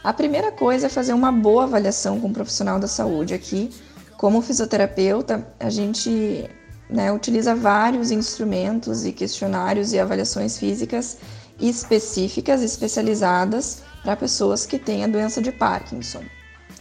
A 0.03 0.11
primeira 0.11 0.51
coisa 0.51 0.87
é 0.87 0.89
fazer 0.89 1.13
uma 1.13 1.31
boa 1.31 1.63
avaliação 1.63 2.19
com 2.19 2.27
um 2.27 2.33
profissional 2.33 2.79
da 2.79 2.87
saúde. 2.87 3.33
Aqui, 3.33 3.69
como 4.17 4.41
fisioterapeuta, 4.41 5.47
a 5.59 5.69
gente 5.69 6.49
né, 6.89 7.11
utiliza 7.11 7.55
vários 7.55 8.09
instrumentos 8.09 9.05
e 9.05 9.11
questionários 9.11 9.93
e 9.93 9.99
avaliações 9.99 10.57
físicas 10.57 11.17
específicas, 11.59 12.63
especializadas 12.63 13.83
para 14.01 14.15
pessoas 14.15 14.65
que 14.65 14.79
têm 14.79 15.03
a 15.03 15.07
doença 15.07 15.41
de 15.41 15.51
Parkinson. 15.51 16.23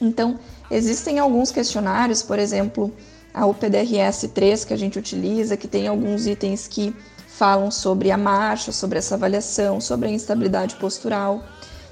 Então, 0.01 0.39
existem 0.71 1.19
alguns 1.19 1.51
questionários, 1.53 2.23
por 2.23 2.39
exemplo, 2.39 2.91
a 3.35 3.47
UPDRS 3.47 4.29
3 4.35 4.65
que 4.65 4.73
a 4.73 4.77
gente 4.77 4.99
utiliza, 4.99 5.57
que 5.57 5.69
tem 5.69 5.87
alguns 5.87 6.27
itens 6.27 6.67
que 6.67 6.97
falam 7.29 7.71
sobre 7.71 8.11
a 8.11 8.17
marcha, 8.17 8.73
sobre 8.73 8.99
essa 8.99 9.15
avaliação, 9.15 9.81
sobre 9.81 10.09
a 10.09 10.11
instabilidade 10.11 10.77
postural. 10.77 11.45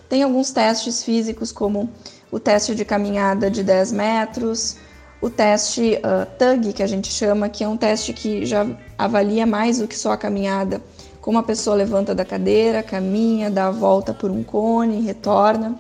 Tem 0.09 0.23
alguns 0.23 0.51
testes 0.51 1.03
físicos, 1.03 1.53
como 1.53 1.91
o 2.31 2.41
teste 2.41 2.75
de 2.75 2.85
caminhada 2.85 3.51
de 3.51 3.63
10 3.63 3.93
metros, 3.93 4.77
o 5.21 5.29
teste 5.29 5.99
uh, 5.99 6.27
TUG, 6.39 6.73
que 6.73 6.83
a 6.83 6.87
gente 6.87 7.13
chama, 7.13 7.49
que 7.49 7.65
é 7.65 7.69
um 7.69 7.77
teste 7.77 8.13
que 8.13 8.47
já 8.47 8.67
avalia 8.97 9.47
mais 9.47 9.79
do 9.79 9.89
que 9.89 9.99
só 9.99 10.13
a 10.13 10.17
caminhada, 10.17 10.81
como 11.21 11.39
a 11.39 11.43
pessoa 11.43 11.77
levanta 11.77 12.15
da 12.15 12.25
cadeira, 12.25 12.83
caminha, 12.83 13.51
dá 13.51 13.67
a 13.67 13.71
volta 13.71 14.15
por 14.15 14.31
um 14.31 14.43
cone, 14.43 15.03
retorna. 15.03 15.79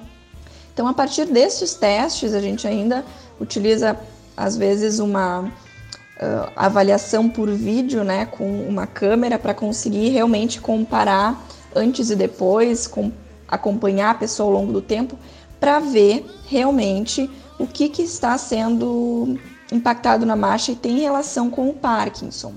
Então, 0.74 0.86
a 0.86 0.92
partir 0.92 1.26
desses 1.26 1.74
testes, 1.74 2.34
a 2.34 2.40
gente 2.40 2.66
ainda 2.66 3.04
utiliza, 3.40 3.98
às 4.36 4.56
vezes, 4.56 4.98
uma 4.98 5.40
uh, 5.42 6.52
avaliação 6.56 7.28
por 7.28 7.48
vídeo, 7.48 8.04
né, 8.04 8.26
com 8.26 8.44
uma 8.62 8.86
câmera, 8.86 9.38
para 9.38 9.54
conseguir 9.54 10.08
realmente 10.10 10.60
comparar 10.60 11.46
antes 11.74 12.10
e 12.10 12.16
depois, 12.16 12.86
com, 12.86 13.12
acompanhar 13.48 14.10
a 14.10 14.14
pessoa 14.14 14.48
ao 14.48 14.52
longo 14.52 14.72
do 14.72 14.82
tempo, 14.82 15.18
para 15.58 15.80
ver 15.80 16.26
realmente 16.46 17.28
o 17.58 17.66
que, 17.66 17.88
que 17.88 18.02
está 18.02 18.36
sendo 18.38 19.38
impactado 19.72 20.24
na 20.24 20.36
marcha 20.36 20.72
e 20.72 20.76
tem 20.76 21.00
relação 21.00 21.50
com 21.50 21.68
o 21.68 21.74
Parkinson. 21.74 22.54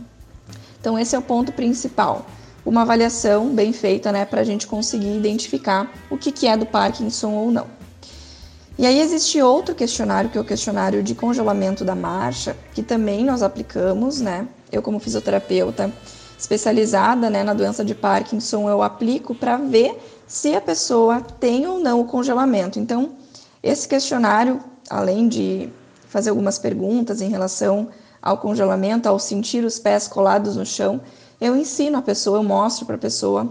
Então, 0.80 0.98
esse 0.98 1.16
é 1.16 1.20
o 1.20 1.22
ponto 1.22 1.52
principal. 1.52 2.26
Uma 2.66 2.84
avaliação 2.84 3.50
bem 3.54 3.74
feita 3.74 4.12
né, 4.12 4.26
para 4.26 4.42
a 4.42 4.44
gente 4.44 4.68
conseguir 4.68 5.16
identificar 5.16 5.92
o 6.10 6.18
que, 6.18 6.32
que 6.32 6.48
é 6.48 6.56
do 6.56 6.66
Parkinson 6.66 7.32
ou 7.32 7.52
não. 7.52 7.68
E 8.78 8.86
aí 8.86 9.00
existe 9.00 9.42
outro 9.42 9.76
questionário, 9.76 10.30
que 10.30 10.38
é 10.38 10.42
o 10.42 10.46
questionário 10.46 11.04
de 11.04 11.14
congelamento 11.14 11.84
da 11.84 11.96
marcha, 11.96 12.56
que 12.74 12.82
também 12.82 13.24
nós 13.24 13.44
aplicamos, 13.44 14.22
né? 14.22 14.48
Eu, 14.72 14.82
como 14.82 15.00
fisioterapeuta 15.00 15.92
especializada 16.42 17.30
né, 17.30 17.44
na 17.44 17.54
doença 17.54 17.86
de 17.86 17.94
Parkinson, 17.94 18.68
eu 18.68 18.82
aplico 18.82 19.36
para 19.36 19.58
ver 19.58 19.96
se 20.26 20.56
a 20.56 20.62
pessoa 20.62 21.22
tem 21.22 21.68
ou 21.68 21.80
não 21.80 22.02
o 22.02 22.06
congelamento. 22.06 22.80
Então, 22.80 23.12
esse 23.62 23.88
questionário 23.88 24.60
além 24.90 25.28
de 25.28 25.70
fazer 26.08 26.32
algumas 26.32 26.58
perguntas 26.58 27.22
em 27.22 27.30
relação 27.30 27.90
ao 28.22 28.38
congelamento, 28.38 29.08
ao 29.08 29.18
sentir 29.20 29.64
os 29.64 29.80
pés 29.80 30.08
colados 30.08 30.58
no 30.58 30.66
chão, 30.66 31.00
eu 31.40 31.56
ensino 31.56 31.98
a 31.98 32.02
pessoa, 32.02 32.40
eu 32.40 32.44
mostro 32.44 32.86
para 32.86 32.96
a 32.96 33.00
pessoa 33.00 33.48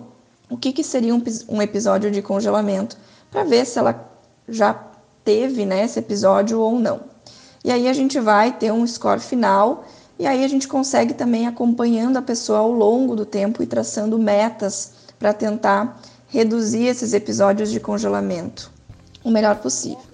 o 0.50 0.56
que, 0.56 0.72
que 0.72 0.82
seria 0.82 1.14
um, 1.14 1.22
um 1.48 1.62
episódio 1.62 2.10
de 2.10 2.20
congelamento, 2.20 2.96
para 3.30 3.44
ver 3.44 3.64
se 3.64 3.78
ela 3.78 4.12
já 4.48 4.74
teve 5.24 5.64
né, 5.64 5.84
esse 5.84 5.98
episódio 5.98 6.60
ou 6.60 6.78
não. 6.78 7.00
E 7.64 7.70
aí 7.70 7.88
a 7.88 7.92
gente 7.92 8.18
vai 8.18 8.52
ter 8.52 8.72
um 8.72 8.84
score 8.86 9.20
final, 9.20 9.84
e 10.20 10.26
aí 10.26 10.44
a 10.44 10.48
gente 10.48 10.68
consegue 10.68 11.14
também 11.14 11.46
acompanhando 11.46 12.18
a 12.18 12.22
pessoa 12.22 12.58
ao 12.58 12.70
longo 12.70 13.16
do 13.16 13.24
tempo 13.24 13.62
e 13.62 13.66
traçando 13.66 14.18
metas 14.18 14.92
para 15.18 15.32
tentar 15.32 15.98
reduzir 16.28 16.84
esses 16.84 17.14
episódios 17.14 17.70
de 17.70 17.80
congelamento 17.80 18.70
o 19.24 19.30
melhor 19.30 19.56
possível. 19.56 20.10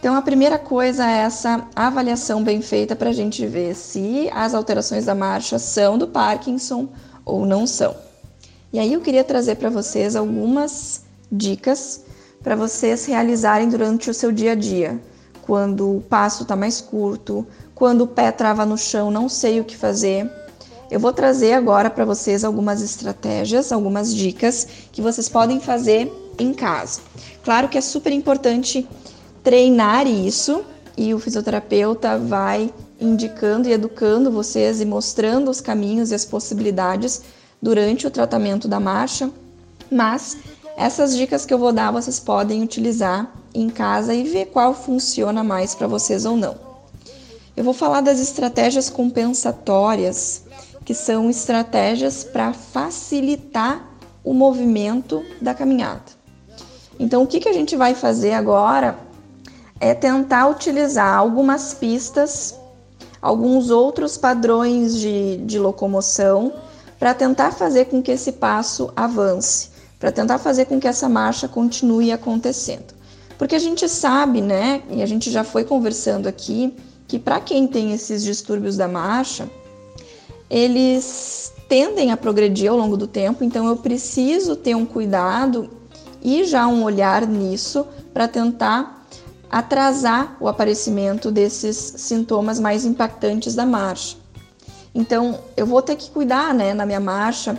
Então, 0.00 0.16
a 0.16 0.22
primeira 0.22 0.58
coisa 0.58 1.08
é 1.08 1.18
essa 1.18 1.64
avaliação 1.76 2.42
bem 2.42 2.60
feita 2.60 2.96
para 2.96 3.10
a 3.10 3.12
gente 3.12 3.46
ver 3.46 3.76
se 3.76 4.28
as 4.32 4.52
alterações 4.52 5.04
da 5.04 5.14
marcha 5.14 5.60
são 5.60 5.96
do 5.96 6.08
Parkinson 6.08 6.88
ou 7.24 7.46
não 7.46 7.68
são. 7.68 7.94
E 8.72 8.80
aí 8.80 8.92
eu 8.92 9.00
queria 9.00 9.22
trazer 9.22 9.56
para 9.56 9.70
vocês 9.70 10.16
algumas 10.16 11.04
dicas 11.30 12.04
para 12.42 12.56
vocês 12.56 13.06
realizarem 13.06 13.68
durante 13.68 14.10
o 14.10 14.14
seu 14.14 14.32
dia 14.32 14.52
a 14.52 14.54
dia. 14.56 15.00
Quando 15.42 15.98
o 15.98 16.00
passo 16.00 16.42
está 16.42 16.56
mais 16.56 16.80
curto, 16.80 17.46
quando 17.80 18.02
o 18.02 18.06
pé 18.06 18.30
trava 18.30 18.66
no 18.66 18.76
chão, 18.76 19.10
não 19.10 19.26
sei 19.26 19.58
o 19.58 19.64
que 19.64 19.74
fazer. 19.74 20.30
Eu 20.90 21.00
vou 21.00 21.14
trazer 21.14 21.54
agora 21.54 21.88
para 21.88 22.04
vocês 22.04 22.44
algumas 22.44 22.82
estratégias, 22.82 23.72
algumas 23.72 24.14
dicas 24.14 24.68
que 24.92 25.00
vocês 25.00 25.30
podem 25.30 25.58
fazer 25.60 26.12
em 26.38 26.52
casa. 26.52 27.00
Claro 27.42 27.70
que 27.70 27.78
é 27.78 27.80
super 27.80 28.12
importante 28.12 28.86
treinar 29.42 30.06
isso 30.06 30.62
e 30.94 31.14
o 31.14 31.18
fisioterapeuta 31.18 32.18
vai 32.18 32.70
indicando 33.00 33.66
e 33.66 33.72
educando 33.72 34.30
vocês 34.30 34.82
e 34.82 34.84
mostrando 34.84 35.50
os 35.50 35.62
caminhos 35.62 36.10
e 36.10 36.14
as 36.14 36.26
possibilidades 36.26 37.22
durante 37.62 38.06
o 38.06 38.10
tratamento 38.10 38.68
da 38.68 38.78
marcha, 38.78 39.30
mas 39.90 40.36
essas 40.76 41.16
dicas 41.16 41.46
que 41.46 41.54
eu 41.54 41.58
vou 41.58 41.72
dar 41.72 41.90
vocês 41.90 42.20
podem 42.20 42.62
utilizar 42.62 43.32
em 43.54 43.70
casa 43.70 44.12
e 44.12 44.22
ver 44.22 44.48
qual 44.48 44.74
funciona 44.74 45.42
mais 45.42 45.74
para 45.74 45.86
vocês 45.86 46.26
ou 46.26 46.36
não. 46.36 46.69
Eu 47.60 47.64
vou 47.64 47.74
falar 47.74 48.00
das 48.00 48.18
estratégias 48.18 48.88
compensatórias, 48.88 50.44
que 50.82 50.94
são 50.94 51.28
estratégias 51.28 52.24
para 52.24 52.54
facilitar 52.54 53.86
o 54.24 54.32
movimento 54.32 55.22
da 55.42 55.52
caminhada. 55.52 56.00
Então, 56.98 57.22
o 57.22 57.26
que, 57.26 57.38
que 57.38 57.50
a 57.50 57.52
gente 57.52 57.76
vai 57.76 57.94
fazer 57.94 58.32
agora 58.32 58.98
é 59.78 59.92
tentar 59.92 60.48
utilizar 60.48 61.14
algumas 61.14 61.74
pistas, 61.74 62.58
alguns 63.20 63.68
outros 63.68 64.16
padrões 64.16 64.96
de, 64.96 65.36
de 65.44 65.58
locomoção 65.58 66.54
para 66.98 67.12
tentar 67.12 67.52
fazer 67.52 67.90
com 67.90 68.02
que 68.02 68.12
esse 68.12 68.32
passo 68.32 68.90
avance, 68.96 69.68
para 69.98 70.10
tentar 70.10 70.38
fazer 70.38 70.64
com 70.64 70.80
que 70.80 70.88
essa 70.88 71.10
marcha 71.10 71.46
continue 71.46 72.10
acontecendo. 72.10 72.94
Porque 73.36 73.54
a 73.54 73.58
gente 73.60 73.86
sabe, 73.86 74.40
né, 74.40 74.82
e 74.88 75.02
a 75.02 75.06
gente 75.06 75.30
já 75.30 75.44
foi 75.44 75.62
conversando 75.62 76.26
aqui, 76.26 76.74
que 77.10 77.18
para 77.18 77.40
quem 77.40 77.66
tem 77.66 77.92
esses 77.92 78.22
distúrbios 78.22 78.76
da 78.76 78.86
marcha, 78.86 79.50
eles 80.48 81.52
tendem 81.68 82.12
a 82.12 82.16
progredir 82.16 82.70
ao 82.70 82.76
longo 82.76 82.96
do 82.96 83.08
tempo, 83.08 83.42
então 83.42 83.66
eu 83.66 83.76
preciso 83.76 84.54
ter 84.54 84.76
um 84.76 84.86
cuidado 84.86 85.68
e 86.22 86.44
já 86.44 86.68
um 86.68 86.84
olhar 86.84 87.26
nisso 87.26 87.84
para 88.14 88.28
tentar 88.28 89.04
atrasar 89.50 90.36
o 90.38 90.46
aparecimento 90.46 91.32
desses 91.32 91.76
sintomas 91.76 92.60
mais 92.60 92.84
impactantes 92.84 93.56
da 93.56 93.66
marcha. 93.66 94.16
Então, 94.94 95.40
eu 95.56 95.66
vou 95.66 95.82
ter 95.82 95.96
que 95.96 96.10
cuidar, 96.10 96.54
né, 96.54 96.72
na 96.72 96.86
minha 96.86 97.00
marcha, 97.00 97.58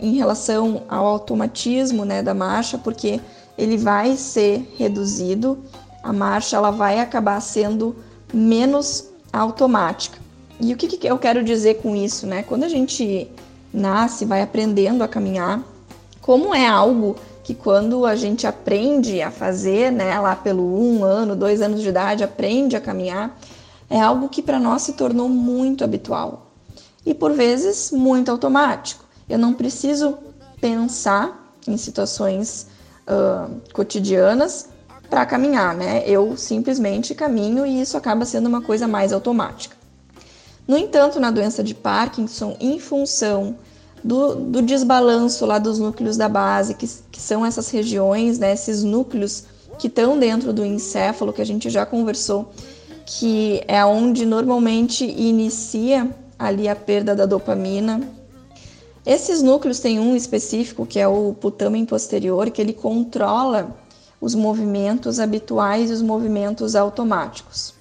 em 0.00 0.16
relação 0.16 0.82
ao 0.86 1.06
automatismo, 1.06 2.04
né, 2.04 2.22
da 2.22 2.34
marcha, 2.34 2.76
porque 2.76 3.22
ele 3.56 3.78
vai 3.78 4.18
ser 4.18 4.70
reduzido, 4.76 5.58
a 6.02 6.12
marcha 6.12 6.56
ela 6.56 6.70
vai 6.70 7.00
acabar 7.00 7.40
sendo 7.40 7.96
menos 8.32 9.08
automática. 9.32 10.18
E 10.60 10.72
o 10.72 10.76
que, 10.76 10.88
que 10.88 11.06
eu 11.06 11.18
quero 11.18 11.42
dizer 11.42 11.82
com 11.82 11.96
isso, 11.96 12.26
né? 12.26 12.42
Quando 12.42 12.64
a 12.64 12.68
gente 12.68 13.28
nasce, 13.72 14.24
vai 14.24 14.42
aprendendo 14.42 15.02
a 15.02 15.08
caminhar, 15.08 15.62
como 16.20 16.54
é 16.54 16.66
algo 16.66 17.16
que 17.42 17.54
quando 17.54 18.06
a 18.06 18.14
gente 18.14 18.46
aprende 18.46 19.20
a 19.20 19.30
fazer, 19.30 19.90
né, 19.90 20.18
lá 20.20 20.36
pelo 20.36 20.62
um 20.62 21.02
ano, 21.04 21.34
dois 21.34 21.60
anos 21.60 21.80
de 21.82 21.88
idade, 21.88 22.22
aprende 22.22 22.76
a 22.76 22.80
caminhar, 22.80 23.36
é 23.90 24.00
algo 24.00 24.28
que 24.28 24.40
para 24.40 24.60
nós 24.60 24.82
se 24.82 24.92
tornou 24.92 25.28
muito 25.28 25.82
habitual 25.82 26.46
e 27.04 27.12
por 27.12 27.32
vezes 27.32 27.90
muito 27.90 28.30
automático. 28.30 29.04
Eu 29.28 29.38
não 29.38 29.52
preciso 29.52 30.16
pensar 30.60 31.52
em 31.66 31.76
situações 31.76 32.68
uh, 33.06 33.60
cotidianas 33.72 34.68
para 35.12 35.26
caminhar, 35.26 35.76
né? 35.76 36.02
Eu 36.06 36.38
simplesmente 36.38 37.14
caminho 37.14 37.66
e 37.66 37.82
isso 37.82 37.98
acaba 37.98 38.24
sendo 38.24 38.46
uma 38.46 38.62
coisa 38.62 38.88
mais 38.88 39.12
automática. 39.12 39.76
No 40.66 40.74
entanto, 40.74 41.20
na 41.20 41.30
doença 41.30 41.62
de 41.62 41.74
Parkinson, 41.74 42.56
em 42.58 42.78
função 42.78 43.56
do, 44.02 44.34
do 44.34 44.62
desbalanço 44.62 45.44
lá 45.44 45.58
dos 45.58 45.78
núcleos 45.78 46.16
da 46.16 46.30
base, 46.30 46.72
que, 46.72 46.88
que 47.10 47.20
são 47.20 47.44
essas 47.44 47.68
regiões, 47.68 48.38
né, 48.38 48.54
esses 48.54 48.82
núcleos 48.82 49.44
que 49.78 49.86
estão 49.86 50.18
dentro 50.18 50.50
do 50.50 50.64
encéfalo, 50.64 51.30
que 51.30 51.42
a 51.42 51.46
gente 51.46 51.68
já 51.68 51.84
conversou, 51.84 52.50
que 53.04 53.62
é 53.68 53.84
onde 53.84 54.24
normalmente 54.24 55.04
inicia 55.04 56.08
ali 56.38 56.66
a 56.66 56.74
perda 56.74 57.14
da 57.14 57.26
dopamina. 57.26 58.00
Esses 59.04 59.42
núcleos 59.42 59.78
têm 59.78 60.00
um 60.00 60.16
específico, 60.16 60.86
que 60.86 60.98
é 60.98 61.06
o 61.06 61.36
putamen 61.38 61.84
posterior, 61.84 62.48
que 62.50 62.62
ele 62.62 62.72
controla 62.72 63.76
os 64.22 64.36
movimentos 64.36 65.18
habituais 65.18 65.90
e 65.90 65.92
os 65.92 66.00
movimentos 66.00 66.76
automáticos. 66.76 67.74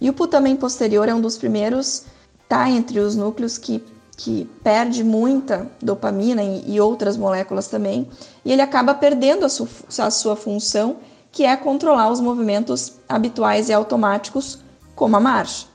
E 0.00 0.10
o 0.10 0.12
putamen 0.12 0.56
posterior 0.56 1.08
é 1.08 1.14
um 1.14 1.20
dos 1.20 1.38
primeiros, 1.38 2.04
tá 2.48 2.68
entre 2.68 2.98
os 2.98 3.14
núcleos 3.14 3.56
que 3.56 3.82
que 4.16 4.46
perde 4.64 5.04
muita 5.04 5.70
dopamina 5.80 6.42
e, 6.42 6.80
outras 6.80 7.18
moléculas 7.18 7.68
também, 7.68 8.08
e 8.42 8.50
ele 8.50 8.62
acaba 8.62 8.94
perdendo 8.94 9.44
a, 9.44 9.48
su 9.48 9.68
a 9.98 10.10
sua 10.10 10.34
função, 10.34 10.96
que 11.30 11.44
é 11.44 11.54
controlar 11.54 12.10
os 12.10 12.18
movimentos 12.18 12.94
habituais 13.06 13.68
e 13.68 13.74
automáticos, 13.74 14.58
como 14.94 15.16
a 15.16 15.20
marcha. 15.20 15.66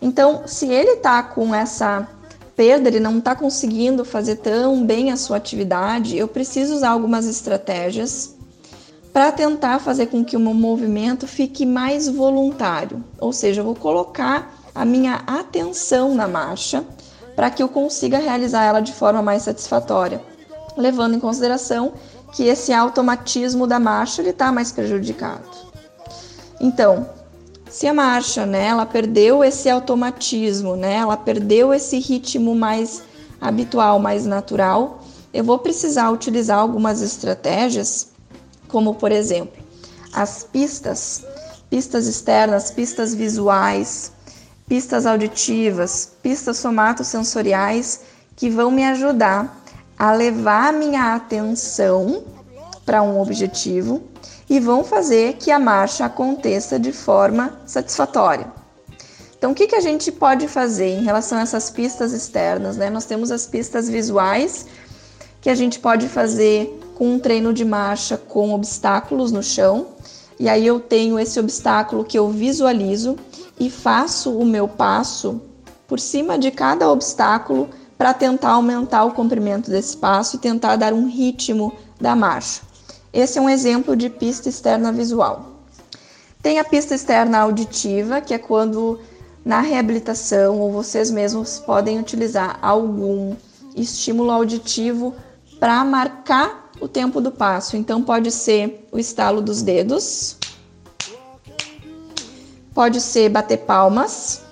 Então, 0.00 0.42
se 0.44 0.66
ele 0.66 0.90
está 0.90 1.22
com 1.22 1.54
essa 1.54 2.06
perda, 2.54 2.90
ele 2.90 3.00
não 3.00 3.16
está 3.16 3.34
conseguindo 3.34 4.04
fazer 4.04 4.36
tão 4.36 4.84
bem 4.84 5.10
a 5.10 5.16
sua 5.16 5.38
atividade, 5.38 6.18
eu 6.18 6.28
preciso 6.28 6.74
usar 6.74 6.90
algumas 6.90 7.24
estratégias 7.24 8.33
para 9.14 9.30
tentar 9.30 9.78
fazer 9.78 10.06
com 10.06 10.24
que 10.24 10.36
o 10.36 10.40
meu 10.40 10.52
movimento 10.52 11.28
fique 11.28 11.64
mais 11.64 12.08
voluntário. 12.08 13.02
Ou 13.20 13.32
seja, 13.32 13.60
eu 13.60 13.64
vou 13.64 13.76
colocar 13.76 14.52
a 14.74 14.84
minha 14.84 15.22
atenção 15.24 16.16
na 16.16 16.26
marcha 16.26 16.84
para 17.36 17.48
que 17.48 17.62
eu 17.62 17.68
consiga 17.68 18.18
realizar 18.18 18.64
ela 18.64 18.80
de 18.80 18.92
forma 18.92 19.22
mais 19.22 19.44
satisfatória, 19.44 20.20
levando 20.76 21.14
em 21.14 21.20
consideração 21.20 21.92
que 22.32 22.42
esse 22.42 22.72
automatismo 22.72 23.68
da 23.68 23.78
marcha 23.78 24.20
ele 24.20 24.30
está 24.30 24.50
mais 24.50 24.72
prejudicado. 24.72 25.48
Então, 26.60 27.08
se 27.70 27.86
a 27.86 27.94
marcha, 27.94 28.44
né, 28.44 28.66
ela 28.66 28.84
perdeu 28.84 29.44
esse 29.44 29.70
automatismo, 29.70 30.74
né, 30.74 30.94
ela 30.96 31.16
perdeu 31.16 31.72
esse 31.72 32.00
ritmo 32.00 32.52
mais 32.52 33.04
habitual, 33.40 34.00
mais 34.00 34.26
natural, 34.26 35.04
eu 35.32 35.44
vou 35.44 35.60
precisar 35.60 36.10
utilizar 36.10 36.58
algumas 36.58 37.00
estratégias, 37.00 38.13
como 38.74 38.96
por 38.96 39.12
exemplo, 39.12 39.62
as 40.12 40.42
pistas, 40.42 41.24
pistas 41.70 42.08
externas, 42.08 42.72
pistas 42.72 43.14
visuais, 43.14 44.10
pistas 44.66 45.06
auditivas, 45.06 46.10
pistas 46.20 46.56
somatosensoriais 46.56 48.00
que 48.34 48.50
vão 48.50 48.72
me 48.72 48.84
ajudar 48.84 49.62
a 49.96 50.10
levar 50.10 50.72
minha 50.72 51.14
atenção 51.14 52.24
para 52.84 53.00
um 53.00 53.20
objetivo 53.20 54.02
e 54.50 54.58
vão 54.58 54.82
fazer 54.82 55.34
que 55.34 55.52
a 55.52 55.58
marcha 55.60 56.06
aconteça 56.06 56.76
de 56.76 56.90
forma 56.90 57.56
satisfatória. 57.66 58.52
Então, 59.38 59.52
o 59.52 59.54
que, 59.54 59.68
que 59.68 59.76
a 59.76 59.80
gente 59.80 60.10
pode 60.10 60.48
fazer 60.48 60.98
em 60.98 61.04
relação 61.04 61.38
a 61.38 61.42
essas 61.42 61.70
pistas 61.70 62.12
externas? 62.12 62.76
Né? 62.76 62.90
Nós 62.90 63.04
temos 63.04 63.30
as 63.30 63.46
pistas 63.46 63.88
visuais, 63.88 64.66
que 65.40 65.48
a 65.48 65.54
gente 65.54 65.78
pode 65.78 66.08
fazer 66.08 66.80
com 66.94 67.14
um 67.14 67.18
treino 67.18 67.52
de 67.52 67.64
marcha 67.64 68.16
com 68.16 68.54
obstáculos 68.54 69.32
no 69.32 69.42
chão. 69.42 69.88
E 70.38 70.48
aí 70.48 70.66
eu 70.66 70.80
tenho 70.80 71.18
esse 71.18 71.38
obstáculo 71.38 72.04
que 72.04 72.18
eu 72.18 72.28
visualizo 72.30 73.16
e 73.58 73.70
faço 73.70 74.36
o 74.36 74.44
meu 74.44 74.66
passo 74.66 75.40
por 75.86 76.00
cima 76.00 76.38
de 76.38 76.50
cada 76.50 76.90
obstáculo 76.90 77.68
para 77.96 78.12
tentar 78.12 78.50
aumentar 78.50 79.04
o 79.04 79.12
comprimento 79.12 79.70
desse 79.70 79.96
passo 79.96 80.36
e 80.36 80.40
tentar 80.40 80.76
dar 80.76 80.92
um 80.92 81.06
ritmo 81.06 81.72
da 82.00 82.16
marcha. 82.16 82.62
Esse 83.12 83.38
é 83.38 83.40
um 83.40 83.48
exemplo 83.48 83.94
de 83.94 84.10
pista 84.10 84.48
externa 84.48 84.90
visual. 84.90 85.52
Tem 86.42 86.58
a 86.58 86.64
pista 86.64 86.94
externa 86.94 87.38
auditiva, 87.38 88.20
que 88.20 88.34
é 88.34 88.38
quando 88.38 88.98
na 89.44 89.60
reabilitação 89.60 90.60
ou 90.60 90.72
vocês 90.72 91.10
mesmos 91.10 91.58
podem 91.58 91.98
utilizar 91.98 92.58
algum 92.60 93.36
estímulo 93.76 94.30
auditivo 94.30 95.14
para 95.60 95.84
marcar 95.84 96.63
o 96.84 96.88
tempo 96.88 97.18
do 97.18 97.30
passo. 97.30 97.78
Então 97.78 98.02
pode 98.02 98.30
ser 98.30 98.86
o 98.92 98.98
estalo 98.98 99.40
dos 99.40 99.62
dedos, 99.62 100.36
pode 102.74 103.00
ser 103.00 103.30
bater 103.30 103.60
palmas, 103.60 104.42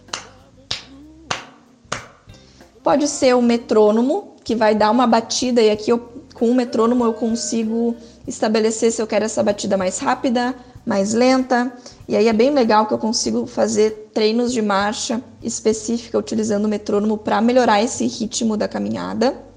pode 2.83 3.07
ser 3.07 3.37
o 3.37 3.43
metrônomo, 3.43 4.35
que 4.43 4.57
vai 4.57 4.74
dar 4.74 4.91
uma 4.91 5.07
batida 5.07 5.61
e 5.61 5.70
aqui 5.70 5.93
eu, 5.93 5.99
com 6.33 6.51
o 6.51 6.55
metrônomo 6.55 7.05
eu 7.05 7.12
consigo 7.12 7.95
estabelecer 8.26 8.91
se 8.91 9.03
eu 9.03 9.07
quero 9.07 9.26
essa 9.26 9.43
batida 9.43 9.76
mais 9.76 9.99
rápida, 9.99 10.55
mais 10.87 11.12
lenta. 11.12 11.70
E 12.09 12.16
aí 12.16 12.28
é 12.28 12.33
bem 12.33 12.51
legal 12.51 12.87
que 12.87 12.95
eu 12.95 12.99
consigo 12.99 13.47
fazer 13.47 14.11
treinos 14.14 14.55
de 14.55 14.62
marcha 14.62 15.22
específica 15.43 16.18
utilizando 16.18 16.64
o 16.64 16.68
metrônomo 16.68 17.18
para 17.18 17.43
melhorar 17.43 17.83
esse 17.83 18.07
ritmo 18.07 18.57
da 18.57 18.66
caminhada. 18.66 19.52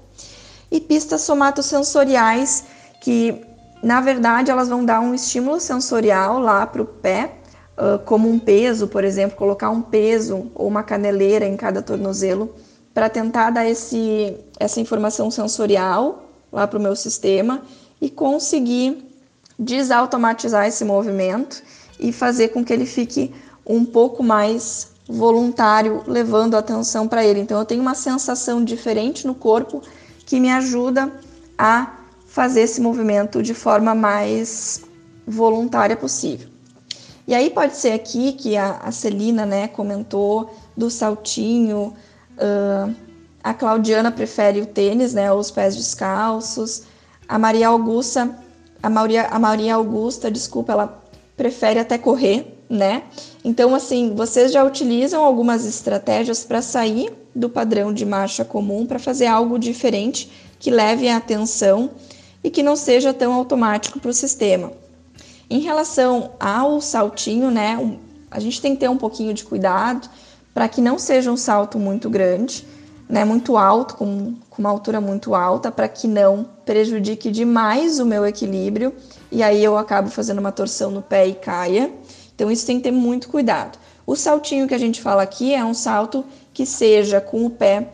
E 0.76 0.80
pistas 0.80 1.22
somatosensoriais 1.22 2.64
que 3.00 3.40
na 3.82 4.02
verdade 4.02 4.50
elas 4.50 4.68
vão 4.68 4.84
dar 4.84 5.00
um 5.00 5.14
estímulo 5.14 5.58
sensorial 5.58 6.38
lá 6.38 6.66
para 6.66 6.82
o 6.82 6.84
pé 6.84 7.32
uh, 7.78 7.98
como 8.04 8.28
um 8.28 8.38
peso, 8.38 8.86
por 8.86 9.02
exemplo, 9.02 9.38
colocar 9.38 9.70
um 9.70 9.80
peso 9.80 10.50
ou 10.54 10.68
uma 10.68 10.82
caneleira 10.82 11.46
em 11.46 11.56
cada 11.56 11.80
tornozelo 11.80 12.54
para 12.92 13.08
tentar 13.08 13.48
dar 13.48 13.66
esse, 13.66 14.36
essa 14.60 14.78
informação 14.78 15.30
sensorial 15.30 16.24
lá 16.52 16.66
para 16.66 16.78
o 16.78 16.82
meu 16.82 16.94
sistema 16.94 17.62
e 17.98 18.10
conseguir 18.10 19.02
desautomatizar 19.58 20.66
esse 20.66 20.84
movimento 20.84 21.62
e 21.98 22.12
fazer 22.12 22.48
com 22.48 22.62
que 22.62 22.70
ele 22.70 22.84
fique 22.84 23.34
um 23.66 23.82
pouco 23.82 24.22
mais 24.22 24.88
voluntário, 25.08 26.02
levando 26.06 26.54
a 26.54 26.58
atenção 26.58 27.08
para 27.08 27.24
ele. 27.24 27.40
Então 27.40 27.58
eu 27.58 27.64
tenho 27.64 27.80
uma 27.80 27.94
sensação 27.94 28.62
diferente 28.62 29.26
no 29.26 29.34
corpo 29.34 29.82
que 30.26 30.38
me 30.38 30.50
ajuda 30.50 31.10
a 31.56 31.96
fazer 32.26 32.60
esse 32.62 32.80
movimento 32.80 33.42
de 33.42 33.54
forma 33.54 33.94
mais 33.94 34.82
voluntária 35.26 35.96
possível. 35.96 36.48
E 37.26 37.34
aí 37.34 37.48
pode 37.48 37.76
ser 37.76 37.92
aqui 37.92 38.32
que 38.32 38.56
a, 38.56 38.76
a 38.76 38.92
Celina 38.92 39.46
né, 39.46 39.68
comentou 39.68 40.54
do 40.76 40.90
saltinho, 40.90 41.94
uh, 42.36 42.94
a 43.42 43.54
Claudiana 43.54 44.12
prefere 44.12 44.60
o 44.60 44.66
tênis, 44.66 45.14
né, 45.14 45.32
os 45.32 45.50
pés 45.50 45.74
descalços, 45.74 46.82
a 47.28 47.38
Maria 47.38 47.68
Augusta, 47.68 48.36
a 48.82 48.90
Maria, 48.90 49.26
a 49.28 49.38
Maria 49.38 49.74
Augusta, 49.74 50.30
desculpa, 50.30 50.72
ela 50.72 51.02
prefere 51.36 51.80
até 51.80 51.96
correr, 51.96 52.55
né? 52.68 53.04
Então, 53.44 53.74
assim, 53.74 54.14
vocês 54.14 54.52
já 54.52 54.64
utilizam 54.64 55.24
algumas 55.24 55.64
estratégias 55.64 56.44
para 56.44 56.60
sair 56.60 57.12
do 57.34 57.48
padrão 57.48 57.92
de 57.92 58.04
marcha 58.04 58.44
comum 58.44 58.86
para 58.86 58.98
fazer 58.98 59.26
algo 59.26 59.58
diferente 59.58 60.30
que 60.58 60.70
leve 60.70 61.08
a 61.08 61.16
atenção 61.16 61.90
e 62.42 62.50
que 62.50 62.62
não 62.62 62.76
seja 62.76 63.12
tão 63.12 63.32
automático 63.32 64.00
para 64.00 64.10
o 64.10 64.14
sistema. 64.14 64.72
Em 65.48 65.60
relação 65.60 66.30
ao 66.40 66.80
saltinho, 66.80 67.50
né, 67.50 67.98
a 68.30 68.40
gente 68.40 68.60
tem 68.60 68.74
que 68.74 68.80
ter 68.80 68.90
um 68.90 68.96
pouquinho 68.96 69.32
de 69.32 69.44
cuidado 69.44 70.08
para 70.52 70.68
que 70.68 70.80
não 70.80 70.98
seja 70.98 71.30
um 71.30 71.36
salto 71.36 71.78
muito 71.78 72.10
grande, 72.10 72.66
né, 73.08 73.24
muito 73.24 73.56
alto, 73.56 73.94
com, 73.96 74.34
com 74.50 74.62
uma 74.62 74.70
altura 74.70 75.00
muito 75.00 75.34
alta, 75.34 75.70
para 75.70 75.86
que 75.86 76.08
não 76.08 76.48
prejudique 76.64 77.30
demais 77.30 78.00
o 78.00 78.06
meu 78.06 78.26
equilíbrio 78.26 78.92
e 79.30 79.42
aí 79.42 79.62
eu 79.62 79.76
acabo 79.76 80.08
fazendo 80.08 80.38
uma 80.38 80.52
torção 80.52 80.90
no 80.90 81.02
pé 81.02 81.26
e 81.26 81.34
caia. 81.34 81.92
Então 82.36 82.50
isso 82.50 82.64
tem 82.66 82.76
que 82.76 82.84
ter 82.84 82.92
muito 82.92 83.28
cuidado. 83.28 83.78
O 84.06 84.14
saltinho 84.14 84.68
que 84.68 84.74
a 84.74 84.78
gente 84.78 85.02
fala 85.02 85.22
aqui 85.22 85.52
é 85.52 85.64
um 85.64 85.74
salto 85.74 86.24
que 86.54 86.64
seja 86.64 87.20
com 87.20 87.44
o 87.44 87.50
pé 87.50 87.88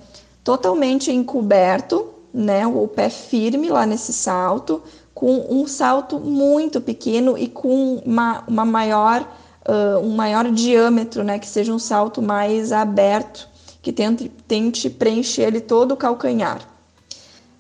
totalmente 0.45 1.11
encoberto, 1.11 2.09
né, 2.35 2.67
o 2.67 2.87
pé 2.89 3.09
firme 3.09 3.69
lá 3.69 3.87
nesse 3.87 4.13
salto, 4.13 4.83
com 5.15 5.47
um 5.49 5.67
salto 5.69 6.19
muito 6.19 6.81
pequeno 6.81 7.39
e 7.39 7.47
com 7.47 8.03
uma, 8.05 8.43
uma 8.49 8.65
maior, 8.65 9.23
uh, 9.67 9.99
um 10.05 10.17
maior 10.17 10.51
diâmetro, 10.51 11.23
né? 11.23 11.39
Que 11.39 11.47
seja 11.47 11.73
um 11.73 11.79
salto 11.79 12.21
mais 12.21 12.73
aberto, 12.73 13.49
que 13.81 13.93
tente, 13.93 14.29
tente 14.49 14.91
preencher 14.91 15.43
ele 15.43 15.61
todo 15.61 15.93
o 15.93 15.97
calcanhar. 15.97 16.61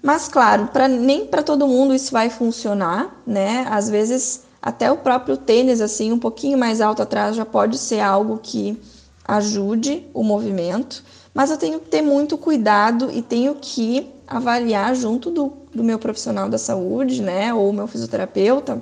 Mas 0.02 0.26
claro, 0.26 0.66
pra, 0.72 0.88
nem 0.88 1.26
para 1.26 1.42
todo 1.42 1.68
mundo 1.68 1.94
isso 1.94 2.10
vai 2.10 2.28
funcionar, 2.28 3.22
né? 3.24 3.64
Às 3.70 3.88
vezes 3.88 4.42
até 4.62 4.90
o 4.92 4.98
próprio 4.98 5.36
tênis 5.36 5.80
assim 5.80 6.12
um 6.12 6.18
pouquinho 6.18 6.56
mais 6.56 6.80
alto 6.80 7.02
atrás 7.02 7.34
já 7.34 7.44
pode 7.44 7.76
ser 7.76 7.98
algo 7.98 8.38
que 8.40 8.80
ajude 9.26 10.06
o 10.14 10.22
movimento, 10.22 11.02
mas 11.34 11.50
eu 11.50 11.56
tenho 11.56 11.80
que 11.80 11.88
ter 11.88 12.02
muito 12.02 12.38
cuidado 12.38 13.10
e 13.12 13.20
tenho 13.22 13.56
que 13.60 14.08
avaliar 14.26 14.94
junto 14.94 15.30
do, 15.30 15.52
do 15.74 15.82
meu 15.82 15.98
profissional 15.98 16.48
da 16.48 16.58
saúde, 16.58 17.22
né, 17.22 17.52
ou 17.52 17.72
meu 17.72 17.86
fisioterapeuta, 17.86 18.80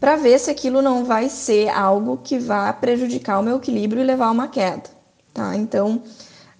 para 0.00 0.16
ver 0.16 0.38
se 0.38 0.50
aquilo 0.50 0.82
não 0.82 1.04
vai 1.04 1.28
ser 1.28 1.68
algo 1.68 2.18
que 2.22 2.38
vá 2.38 2.72
prejudicar 2.72 3.38
o 3.38 3.42
meu 3.42 3.58
equilíbrio 3.58 4.02
e 4.02 4.04
levar 4.04 4.26
a 4.26 4.30
uma 4.32 4.48
queda, 4.48 4.90
tá? 5.32 5.54
Então, 5.56 6.02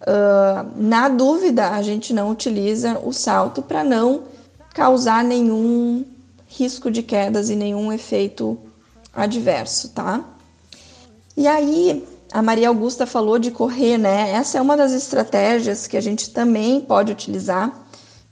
uh, 0.03 0.71
na 0.77 1.09
dúvida, 1.09 1.71
a 1.71 1.83
gente 1.83 2.13
não 2.13 2.31
utiliza 2.31 3.01
o 3.01 3.13
salto 3.13 3.61
para 3.61 3.83
não 3.83 4.23
causar 4.73 5.25
nenhum 5.25 6.05
risco 6.55 6.91
de 6.91 7.03
quedas 7.03 7.49
e 7.49 7.57
nenhum 7.57 7.93
efeito 7.93 8.59
adverso, 9.13 9.89
tá? 9.91 10.23
E 11.37 11.47
aí, 11.47 12.07
a 12.33 12.43
Maria 12.43 12.69
Augusta 12.69 13.07
falou 13.07 13.39
de 13.39 13.51
correr, 13.51 13.97
né? 13.97 14.31
Essa 14.33 14.59
é 14.59 14.61
uma 14.61 14.77
das 14.77 14.93
estratégias 14.93 15.87
que 15.87 15.97
a 15.97 16.01
gente 16.01 16.31
também 16.31 16.81
pode 16.81 17.11
utilizar, 17.11 17.87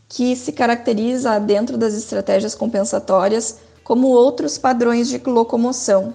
que 0.09 0.37
se 0.37 0.53
caracteriza 0.53 1.39
dentro 1.39 1.79
das 1.79 1.95
estratégias 1.95 2.55
compensatórias 2.55 3.59
como 3.83 4.09
outros 4.09 4.59
padrões 4.59 5.09
de 5.09 5.19
locomoção. 5.25 6.15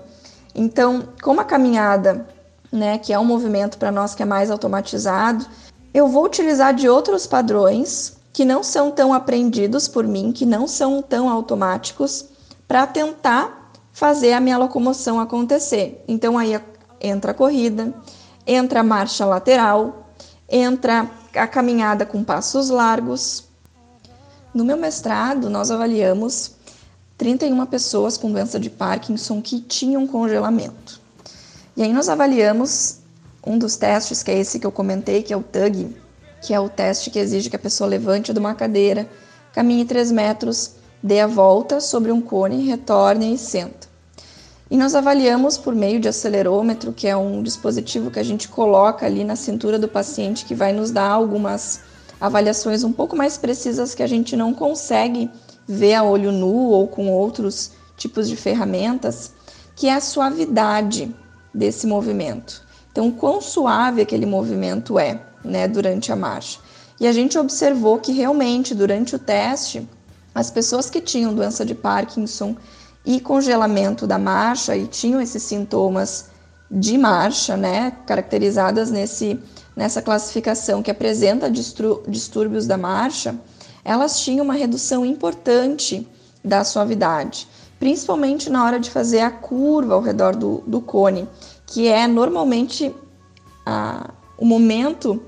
Então, 0.54 1.10
como 1.22 1.42
a 1.42 1.44
caminhada, 1.44 2.28
né, 2.72 2.98
que 3.00 3.14
é 3.14 3.20
um 3.20 3.26
movimento 3.26 3.78
para 3.78 3.92
nós 3.92 4.14
que 4.14 4.22
é 4.22 4.26
mais 4.26 4.52
automatizado, 4.52 5.46
eu 5.94 6.08
vou 6.08 6.26
utilizar 6.26 6.74
de 6.74 6.88
outros 6.88 7.26
padrões 7.26 8.16
que 8.36 8.44
não 8.44 8.62
são 8.62 8.92
tão 8.92 9.14
aprendidos 9.14 9.88
por 9.88 10.06
mim, 10.06 10.34
que 10.34 10.46
não 10.46 10.68
são 10.68 11.02
tão 11.02 11.30
automáticos, 11.30 12.26
para 12.68 12.86
tentar 12.86 13.72
fazer 13.94 14.34
a 14.34 14.42
minha 14.42 14.58
locomoção 14.58 15.22
acontecer. 15.22 16.04
Então 16.06 16.38
aí 16.38 16.60
entra 17.00 17.32
a 17.32 17.34
corrida, 17.34 17.94
entra 18.46 18.82
a 18.82 18.84
marcha 18.84 19.26
lateral, 19.26 20.10
entra 20.50 21.10
a 21.34 21.48
caminhada 21.48 22.06
com 22.06 22.26
passos 22.26 22.70
largos. 22.70 23.46
No 24.54 24.66
meu 24.66 24.76
mestrado, 24.76 25.50
nós 25.50 25.72
avaliamos 25.72 26.56
31 27.18 27.66
pessoas 27.68 28.18
com 28.18 28.30
doença 28.30 28.60
de 28.60 28.70
Parkinson 28.70 29.42
que 29.42 29.62
tinham 29.62 30.06
congelamento. 30.06 31.00
E 31.78 31.82
aí 31.82 31.94
nós 31.94 32.10
avaliamos 32.10 32.98
um 33.48 33.58
dos 33.58 33.78
testes, 33.78 34.22
que 34.22 34.32
é 34.32 34.38
esse 34.38 34.60
que 34.60 34.68
eu 34.68 34.74
comentei, 34.74 35.24
que 35.24 35.32
é 35.32 35.38
o 35.38 35.42
TUG, 35.42 36.04
que 36.46 36.54
é 36.54 36.60
o 36.60 36.70
teste 36.70 37.10
que 37.10 37.18
exige 37.18 37.50
que 37.50 37.56
a 37.56 37.60
pessoa 37.60 37.90
levante 37.90 38.32
de 38.32 38.38
uma 38.38 38.54
cadeira, 38.54 39.10
caminhe 39.52 39.84
3 39.84 40.12
metros, 40.12 40.74
dê 41.02 41.20
a 41.20 41.26
volta 41.26 41.82
sobre 41.82 42.12
um 42.12 42.22
cone, 42.22 42.68
retorne 42.68 43.34
e 43.34 43.38
senta. 43.38 43.88
E 44.70 44.78
nós 44.78 44.94
avaliamos 44.94 45.58
por 45.58 45.74
meio 45.74 46.00
de 46.00 46.08
acelerômetro, 46.08 46.94
que 46.94 47.08
é 47.08 47.18
um 47.18 47.42
dispositivo 47.42 48.12
que 48.12 48.20
a 48.20 48.24
gente 48.24 48.48
coloca 48.48 49.08
ali 49.08 49.24
na 49.24 49.36
cintura 49.36 49.80
do 49.80 49.88
paciente 49.88 50.46
que 50.46 50.54
vai 50.54 50.72
nos 50.72 50.92
dar 50.92 51.10
algumas 51.10 51.82
avaliações 52.22 52.84
um 52.84 52.94
pouco 52.94 53.16
mais 53.16 53.38
precisas 53.38 53.96
que 53.96 54.04
a 54.04 54.08
gente 54.08 54.36
não 54.36 54.54
consegue 54.54 55.30
ver 55.68 55.96
a 55.96 56.04
olho 56.04 56.32
nu 56.32 56.70
ou 56.70 56.88
com 56.88 57.12
outros 57.12 57.72
tipos 57.98 58.30
de 58.30 58.36
ferramentas, 58.36 59.34
que 59.76 59.88
é 59.88 59.96
a 59.96 60.02
suavidade 60.02 61.14
desse 61.52 61.88
movimento. 61.88 62.64
Então, 62.92 63.10
quão 63.10 63.42
suave 63.42 64.02
aquele 64.02 64.28
movimento 64.28 65.00
é, 65.00 65.20
né, 65.46 65.68
durante 65.68 66.12
a 66.12 66.16
marcha. 66.16 66.60
E 67.00 67.08
a 67.08 67.12
gente 67.12 67.38
observou 67.38 68.00
que 68.00 68.12
realmente 68.12 68.74
durante 68.74 69.16
o 69.16 69.20
teste, 69.20 69.88
as 70.34 70.50
pessoas 70.50 70.90
que 70.90 71.02
tinham 71.02 71.34
doença 71.34 71.66
de 71.66 71.76
Parkinson 71.76 72.56
e 73.06 73.20
congelamento 73.20 74.08
da 74.08 74.18
marcha 74.18 74.76
e 74.76 74.88
tinham 74.88 75.22
esses 75.22 75.44
sintomas 75.44 76.30
de 76.70 76.98
marcha, 76.98 77.56
né, 77.56 77.92
caracterizadas 78.06 78.90
nesse 78.90 79.40
nessa 79.76 80.02
classificação 80.02 80.82
que 80.82 80.90
apresenta 80.90 81.52
distúrbios 81.52 82.66
da 82.66 82.78
marcha, 82.78 83.36
elas 83.84 84.22
tinham 84.22 84.46
uma 84.46 84.54
redução 84.54 85.06
importante 85.06 86.08
da 86.44 86.64
suavidade, 86.64 87.48
principalmente 87.78 88.50
na 88.50 88.64
hora 88.64 88.80
de 88.80 88.90
fazer 88.90 89.20
a 89.20 89.30
curva 89.30 89.96
ao 89.96 90.02
redor 90.02 90.36
do, 90.36 90.64
do 90.66 90.80
cone, 90.80 91.28
que 91.68 91.88
é 91.88 92.08
normalmente 92.08 92.96
a, 93.66 94.12
o 94.38 94.46
momento 94.46 95.24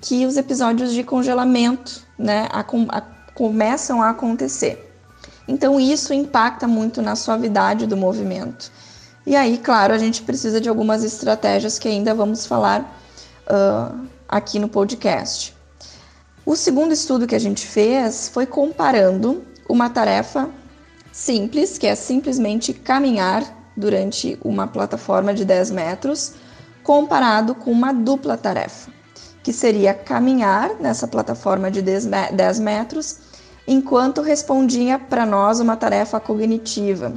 que 0.00 0.26
os 0.26 0.36
episódios 0.36 0.92
de 0.92 1.02
congelamento 1.02 2.02
né, 2.18 2.48
a, 2.50 2.60
a, 2.60 3.00
começam 3.34 4.02
a 4.02 4.10
acontecer. 4.10 4.92
Então, 5.46 5.78
isso 5.78 6.12
impacta 6.12 6.66
muito 6.66 7.02
na 7.02 7.16
suavidade 7.16 7.86
do 7.86 7.96
movimento. 7.96 8.70
E 9.26 9.34
aí, 9.34 9.58
claro, 9.58 9.94
a 9.94 9.98
gente 9.98 10.22
precisa 10.22 10.60
de 10.60 10.68
algumas 10.68 11.02
estratégias 11.02 11.78
que 11.78 11.88
ainda 11.88 12.14
vamos 12.14 12.46
falar 12.46 13.00
uh, 13.46 14.06
aqui 14.28 14.58
no 14.58 14.68
podcast. 14.68 15.54
O 16.44 16.54
segundo 16.54 16.92
estudo 16.92 17.26
que 17.26 17.34
a 17.34 17.40
gente 17.40 17.66
fez 17.66 18.28
foi 18.28 18.44
comparando 18.44 19.42
uma 19.68 19.88
tarefa 19.88 20.50
simples, 21.10 21.78
que 21.78 21.86
é 21.86 21.94
simplesmente 21.94 22.74
caminhar 22.74 23.42
durante 23.76 24.38
uma 24.44 24.66
plataforma 24.66 25.32
de 25.32 25.44
10 25.44 25.70
metros, 25.70 26.34
comparado 26.84 27.56
com 27.56 27.72
uma 27.72 27.92
dupla 27.92 28.36
tarefa, 28.36 28.92
que 29.42 29.52
seria 29.52 29.92
caminhar 29.92 30.76
nessa 30.78 31.08
plataforma 31.08 31.70
de 31.70 31.82
10 31.82 32.60
metros 32.60 33.18
enquanto 33.66 34.22
respondia 34.22 34.98
para 34.98 35.26
nós 35.26 35.58
uma 35.58 35.76
tarefa 35.76 36.20
cognitiva. 36.20 37.12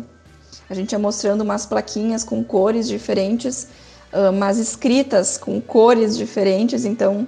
A 0.67 0.73
gente 0.73 0.93
ia 0.93 0.99
mostrando 0.99 1.41
umas 1.41 1.67
plaquinhas 1.67 2.23
com 2.23 2.43
cores 2.43 2.87
diferentes 2.87 3.67
uh, 4.11 4.31
mas 4.31 4.57
escritas 4.57 5.37
com 5.37 5.59
cores 5.59 6.17
diferentes. 6.17 6.85
Então, 6.85 7.27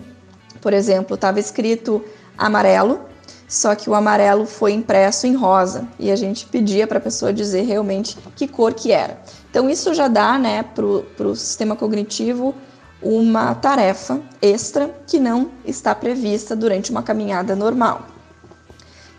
por 0.62 0.74
exemplo, 0.74 1.16
estava 1.16 1.40
escrito 1.40 2.04
amarelo, 2.38 3.00
só 3.48 3.76
que 3.76 3.90
o 3.90 3.96
amarelo 3.96 4.46
foi 4.46 4.74
impresso 4.74 5.26
em 5.28 5.36
rosa 5.36 5.88
e 5.98 6.12
a 6.12 6.16
gente 6.16 6.46
pedia 6.46 6.86
para 6.86 7.00
a 7.00 7.02
pessoa 7.02 7.34
dizer 7.34 7.62
realmente 7.62 8.18
que 8.36 8.48
cor 8.48 8.74
que 8.74 8.92
era. 8.92 9.20
Então, 9.50 9.70
isso 9.70 9.94
já 9.94 10.08
dá 10.08 10.38
né, 10.38 10.64
para 10.64 11.28
o 11.28 11.36
sistema 11.36 11.76
cognitivo 11.76 12.54
uma 13.02 13.56
tarefa 13.56 14.22
extra 14.42 14.94
que 15.08 15.20
não 15.20 15.52
está 15.66 15.96
prevista 15.96 16.56
durante 16.56 16.92
uma 16.92 17.02
caminhada 17.02 17.56
normal. 17.56 18.06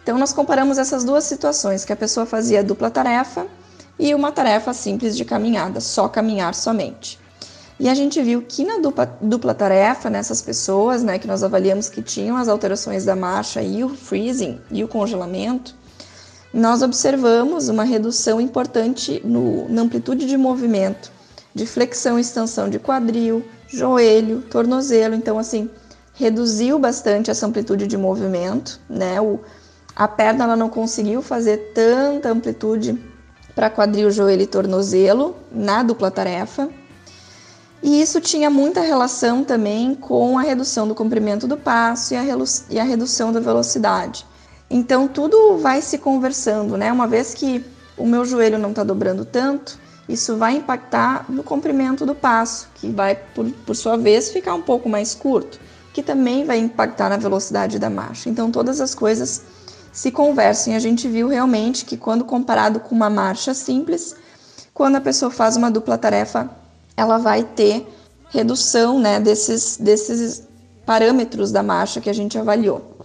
Então, 0.03 0.19
nós 0.19 0.33
comparamos 0.33 0.79
essas 0.79 1.05
duas 1.05 1.25
situações, 1.25 1.85
que 1.85 1.93
a 1.93 1.97
pessoa 1.97 2.27
fazia 2.27 2.63
dupla 2.63 2.91
tarefa 2.91 3.47
e 3.99 4.15
uma 4.15 4.33
tarefa 4.33 4.73
simples 4.73 5.17
de 5.17 5.25
caminhada, 5.25 5.81
só 5.81 6.09
caminhar 6.09 6.55
somente. 6.55 7.19
E 7.79 7.89
a 7.89 7.95
gente 7.95 8.21
viu 8.23 8.43
que 8.43 8.65
na 8.65 8.79
dupla, 8.79 9.17
dupla 9.23 9.55
tarefa, 9.55 10.11
nessas 10.11 10.43
pessoas 10.43 11.03
né, 11.03 11.19
que 11.19 11.27
nós 11.27 11.43
avaliamos 11.43 11.89
que 11.89 12.03
tinham 12.03 12.37
as 12.37 12.47
alterações 12.47 13.05
da 13.07 13.17
marcha 13.17 13.63
e 13.63 13.83
o 13.83 13.89
freezing 13.89 14.61
e 14.71 14.85
o 14.85 14.89
congelamento, 14.89 15.75
nós 16.53 16.83
observamos 16.83 17.69
uma 17.69 17.85
redução 17.85 18.41
importante 18.41 19.21
no, 19.25 19.69
na 19.69 19.83
amplitude 19.83 20.27
de 20.27 20.37
movimento, 20.37 21.13
de 21.55 21.65
flexão 21.65 22.19
e 22.19 22.23
extensão 22.23 22.69
de 22.69 22.79
quadril, 22.79 23.45
joelho, 23.69 24.43
tornozelo. 24.43 25.15
Então, 25.15 25.39
assim, 25.39 25.71
reduziu 26.15 26.79
bastante 26.79 27.31
essa 27.31 27.47
amplitude 27.47 27.87
de 27.87 27.97
movimento, 27.97 28.81
né? 28.89 29.21
O, 29.21 29.39
a 29.95 30.09
perna 30.09 30.45
ela 30.45 30.57
não 30.57 30.69
conseguiu 30.69 31.23
fazer 31.23 31.73
tanta 31.73 32.31
amplitude 32.31 32.99
para 33.55 33.71
quadril, 33.71 34.11
joelho 34.11 34.43
e 34.43 34.47
tornozelo 34.47 35.37
na 35.53 35.83
dupla 35.83 36.11
tarefa. 36.11 36.69
E 37.83 38.03
isso 38.03 38.21
tinha 38.21 38.51
muita 38.51 38.81
relação 38.81 39.45
também 39.45 39.95
com 39.95 40.39
a 40.39 40.43
redução 40.43 40.87
do 40.87 40.95
comprimento 40.95 41.47
do 41.47 41.57
passo 41.57 42.13
e 42.13 42.17
a, 42.17 42.25
e 42.69 42.79
a 42.79 42.85
redução 42.85 43.33
da 43.33 43.41
velocidade. 43.41 44.27
Então 44.71 45.09
tudo 45.09 45.59
vai 45.59 45.83
se 45.83 45.99
conversando, 45.99 46.77
né? 46.77 46.93
Uma 46.93 47.07
vez 47.07 47.35
que 47.35 47.65
o 47.97 48.07
meu 48.07 48.25
joelho 48.25 48.59
não 48.59 48.71
está 48.71 48.85
dobrando 48.85 49.25
tanto, 49.25 49.79
isso 50.09 50.37
vai 50.37 50.57
impactar 50.57 51.27
no 51.29 51.43
comprimento 51.43 52.07
do 52.07 52.15
passo, 52.15 52.69
que 52.77 52.89
vai, 52.89 53.15
por, 53.15 53.51
por 53.67 53.75
sua 53.75 53.97
vez, 53.97 54.31
ficar 54.31 54.55
um 54.55 54.63
pouco 54.63 54.89
mais 54.89 55.15
curto, 55.15 55.61
que 55.93 56.03
também 56.03 56.45
vai 56.45 56.59
impactar 56.59 57.09
na 57.09 57.17
velocidade 57.17 57.79
da 57.79 57.91
marcha. 57.91 58.31
Então 58.31 58.51
todas 58.51 58.81
as 58.81 58.95
coisas 58.95 59.43
se 59.93 60.11
conversam 60.11 60.73
e 60.73 60.77
a 60.77 60.81
gente 60.81 61.09
viu 61.09 61.29
realmente 61.29 61.85
que 61.85 61.97
quando 61.97 62.25
comparado 62.25 62.79
com 62.81 62.95
uma 62.95 63.11
marcha 63.11 63.53
simples, 63.53 64.15
quando 64.73 64.97
a 64.97 65.01
pessoa 65.01 65.31
faz 65.31 65.57
uma 65.57 65.71
dupla 65.71 65.99
tarefa 65.99 66.49
ela 66.97 67.19
vai 67.19 67.43
ter 67.43 67.87
redução 68.29 69.01
né, 69.01 69.19
desses, 69.19 69.79
desses 69.79 70.43
parâmetros 70.85 71.51
da 71.51 71.63
marcha 71.63 72.01
que 72.01 72.11
a 72.11 72.13
gente 72.13 72.39
avaliou. 72.39 72.99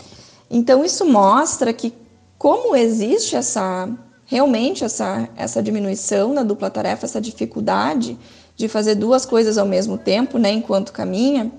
Então, 0.49 0.85
isso 0.85 1.05
mostra 1.05 1.73
que, 1.73 1.93
como 2.37 2.75
existe 2.75 3.35
essa 3.35 3.89
realmente 4.25 4.83
essa, 4.83 5.29
essa 5.35 5.61
diminuição 5.61 6.33
na 6.33 6.43
dupla 6.43 6.69
tarefa, 6.69 7.05
essa 7.05 7.21
dificuldade 7.21 8.17
de 8.55 8.67
fazer 8.67 8.95
duas 8.95 9.25
coisas 9.25 9.57
ao 9.57 9.65
mesmo 9.65 9.97
tempo, 9.97 10.37
né, 10.37 10.51
enquanto 10.51 10.91
caminha, 10.91 11.51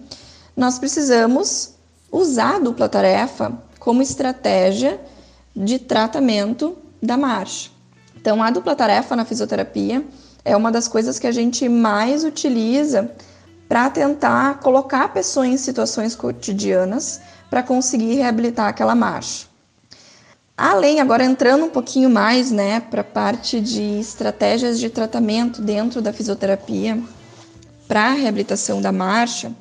nós 0.56 0.78
precisamos 0.78 1.74
usar 2.10 2.56
a 2.56 2.58
dupla 2.58 2.88
tarefa 2.88 3.52
como 3.78 4.02
estratégia 4.02 5.00
de 5.54 5.78
tratamento 5.78 6.76
da 7.02 7.16
marcha. 7.16 7.70
Então, 8.16 8.42
a 8.42 8.50
dupla 8.50 8.74
tarefa 8.74 9.14
na 9.14 9.24
fisioterapia 9.24 10.04
é 10.44 10.56
uma 10.56 10.72
das 10.72 10.88
coisas 10.88 11.18
que 11.18 11.26
a 11.26 11.32
gente 11.32 11.68
mais 11.68 12.24
utiliza 12.24 13.10
para 13.68 13.90
tentar 13.90 14.60
colocar 14.60 15.04
a 15.04 15.08
pessoa 15.08 15.46
em 15.46 15.56
situações 15.56 16.16
cotidianas 16.16 17.20
para 17.50 17.62
conseguir 17.62 18.14
reabilitar 18.14 18.68
aquela 18.68 18.94
marcha. 18.94 19.46
Além, 20.56 21.00
agora 21.00 21.24
entrando 21.24 21.66
um 21.66 21.70
pouquinho 21.70 22.08
mais 22.08 22.50
né, 22.50 22.80
para 22.80 23.02
a 23.02 23.04
parte 23.04 23.60
de 23.60 24.00
estratégias 24.00 24.78
de 24.78 24.88
tratamento 24.88 25.60
dentro 25.60 26.00
da 26.00 26.12
fisioterapia 26.12 26.98
para 27.86 28.06
a 28.06 28.12
reabilitação 28.12 28.80
da 28.80 28.90
marcha, 28.90 29.52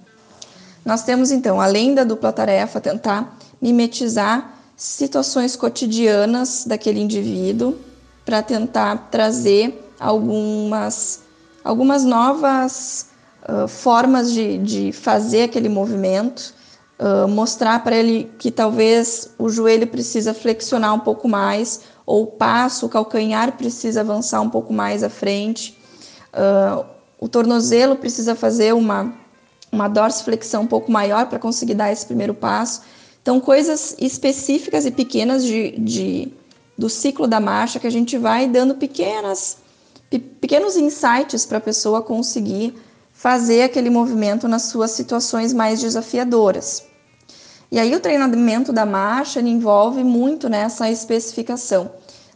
nós 0.86 1.04
temos 1.04 1.32
então, 1.32 1.60
além 1.60 1.94
da 1.94 2.04
dupla 2.04 2.32
tarefa, 2.32 2.80
tentar 2.80 3.38
mimetizar 3.62 4.56
situações 4.78 5.56
cotidianas 5.56 6.64
daquele 6.66 7.02
indivíduo 7.02 7.76
para 8.24 8.42
tentar 8.42 9.10
trazer 9.10 9.92
algumas, 10.00 11.22
algumas 11.64 12.04
novas 12.04 13.08
uh, 13.48 13.68
formas 13.68 14.32
de, 14.32 14.58
de 14.60 14.92
fazer 14.92 15.44
aquele 15.44 15.70
movimento, 15.70 16.54
uh, 17.00 17.28
mostrar 17.28 17.84
para 17.84 17.96
ele 17.96 18.32
que 18.38 18.52
talvez 18.52 19.30
o 19.38 19.50
joelho 19.50 19.88
precisa 19.88 20.34
flexionar 20.34 20.93
um 20.93 21.00
pouco 21.00 21.28
mais, 21.28 21.82
ou 22.06 22.24
o 22.24 22.28
passo, 22.28 22.86
o 22.86 22.89
calcanhar 22.89 23.54
precisa 23.54 24.02
avançar 24.02 24.41
um 24.41 24.50
pouco 24.50 24.74
mais 24.74 25.04
à 25.04 25.10
frente, 25.10 25.78
uh, 26.34 26.86
o 27.20 27.28
tornozelo 27.28 27.96
precisa 27.96 28.36
fazer 28.36 28.74
uma, 28.74 29.14
uma 29.72 29.88
dorsiflexão 29.88 30.64
um 30.64 30.68
pouco 30.68 30.91
maior 30.91 31.28
para 31.28 31.39
conseguir 31.39 31.74
dar 31.74 31.91
esse 31.91 32.06
primeiro 32.06 32.34
passo. 32.34 32.82
Então, 33.22 33.39
coisas 33.39 33.96
específicas 34.00 34.86
e 34.86 34.91
pequenas 34.91 35.43
de, 35.43 35.72
de, 35.80 36.32
do 36.78 36.89
ciclo 36.89 37.28
da 37.28 37.39
marcha 37.39 37.80
que 37.80 37.88
a 37.88 37.91
gente 37.91 38.18
vai 38.18 38.48
dando 38.48 38.76
pequenas 38.76 39.58
pequenos 40.39 40.78
insights 40.78 41.46
para 41.46 41.58
a 41.58 41.62
pessoa 41.62 42.02
conseguir 42.02 42.76
fazer 43.26 43.63
aquele 43.63 43.89
movimento 43.89 44.47
nas 44.47 44.65
suas 44.65 44.91
situações 44.91 45.51
mais 45.51 45.82
desafiadoras. 45.82 46.86
E 47.71 47.80
aí 47.80 47.95
o 47.95 47.99
treinamento 47.99 48.71
da 48.71 48.86
marcha 48.86 49.39
envolve 49.39 50.03
muito 50.03 50.47
nessa 50.47 50.91
especificação. 50.91 51.89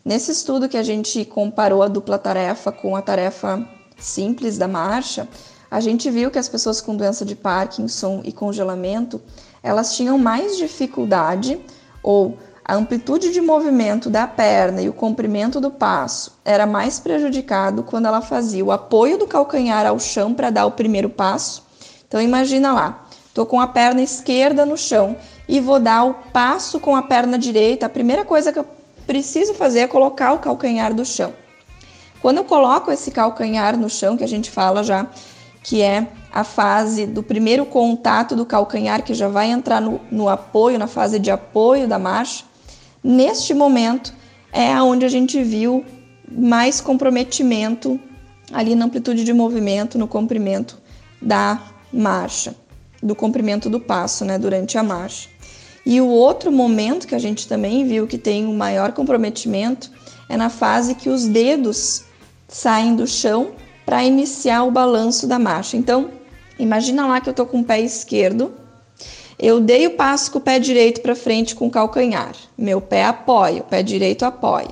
Nesse 0.04 0.32
estudo 0.32 0.68
que 0.68 0.76
a 0.76 0.82
gente 0.82 1.24
comparou 1.26 1.84
a 1.84 1.88
dupla 1.88 2.18
tarefa 2.18 2.72
com 2.72 2.96
a 2.96 3.04
tarefa 3.04 3.64
simples 4.00 4.58
da 4.58 4.68
marcha, 4.68 5.28
a 5.70 5.80
gente 5.80 6.10
viu 6.10 6.32
que 6.32 6.40
as 6.40 6.50
pessoas 6.50 6.82
com 6.82 6.96
doença 6.96 7.24
de 7.24 7.36
Parkinson 7.36 8.22
e 8.26 8.32
congelamento, 8.32 9.22
elas 9.62 9.96
tinham 9.96 10.18
mais 10.18 10.58
dificuldade 10.58 11.62
ou 12.02 12.36
a 12.70 12.76
amplitude 12.76 13.32
de 13.32 13.42
movimento 13.42 14.12
da 14.12 14.28
perna 14.28 14.80
e 14.80 14.88
o 14.88 14.94
comprimento 14.94 15.60
do 15.60 15.72
passo 15.72 16.38
era 16.46 16.68
mais 16.68 17.00
prejudicado 17.00 17.82
quando 17.82 18.06
ela 18.06 18.22
fazia 18.22 18.64
o 18.64 18.72
apoio 18.72 19.18
do 19.18 19.26
calcanhar 19.26 19.88
ao 19.88 20.00
chão 20.00 20.36
para 20.36 20.52
dar 20.52 20.68
o 20.68 20.72
primeiro 20.74 21.10
passo. 21.10 21.66
Então 22.08 22.22
imagina 22.22 22.72
lá, 22.72 23.08
estou 23.26 23.44
com 23.48 23.60
a 23.60 23.66
perna 23.66 24.04
esquerda 24.04 24.68
no 24.68 24.78
chão 24.78 25.18
e 25.48 25.60
vou 25.60 25.80
dar 25.80 26.04
o 26.04 26.14
passo 26.32 26.80
com 26.80 26.96
a 26.96 27.02
perna 27.02 27.40
direita. 27.40 27.88
A 27.88 27.90
primeira 27.90 28.24
coisa 28.24 28.54
que 28.54 28.60
eu 28.60 28.68
preciso 29.08 29.56
fazer 29.56 29.80
é 29.80 29.88
colocar 29.88 30.34
o 30.34 30.38
calcanhar 30.38 30.94
do 30.94 31.04
chão. 31.04 31.34
Quando 32.22 32.38
eu 32.38 32.44
coloco 32.44 32.92
esse 32.92 33.10
calcanhar 33.10 33.76
no 33.80 33.90
chão, 33.90 34.16
que 34.16 34.24
a 34.24 34.28
gente 34.28 34.52
fala 34.52 34.84
já 34.84 35.08
que 35.64 35.82
é 35.82 36.08
a 36.32 36.44
fase 36.44 37.08
do 37.08 37.24
primeiro 37.24 37.66
contato 37.66 38.36
do 38.36 38.46
calcanhar, 38.46 39.04
que 39.04 39.16
já 39.16 39.28
vai 39.28 39.50
entrar 39.50 39.82
no, 39.82 40.00
no 40.12 40.30
apoio, 40.30 40.78
na 40.78 40.88
fase 40.88 41.18
de 41.18 41.32
apoio 41.32 41.88
da 41.88 41.98
marcha, 41.98 42.44
neste 43.04 43.54
momento 43.54 44.14
é 44.52 44.82
onde 44.82 45.06
a 45.06 45.10
gente 45.10 45.42
viu 45.44 45.86
mais 46.32 46.80
comprometimento 46.82 48.00
ali 48.52 48.76
na 48.76 48.86
amplitude 48.86 49.24
de 49.24 49.34
movimento, 49.34 49.98
no 49.98 50.08
comprimento 50.08 50.78
da 51.22 51.62
marcha, 51.92 52.56
do 53.02 53.16
comprimento 53.16 53.70
do 53.70 53.80
passo, 53.80 54.26
né, 54.26 54.38
durante 54.38 54.78
a 54.78 54.84
marcha. 54.84 55.30
E 55.86 56.02
o 56.02 56.08
outro 56.08 56.52
momento 56.52 57.08
que 57.08 57.16
a 57.16 57.20
gente 57.20 57.48
também 57.48 57.86
viu 57.88 58.06
que 58.06 58.18
tem 58.18 58.46
um 58.46 58.56
maior 58.56 58.92
comprometimento 58.92 59.92
é 60.28 60.38
na 60.38 60.50
fase 60.50 60.94
que 60.96 61.10
os 61.10 61.26
dedos 61.26 62.04
saem 62.48 62.96
do 62.96 63.08
chão 63.08 63.52
para 63.86 64.04
iniciar 64.04 64.64
o 64.64 64.72
balanço 64.72 65.26
da 65.26 65.40
marcha. 65.40 65.78
Então, 65.78 66.12
imagina 66.60 67.08
lá 67.08 67.20
que 67.20 67.30
eu 67.30 67.32
estou 67.32 67.46
com 67.46 67.62
o 67.62 67.64
pé 67.64 67.82
esquerdo, 67.82 68.54
eu 69.40 69.62
dei 69.62 69.88
o 69.88 69.92
passo 69.92 70.32
com 70.32 70.38
o 70.38 70.42
pé 70.42 70.60
direito 70.60 71.00
para 71.00 71.16
frente 71.16 71.56
com 71.56 71.68
o 71.68 71.72
calcanhar. 71.72 72.34
Meu 72.58 72.82
pé 72.82 73.06
apoia, 73.06 73.62
o 73.62 73.64
pé 73.64 73.82
direito 73.82 74.26
apoia. 74.26 74.68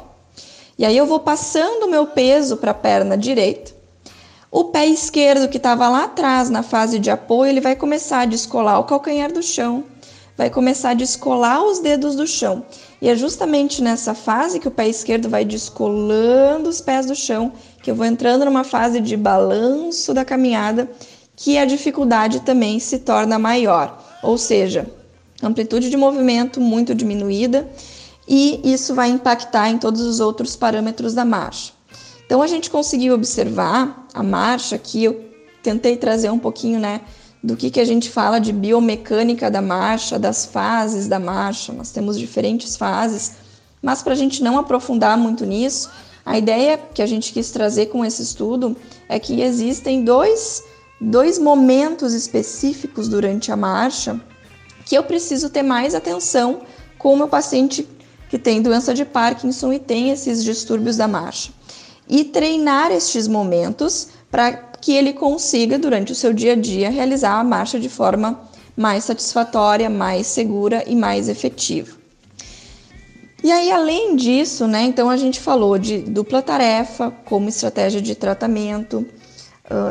E 0.77 0.85
aí 0.85 0.95
eu 0.95 1.05
vou 1.05 1.21
passando 1.21 1.85
o 1.85 1.89
meu 1.89 2.07
peso 2.07 2.57
para 2.57 2.71
a 2.71 2.73
perna 2.73 3.17
direita. 3.17 3.71
O 4.51 4.65
pé 4.65 4.85
esquerdo 4.85 5.49
que 5.49 5.57
estava 5.57 5.87
lá 5.87 6.03
atrás 6.03 6.49
na 6.49 6.63
fase 6.63 6.99
de 6.99 7.09
apoio, 7.09 7.49
ele 7.49 7.61
vai 7.61 7.75
começar 7.75 8.21
a 8.21 8.25
descolar 8.25 8.79
o 8.79 8.83
calcanhar 8.83 9.31
do 9.31 9.41
chão, 9.41 9.83
vai 10.37 10.49
começar 10.49 10.89
a 10.89 10.93
descolar 10.93 11.63
os 11.63 11.79
dedos 11.79 12.15
do 12.15 12.27
chão. 12.27 12.65
E 13.01 13.09
é 13.09 13.15
justamente 13.15 13.81
nessa 13.81 14.13
fase 14.13 14.59
que 14.59 14.67
o 14.67 14.71
pé 14.71 14.87
esquerdo 14.87 15.29
vai 15.29 15.45
descolando 15.45 16.69
os 16.69 16.81
pés 16.81 17.05
do 17.05 17.15
chão 17.15 17.53
que 17.81 17.91
eu 17.91 17.95
vou 17.95 18.05
entrando 18.05 18.43
numa 18.43 18.65
fase 18.65 18.99
de 18.99 19.15
balanço 19.15 20.13
da 20.13 20.25
caminhada, 20.25 20.89
que 21.37 21.57
a 21.57 21.63
dificuldade 21.63 22.41
também 22.41 22.79
se 22.79 22.99
torna 22.99 23.39
maior, 23.39 24.03
ou 24.21 24.37
seja, 24.37 24.87
amplitude 25.41 25.89
de 25.89 25.97
movimento 25.97 26.59
muito 26.59 26.95
diminuída, 26.95 27.67
e 28.27 28.59
isso 28.63 28.93
vai 28.93 29.09
impactar 29.09 29.69
em 29.69 29.77
todos 29.77 30.01
os 30.01 30.19
outros 30.19 30.55
parâmetros 30.55 31.13
da 31.13 31.23
marcha. 31.23 31.71
Então 32.25 32.41
a 32.41 32.47
gente 32.47 32.69
conseguiu 32.69 33.13
observar 33.13 34.07
a 34.13 34.21
marcha 34.21 34.75
aqui, 34.75 35.05
eu 35.05 35.25
tentei 35.63 35.95
trazer 35.95 36.29
um 36.29 36.39
pouquinho, 36.39 36.79
né, 36.79 37.01
do 37.41 37.55
que, 37.55 37.69
que 37.69 37.79
a 37.79 37.85
gente 37.85 38.09
fala 38.09 38.39
de 38.39 38.51
biomecânica 38.51 39.49
da 39.49 39.61
marcha, 39.61 40.19
das 40.19 40.45
fases 40.45 41.07
da 41.07 41.19
marcha. 41.19 41.71
Nós 41.71 41.91
temos 41.91 42.19
diferentes 42.19 42.75
fases, 42.75 43.33
mas 43.81 44.01
para 44.01 44.13
a 44.13 44.15
gente 44.17 44.43
não 44.43 44.57
aprofundar 44.57 45.17
muito 45.17 45.45
nisso, 45.45 45.89
a 46.25 46.37
ideia 46.37 46.77
que 46.77 47.01
a 47.01 47.05
gente 47.05 47.31
quis 47.31 47.51
trazer 47.51 47.85
com 47.85 48.03
esse 48.03 48.21
estudo 48.21 48.75
é 49.07 49.17
que 49.17 49.41
existem 49.41 50.03
dois, 50.03 50.61
dois 50.99 51.37
momentos 51.37 52.13
específicos 52.13 53.07
durante 53.07 53.51
a 53.51 53.55
marcha 53.55 54.19
que 54.85 54.95
eu 54.95 55.03
preciso 55.03 55.49
ter 55.49 55.63
mais 55.63 55.93
atenção 55.93 56.61
com 56.97 57.13
o 57.13 57.17
meu 57.17 57.27
paciente 57.27 57.87
que 58.29 58.37
tem 58.37 58.61
doença 58.61 58.93
de 58.93 59.05
Parkinson 59.05 59.71
e 59.73 59.79
tem 59.79 60.09
esses 60.09 60.43
distúrbios 60.43 60.97
da 60.97 61.07
marcha. 61.07 61.51
E 62.07 62.23
treinar 62.23 62.91
estes 62.91 63.27
momentos 63.27 64.09
para 64.31 64.53
que 64.53 64.93
ele 64.93 65.13
consiga, 65.13 65.77
durante 65.77 66.11
o 66.11 66.15
seu 66.15 66.33
dia 66.33 66.53
a 66.53 66.55
dia, 66.55 66.89
realizar 66.89 67.39
a 67.39 67.43
marcha 67.43 67.79
de 67.79 67.89
forma 67.89 68.39
mais 68.75 69.05
satisfatória, 69.05 69.89
mais 69.89 70.27
segura 70.27 70.83
e 70.87 70.95
mais 70.95 71.27
efetiva. 71.27 71.97
E 73.43 73.51
aí, 73.51 73.71
além 73.71 74.15
disso, 74.15 74.67
né, 74.67 74.83
então 74.83 75.09
a 75.09 75.17
gente 75.17 75.39
falou 75.39 75.77
de 75.77 75.99
dupla 75.99 76.41
tarefa 76.41 77.11
como 77.25 77.49
estratégia 77.49 78.01
de 78.01 78.15
tratamento, 78.15 79.05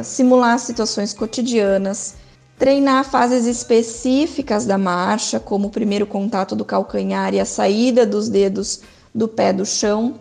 simular 0.04 0.58
situações 0.58 1.12
cotidianas, 1.12 2.14
treinar 2.58 3.04
fases 3.04 3.46
específicas 3.46 4.64
da 4.64 4.78
marcha, 4.78 5.38
como 5.38 5.68
o 5.68 5.70
primeiro 5.70 6.06
contato 6.06 6.56
do 6.56 6.64
calcanhar 6.64 7.34
e 7.34 7.40
a 7.40 7.44
saída 7.44 8.06
dos 8.06 8.28
dedos 8.28 8.80
do 9.14 9.28
pé 9.28 9.52
do 9.52 9.66
chão. 9.66 10.14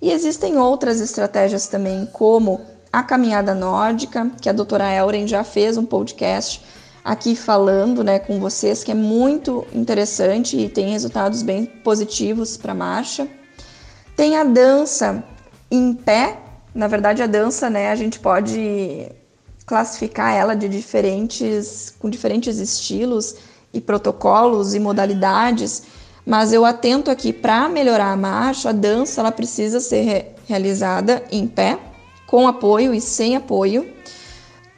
E 0.00 0.10
existem 0.10 0.56
outras 0.56 1.00
estratégias 1.00 1.66
também, 1.66 2.06
como 2.12 2.60
a 2.92 3.02
caminhada 3.02 3.54
nórdica, 3.54 4.30
que 4.40 4.48
a 4.48 4.52
doutora 4.52 4.94
Elren 4.94 5.26
já 5.26 5.44
fez 5.44 5.76
um 5.76 5.84
podcast 5.84 6.62
aqui 7.04 7.34
falando 7.34 8.04
né, 8.04 8.18
com 8.18 8.38
vocês, 8.38 8.84
que 8.84 8.92
é 8.92 8.94
muito 8.94 9.66
interessante 9.72 10.58
e 10.58 10.68
tem 10.68 10.90
resultados 10.90 11.42
bem 11.42 11.66
positivos 11.66 12.56
para 12.56 12.72
a 12.72 12.74
marcha. 12.74 13.28
Tem 14.16 14.36
a 14.36 14.44
dança 14.44 15.22
em 15.70 15.94
pé, 15.94 16.38
na 16.78 16.86
verdade 16.86 17.24
a 17.24 17.26
dança, 17.26 17.68
né, 17.68 17.90
a 17.90 17.96
gente 17.96 18.20
pode 18.20 19.10
classificar 19.66 20.32
ela 20.32 20.54
de 20.54 20.68
diferentes, 20.68 21.92
com 21.98 22.08
diferentes 22.08 22.58
estilos 22.58 23.34
e 23.74 23.80
protocolos 23.80 24.74
e 24.74 24.78
modalidades, 24.78 25.82
mas 26.24 26.52
eu 26.52 26.64
atento 26.64 27.10
aqui 27.10 27.32
para 27.32 27.68
melhorar 27.68 28.12
a 28.12 28.16
marcha, 28.16 28.68
a 28.68 28.72
dança 28.72 29.20
ela 29.20 29.32
precisa 29.32 29.80
ser 29.80 30.02
re 30.02 30.26
realizada 30.46 31.24
em 31.32 31.48
pé, 31.48 31.78
com 32.28 32.46
apoio 32.46 32.94
e 32.94 33.00
sem 33.00 33.34
apoio 33.34 33.92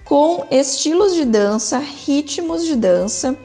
com 0.04 0.44
estilos 0.50 1.14
de 1.14 1.26
dança, 1.26 1.78
ritmos 1.78 2.64
de 2.64 2.76
dança 2.76 3.36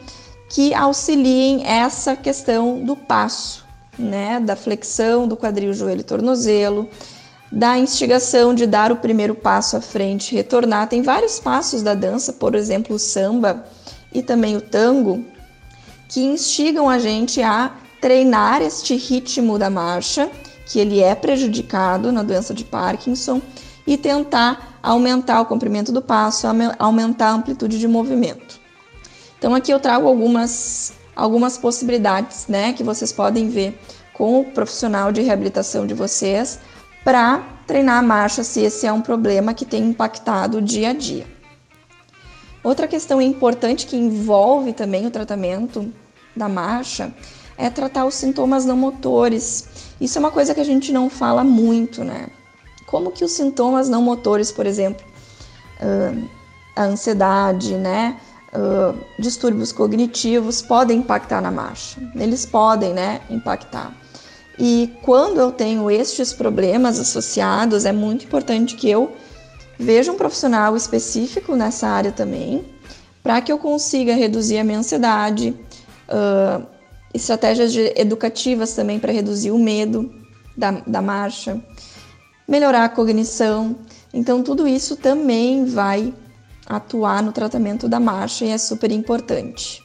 que 0.50 0.74
auxiliem 0.74 1.64
essa 1.68 2.16
questão 2.16 2.84
do 2.84 2.96
passo, 2.96 3.66
né, 4.00 4.40
da 4.40 4.56
flexão 4.56 5.28
do 5.28 5.36
quadril, 5.36 5.74
joelho 5.74 6.00
e 6.00 6.04
tornozelo, 6.04 6.90
da 7.52 7.78
instigação 7.78 8.54
de 8.54 8.66
dar 8.66 8.92
o 8.92 8.98
primeiro 8.98 9.36
passo 9.36 9.78
à 9.78 9.82
frente, 9.82 10.36
retornar. 10.36 10.88
Tem 10.88 11.02
vários 11.02 11.40
passos 11.40 11.82
da 11.82 11.94
dança, 11.94 12.34
por 12.34 12.56
exemplo, 12.56 12.96
o 12.96 13.00
samba 13.00 13.66
e 14.14 14.22
também 14.22 14.58
o 14.58 14.62
tango, 14.62 15.24
que 16.10 16.22
instigam 16.22 16.90
a 16.90 17.00
gente 17.00 17.42
a 17.42 17.72
treinar 18.02 18.62
este 18.62 18.96
ritmo 18.96 19.58
da 19.58 19.70
marcha, 19.70 20.30
que 20.66 20.80
ele 20.80 21.02
é 21.02 21.14
prejudicado 21.14 22.12
na 22.12 22.24
doença 22.24 22.54
de 22.54 22.64
Parkinson, 22.64 23.42
e 23.88 23.98
tentar 23.98 24.80
aumentar 24.82 25.42
o 25.42 25.46
comprimento 25.46 25.92
do 25.92 26.02
passo, 26.02 26.48
aumentar 26.80 27.28
a 27.28 27.34
amplitude 27.34 27.80
de 27.80 27.88
movimento. 27.88 28.60
Então 29.38 29.54
aqui 29.54 29.72
eu 29.72 29.80
trago 29.80 30.08
algumas, 30.08 30.94
algumas 31.16 31.58
possibilidades, 31.58 32.48
né, 32.48 32.74
que 32.74 32.84
vocês 32.84 33.12
podem 33.12 33.48
ver 33.48 33.80
com 34.14 34.40
o 34.40 34.46
profissional 34.46 35.12
de 35.12 35.22
reabilitação 35.22 35.86
de 35.86 35.94
vocês 35.94 36.60
para 37.06 37.42
treinar 37.66 38.00
a 38.00 38.02
marcha 38.02 38.44
se 38.44 38.60
esse 38.60 38.86
é 38.86 38.92
um 38.92 39.02
problema 39.02 39.54
que 39.54 39.64
tem 39.64 39.82
impactado 39.84 40.58
o 40.58 40.62
dia 40.62 40.90
a 40.90 40.94
dia. 40.94 41.26
Outra 42.62 42.88
questão 42.88 43.22
importante 43.22 43.86
que 43.86 43.96
envolve 43.96 44.74
também 44.74 45.06
o 45.06 45.12
tratamento 45.12 45.94
da 46.36 46.50
marcha 46.50 47.14
é 47.58 47.70
tratar 47.70 48.04
os 48.04 48.16
sintomas 48.16 48.66
não 48.66 48.76
motores. 48.76 49.70
Isso 50.02 50.18
é 50.18 50.20
uma 50.20 50.32
coisa 50.32 50.54
que 50.54 50.60
a 50.60 50.66
gente 50.66 50.92
não 50.92 51.10
fala 51.10 51.42
muito, 51.42 52.04
né? 52.04 52.28
como 52.86 53.12
que 53.12 53.26
os 53.26 53.32
sintomas 53.32 53.90
não 53.90 54.02
motores, 54.02 54.52
por 54.52 54.66
exemplo, 54.66 55.06
uh, 55.82 56.30
a 56.76 56.84
ansiedade, 56.84 57.76
né, 57.76 58.20
uh, 58.54 58.98
distúrbios 59.20 59.72
cognitivos 59.72 60.62
podem 60.62 61.00
impactar 61.00 61.42
na 61.42 61.52
marcha. 61.52 62.00
Eles 62.16 62.46
podem, 62.46 62.94
né, 62.94 63.22
impactar. 63.30 63.94
E 64.58 64.94
quando 65.02 65.40
eu 65.40 65.52
tenho 65.52 65.92
estes 65.92 66.32
problemas 66.32 67.00
associados, 67.00 67.86
é 67.86 67.92
muito 67.92 68.26
importante 68.26 68.76
que 68.76 68.90
eu 68.90 69.14
veja 69.78 70.12
um 70.12 70.16
profissional 70.16 70.76
específico 70.78 71.56
nessa 71.56 71.88
área 71.88 72.12
também, 72.12 72.66
para 73.22 73.42
que 73.42 73.52
eu 73.52 73.58
consiga 73.58 74.14
reduzir 74.16 74.58
a 74.58 74.64
minha 74.64 74.80
ansiedade, 74.80 75.54
uh, 76.08 76.66
estratégias 77.14 77.74
de, 77.74 77.94
educativas 77.96 78.74
também 78.74 79.00
para 79.00 79.12
reduzir 79.12 79.52
o 79.52 79.60
medo 79.60 80.14
da, 80.56 80.72
da 80.72 81.02
marcha 81.02 81.62
melhorar 82.48 82.86
a 82.86 82.90
cognição. 82.90 83.76
Então, 84.14 84.44
tudo 84.44 84.68
isso 84.68 84.96
também 84.96 85.66
vai 85.66 86.14
atuar 86.66 87.22
no 87.22 87.32
tratamento 87.32 87.88
da 87.88 88.00
marcha 88.00 88.46
e 88.46 88.50
é 88.50 88.58
super 88.58 88.92
importante. 88.92 89.84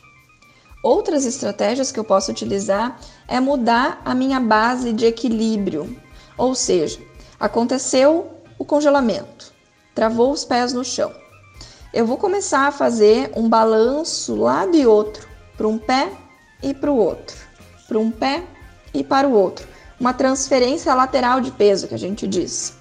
Outras 0.82 1.26
estratégias 1.26 1.92
que 1.92 2.00
eu 2.00 2.04
posso 2.04 2.30
utilizar 2.30 2.98
é 3.28 3.38
mudar 3.38 4.00
a 4.02 4.14
minha 4.14 4.40
base 4.40 4.94
de 4.94 5.04
equilíbrio, 5.04 5.94
ou 6.38 6.54
seja, 6.54 6.98
aconteceu 7.38 8.30
o 8.58 8.64
congelamento, 8.64 9.52
travou 9.94 10.32
os 10.32 10.44
pés 10.44 10.72
no 10.72 10.84
chão. 10.84 11.12
eu 11.92 12.06
vou 12.06 12.16
começar 12.16 12.68
a 12.68 12.72
fazer 12.72 13.30
um 13.34 13.48
balanço 13.48 14.36
lado 14.36 14.76
e 14.76 14.86
outro, 14.86 15.28
para 15.56 15.68
um 15.68 15.76
pé 15.76 16.10
e 16.62 16.72
para 16.72 16.90
o 16.90 16.96
outro, 16.96 17.36
para 17.86 17.98
um 17.98 18.10
pé 18.10 18.44
e 18.94 19.02
para 19.02 19.28
o 19.28 19.32
outro. 19.32 19.68
Uma 19.98 20.14
transferência 20.14 20.94
lateral 20.94 21.40
de 21.40 21.50
peso, 21.50 21.88
que 21.88 21.94
a 21.94 21.98
gente 21.98 22.26
diz. 22.26 22.74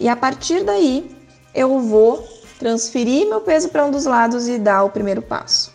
E 0.00 0.08
a 0.08 0.16
partir 0.16 0.64
daí, 0.64 1.14
eu 1.54 1.80
vou 1.80 2.26
transferir 2.58 3.28
meu 3.28 3.40
peso 3.40 3.68
para 3.68 3.84
um 3.84 3.90
dos 3.90 4.06
lados 4.06 4.48
e 4.48 4.58
dar 4.58 4.84
o 4.84 4.90
primeiro 4.90 5.20
passo. 5.20 5.71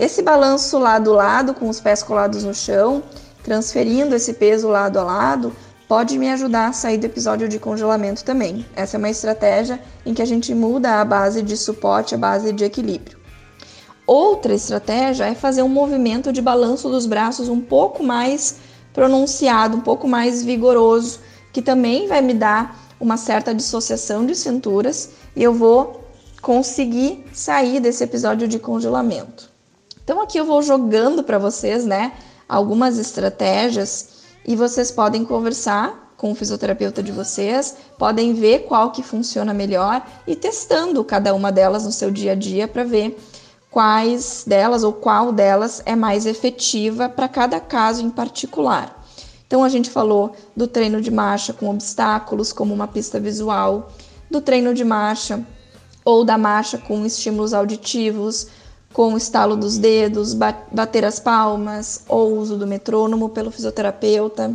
Esse 0.00 0.22
balanço 0.22 0.78
lado 0.78 1.12
a 1.12 1.16
lado, 1.16 1.52
com 1.52 1.68
os 1.68 1.78
pés 1.78 2.02
colados 2.02 2.42
no 2.42 2.54
chão, 2.54 3.02
transferindo 3.42 4.14
esse 4.14 4.32
peso 4.32 4.66
lado 4.66 4.98
a 4.98 5.04
lado, 5.04 5.52
pode 5.86 6.16
me 6.16 6.30
ajudar 6.30 6.68
a 6.68 6.72
sair 6.72 6.96
do 6.96 7.04
episódio 7.04 7.46
de 7.46 7.58
congelamento 7.58 8.24
também. 8.24 8.64
Essa 8.74 8.96
é 8.96 8.98
uma 8.98 9.10
estratégia 9.10 9.78
em 10.06 10.14
que 10.14 10.22
a 10.22 10.24
gente 10.24 10.54
muda 10.54 11.02
a 11.02 11.04
base 11.04 11.42
de 11.42 11.54
suporte, 11.54 12.14
a 12.14 12.18
base 12.18 12.50
de 12.50 12.64
equilíbrio. 12.64 13.18
Outra 14.06 14.54
estratégia 14.54 15.26
é 15.26 15.34
fazer 15.34 15.62
um 15.62 15.68
movimento 15.68 16.32
de 16.32 16.40
balanço 16.40 16.88
dos 16.88 17.04
braços 17.04 17.50
um 17.50 17.60
pouco 17.60 18.02
mais 18.02 18.56
pronunciado, 18.94 19.76
um 19.76 19.82
pouco 19.82 20.08
mais 20.08 20.42
vigoroso, 20.42 21.20
que 21.52 21.60
também 21.60 22.08
vai 22.08 22.22
me 22.22 22.32
dar 22.32 22.74
uma 22.98 23.18
certa 23.18 23.54
dissociação 23.54 24.24
de 24.24 24.34
cinturas 24.34 25.10
e 25.36 25.42
eu 25.42 25.52
vou 25.52 26.08
conseguir 26.40 27.22
sair 27.34 27.80
desse 27.80 28.02
episódio 28.02 28.48
de 28.48 28.58
congelamento. 28.58 29.49
Então 30.10 30.20
aqui 30.20 30.38
eu 30.38 30.44
vou 30.44 30.60
jogando 30.60 31.22
para 31.22 31.38
vocês, 31.38 31.84
né, 31.84 32.14
algumas 32.48 32.98
estratégias 32.98 34.08
e 34.44 34.56
vocês 34.56 34.90
podem 34.90 35.24
conversar 35.24 36.12
com 36.16 36.32
o 36.32 36.34
fisioterapeuta 36.34 37.00
de 37.00 37.12
vocês, 37.12 37.76
podem 37.96 38.34
ver 38.34 38.64
qual 38.64 38.90
que 38.90 39.04
funciona 39.04 39.54
melhor 39.54 40.04
e 40.26 40.34
testando 40.34 41.04
cada 41.04 41.32
uma 41.32 41.52
delas 41.52 41.84
no 41.84 41.92
seu 41.92 42.10
dia 42.10 42.32
a 42.32 42.34
dia 42.34 42.66
para 42.66 42.82
ver 42.82 43.16
quais 43.70 44.42
delas 44.44 44.82
ou 44.82 44.92
qual 44.92 45.30
delas 45.30 45.80
é 45.86 45.94
mais 45.94 46.26
efetiva 46.26 47.08
para 47.08 47.28
cada 47.28 47.60
caso 47.60 48.04
em 48.04 48.10
particular. 48.10 49.06
Então 49.46 49.62
a 49.62 49.68
gente 49.68 49.90
falou 49.90 50.32
do 50.56 50.66
treino 50.66 51.00
de 51.00 51.12
marcha 51.12 51.52
com 51.52 51.70
obstáculos, 51.70 52.52
como 52.52 52.74
uma 52.74 52.88
pista 52.88 53.20
visual, 53.20 53.92
do 54.28 54.40
treino 54.40 54.74
de 54.74 54.84
marcha 54.84 55.40
ou 56.04 56.24
da 56.24 56.36
marcha 56.36 56.78
com 56.78 57.06
estímulos 57.06 57.54
auditivos, 57.54 58.48
com 58.92 59.14
o 59.14 59.16
estalo 59.16 59.56
dos 59.56 59.78
dedos, 59.78 60.34
bater 60.34 61.04
as 61.04 61.20
palmas 61.20 62.04
ou 62.08 62.36
uso 62.36 62.56
do 62.56 62.66
metrônomo 62.66 63.28
pelo 63.28 63.50
fisioterapeuta. 63.50 64.54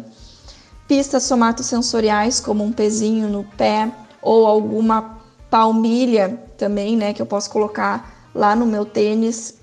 Pistas 0.87 1.23
somatosensoriais, 1.23 2.39
como 2.39 2.63
um 2.63 2.71
pezinho 2.71 3.27
no 3.27 3.43
pé 3.43 3.91
ou 4.21 4.45
alguma 4.45 5.19
palmilha 5.49 6.39
também, 6.57 6.97
né, 6.97 7.13
que 7.13 7.21
eu 7.21 7.25
posso 7.25 7.49
colocar 7.49 8.29
lá 8.33 8.55
no 8.55 8.65
meu 8.65 8.85
tênis 8.85 9.55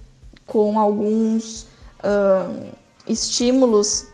com 0.46 0.78
alguns 0.78 1.66
uh, 2.02 2.66
estímulos 3.06 4.06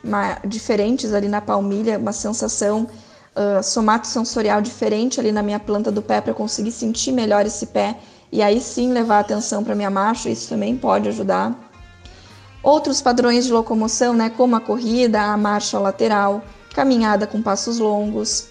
diferentes 0.44 1.12
ali 1.12 1.28
na 1.28 1.40
palmilha, 1.40 1.98
uma 1.98 2.12
sensação 2.12 2.88
uh, 3.36 3.62
somatosensorial 3.62 4.60
diferente 4.60 5.20
ali 5.20 5.30
na 5.30 5.42
minha 5.42 5.60
planta 5.60 5.90
do 5.90 6.02
pé 6.02 6.20
para 6.20 6.34
conseguir 6.34 6.72
sentir 6.72 7.12
melhor 7.12 7.46
esse 7.46 7.66
pé 7.66 7.96
e 8.30 8.42
aí 8.42 8.60
sim 8.60 8.92
levar 8.92 9.20
atenção 9.20 9.64
para 9.64 9.74
minha 9.74 9.90
marcha, 9.90 10.28
isso 10.28 10.48
também 10.48 10.76
pode 10.76 11.08
ajudar. 11.08 11.54
Outros 12.62 13.00
padrões 13.00 13.46
de 13.46 13.52
locomoção, 13.52 14.12
né, 14.12 14.30
como 14.30 14.56
a 14.56 14.60
corrida, 14.60 15.22
a 15.22 15.36
marcha 15.36 15.78
lateral, 15.78 16.42
caminhada 16.74 17.26
com 17.26 17.40
passos 17.40 17.78
longos, 17.78 18.48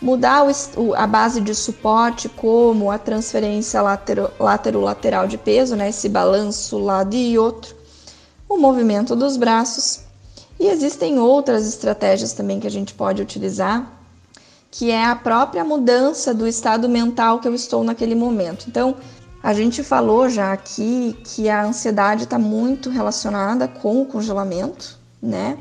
mudar 0.00 0.44
o, 0.76 0.94
a 0.94 1.06
base 1.06 1.40
de 1.40 1.54
suporte, 1.54 2.28
como 2.28 2.90
a 2.90 2.98
transferência 2.98 3.80
lateral 3.80 5.26
de 5.26 5.38
peso, 5.38 5.76
né, 5.76 5.90
esse 5.90 6.08
balanço 6.08 6.78
lado 6.78 7.14
e 7.14 7.38
outro, 7.38 7.74
o 8.48 8.56
movimento 8.56 9.14
dos 9.14 9.36
braços. 9.36 10.00
E 10.58 10.66
existem 10.66 11.18
outras 11.18 11.66
estratégias 11.66 12.32
também 12.32 12.60
que 12.60 12.66
a 12.66 12.70
gente 12.70 12.94
pode 12.94 13.22
utilizar, 13.22 13.90
que 14.76 14.90
é 14.90 15.04
a 15.04 15.14
própria 15.14 15.64
mudança 15.64 16.34
do 16.34 16.48
estado 16.48 16.88
mental 16.88 17.38
que 17.38 17.46
eu 17.46 17.54
estou 17.54 17.84
naquele 17.84 18.16
momento. 18.16 18.64
Então, 18.66 18.96
a 19.40 19.54
gente 19.54 19.84
falou 19.84 20.28
já 20.28 20.52
aqui 20.52 21.16
que 21.22 21.48
a 21.48 21.64
ansiedade 21.64 22.24
está 22.24 22.40
muito 22.40 22.90
relacionada 22.90 23.68
com 23.68 24.02
o 24.02 24.04
congelamento, 24.04 24.98
né? 25.22 25.56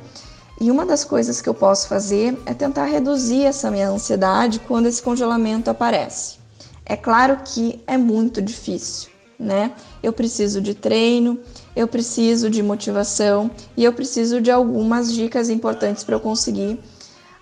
E 0.60 0.72
uma 0.72 0.84
das 0.84 1.04
coisas 1.04 1.40
que 1.42 1.48
eu 1.48 1.54
posso 1.54 1.88
fazer 1.88 2.42
é 2.48 2.56
tentar 2.56 2.86
reduzir 2.86 3.44
essa 3.44 3.70
minha 3.70 3.88
ansiedade 3.88 4.60
quando 4.60 4.88
esse 4.88 5.02
congelamento 5.02 5.70
aparece. 5.70 6.38
É 6.84 6.98
claro 6.98 7.38
que 7.46 7.84
é 7.86 7.98
muito 7.98 8.42
difícil, 8.42 9.12
né? 9.38 9.74
Eu 10.02 10.12
preciso 10.12 10.60
de 10.60 10.74
treino, 10.74 11.38
eu 11.76 11.88
preciso 11.88 12.50
de 12.50 12.64
motivação 12.64 13.52
e 13.78 13.84
eu 13.84 13.94
preciso 13.94 14.42
de 14.42 14.50
algumas 14.50 15.14
dicas 15.14 15.52
importantes 15.52 16.04
para 16.04 16.16
eu 16.16 16.20
conseguir 16.20 16.80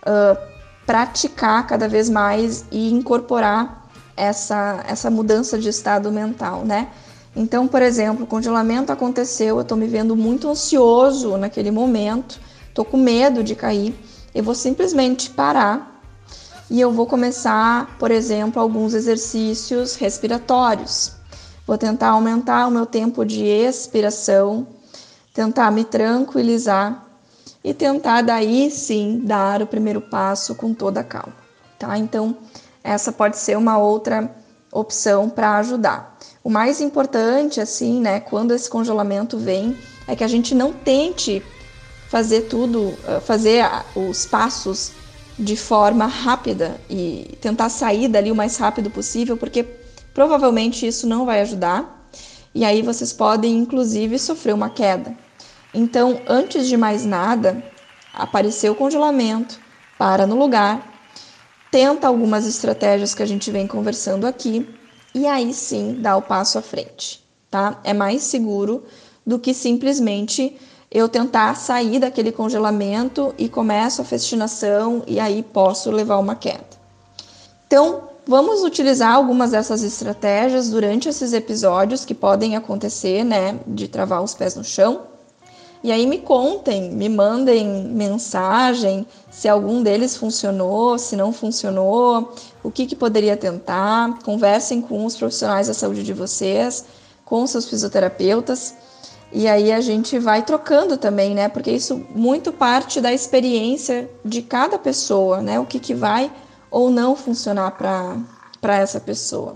uh, 0.05 0.50
praticar 0.91 1.65
cada 1.65 1.87
vez 1.87 2.09
mais 2.09 2.65
e 2.69 2.91
incorporar 2.91 3.89
essa, 4.17 4.83
essa 4.85 5.09
mudança 5.09 5.57
de 5.57 5.69
estado 5.69 6.11
mental, 6.11 6.65
né? 6.65 6.89
Então, 7.33 7.65
por 7.65 7.81
exemplo, 7.81 8.25
o 8.25 8.27
congelamento 8.27 8.91
aconteceu, 8.91 9.55
eu 9.55 9.61
estou 9.61 9.77
me 9.77 9.87
vendo 9.87 10.17
muito 10.17 10.49
ansioso 10.49 11.37
naquele 11.37 11.71
momento, 11.71 12.41
estou 12.67 12.83
com 12.83 12.97
medo 12.97 13.41
de 13.41 13.55
cair, 13.55 13.97
eu 14.35 14.43
vou 14.43 14.53
simplesmente 14.53 15.29
parar 15.29 16.03
e 16.69 16.81
eu 16.81 16.91
vou 16.91 17.05
começar, 17.05 17.95
por 17.97 18.11
exemplo, 18.11 18.61
alguns 18.61 18.93
exercícios 18.93 19.95
respiratórios. 19.95 21.13
Vou 21.65 21.77
tentar 21.77 22.09
aumentar 22.09 22.67
o 22.67 22.71
meu 22.71 22.85
tempo 22.85 23.23
de 23.23 23.45
expiração, 23.45 24.67
tentar 25.33 25.71
me 25.71 25.85
tranquilizar 25.85 27.10
e 27.63 27.73
tentar 27.73 28.21
daí 28.21 28.71
sim 28.71 29.21
dar 29.23 29.61
o 29.61 29.67
primeiro 29.67 30.01
passo 30.01 30.55
com 30.55 30.73
toda 30.73 31.01
a 31.01 31.03
calma, 31.03 31.35
tá? 31.77 31.97
Então, 31.97 32.35
essa 32.83 33.11
pode 33.11 33.37
ser 33.37 33.57
uma 33.57 33.77
outra 33.77 34.33
opção 34.71 35.29
para 35.29 35.57
ajudar. 35.57 36.17
O 36.43 36.49
mais 36.49 36.81
importante, 36.81 37.61
assim, 37.61 37.99
né, 37.99 38.19
quando 38.19 38.51
esse 38.51 38.69
congelamento 38.69 39.37
vem, 39.37 39.77
é 40.07 40.15
que 40.15 40.23
a 40.23 40.27
gente 40.27 40.55
não 40.55 40.73
tente 40.73 41.43
fazer 42.09 42.41
tudo, 42.41 42.93
eh, 43.07 43.19
fazer 43.19 43.63
os 43.95 44.25
passos 44.25 44.91
de 45.37 45.55
forma 45.55 46.05
rápida 46.05 46.79
e 46.89 47.37
tentar 47.39 47.69
sair 47.69 48.07
dali 48.07 48.31
o 48.31 48.35
mais 48.35 48.57
rápido 48.57 48.89
possível, 48.89 49.37
porque 49.37 49.63
provavelmente 50.13 50.85
isso 50.85 51.07
não 51.07 51.25
vai 51.25 51.41
ajudar. 51.41 52.09
E 52.53 52.65
aí 52.65 52.81
vocês 52.81 53.13
podem, 53.13 53.57
inclusive, 53.57 54.19
sofrer 54.19 54.53
uma 54.53 54.69
queda. 54.69 55.15
Então, 55.73 56.21
antes 56.27 56.67
de 56.67 56.75
mais 56.75 57.05
nada, 57.05 57.63
apareceu 58.13 58.73
o 58.73 58.75
congelamento, 58.75 59.59
para 59.97 60.25
no 60.25 60.37
lugar, 60.37 60.91
tenta 61.71 62.07
algumas 62.07 62.45
estratégias 62.45 63.13
que 63.13 63.23
a 63.23 63.25
gente 63.25 63.49
vem 63.51 63.67
conversando 63.67 64.27
aqui 64.27 64.67
e 65.13 65.27
aí 65.27 65.53
sim 65.53 65.97
dá 65.99 66.17
o 66.17 66.21
passo 66.21 66.57
à 66.57 66.61
frente, 66.61 67.23
tá? 67.49 67.79
É 67.83 67.93
mais 67.93 68.23
seguro 68.23 68.83
do 69.25 69.39
que 69.39 69.53
simplesmente 69.53 70.57
eu 70.89 71.07
tentar 71.07 71.55
sair 71.55 71.99
daquele 71.99 72.31
congelamento 72.31 73.33
e 73.37 73.47
começo 73.47 74.01
a 74.01 74.05
festinação 74.05 75.03
e 75.07 75.19
aí 75.19 75.41
posso 75.41 75.89
levar 75.89 76.17
uma 76.17 76.35
queda. 76.35 76.65
Então, 77.67 78.09
vamos 78.27 78.63
utilizar 78.63 79.13
algumas 79.13 79.51
dessas 79.51 79.83
estratégias 79.83 80.69
durante 80.69 81.07
esses 81.07 81.31
episódios 81.31 82.03
que 82.03 82.13
podem 82.13 82.57
acontecer, 82.57 83.23
né, 83.23 83.57
de 83.65 83.87
travar 83.87 84.21
os 84.21 84.33
pés 84.33 84.55
no 84.55 84.63
chão. 84.63 85.10
E 85.83 85.91
aí 85.91 86.05
me 86.05 86.19
contem, 86.19 86.91
me 86.91 87.09
mandem 87.09 87.67
mensagem 87.67 89.05
se 89.31 89.49
algum 89.49 89.81
deles 89.81 90.15
funcionou, 90.15 90.97
se 90.99 91.15
não 91.15 91.33
funcionou, 91.33 92.35
o 92.63 92.69
que, 92.69 92.85
que 92.85 92.95
poderia 92.95 93.35
tentar. 93.35 94.19
Conversem 94.23 94.79
com 94.79 95.03
os 95.05 95.15
profissionais 95.15 95.67
da 95.67 95.73
saúde 95.73 96.03
de 96.03 96.13
vocês, 96.13 96.85
com 97.25 97.47
seus 97.47 97.67
fisioterapeutas. 97.67 98.75
E 99.33 99.47
aí 99.47 99.71
a 99.71 99.81
gente 99.81 100.19
vai 100.19 100.43
trocando 100.43 100.97
também, 100.97 101.33
né? 101.33 101.47
Porque 101.49 101.71
isso 101.71 102.05
muito 102.13 102.51
parte 102.51 103.01
da 103.01 103.11
experiência 103.11 104.09
de 104.23 104.41
cada 104.43 104.77
pessoa, 104.77 105.41
né? 105.41 105.59
O 105.59 105.65
que, 105.65 105.79
que 105.79 105.95
vai 105.95 106.31
ou 106.69 106.91
não 106.91 107.15
funcionar 107.15 107.71
para 107.71 108.77
essa 108.77 108.99
pessoa. 108.99 109.55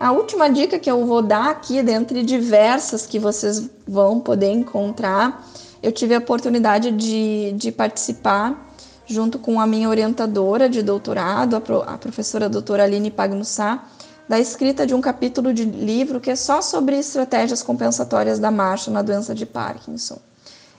A 0.00 0.12
última 0.12 0.48
dica 0.48 0.78
que 0.78 0.90
eu 0.90 1.04
vou 1.04 1.20
dar 1.20 1.50
aqui, 1.50 1.82
dentre 1.82 2.22
diversas 2.22 3.04
que 3.04 3.18
vocês 3.18 3.68
vão 3.86 4.18
poder 4.18 4.50
encontrar, 4.50 5.46
eu 5.82 5.92
tive 5.92 6.14
a 6.14 6.18
oportunidade 6.18 6.90
de, 6.90 7.52
de 7.52 7.70
participar 7.70 8.72
junto 9.04 9.38
com 9.38 9.60
a 9.60 9.66
minha 9.66 9.90
orientadora 9.90 10.70
de 10.70 10.80
doutorado, 10.82 11.54
a, 11.54 11.60
pro, 11.60 11.82
a 11.82 11.98
professora 11.98 12.48
doutora 12.48 12.84
Aline 12.84 13.10
Pagnussá, 13.10 13.84
da 14.26 14.40
escrita 14.40 14.86
de 14.86 14.94
um 14.94 15.02
capítulo 15.02 15.52
de 15.52 15.66
livro 15.66 16.18
que 16.18 16.30
é 16.30 16.36
só 16.36 16.62
sobre 16.62 16.98
estratégias 16.98 17.62
compensatórias 17.62 18.38
da 18.38 18.50
marcha 18.50 18.90
na 18.90 19.02
doença 19.02 19.34
de 19.34 19.44
Parkinson. 19.44 20.18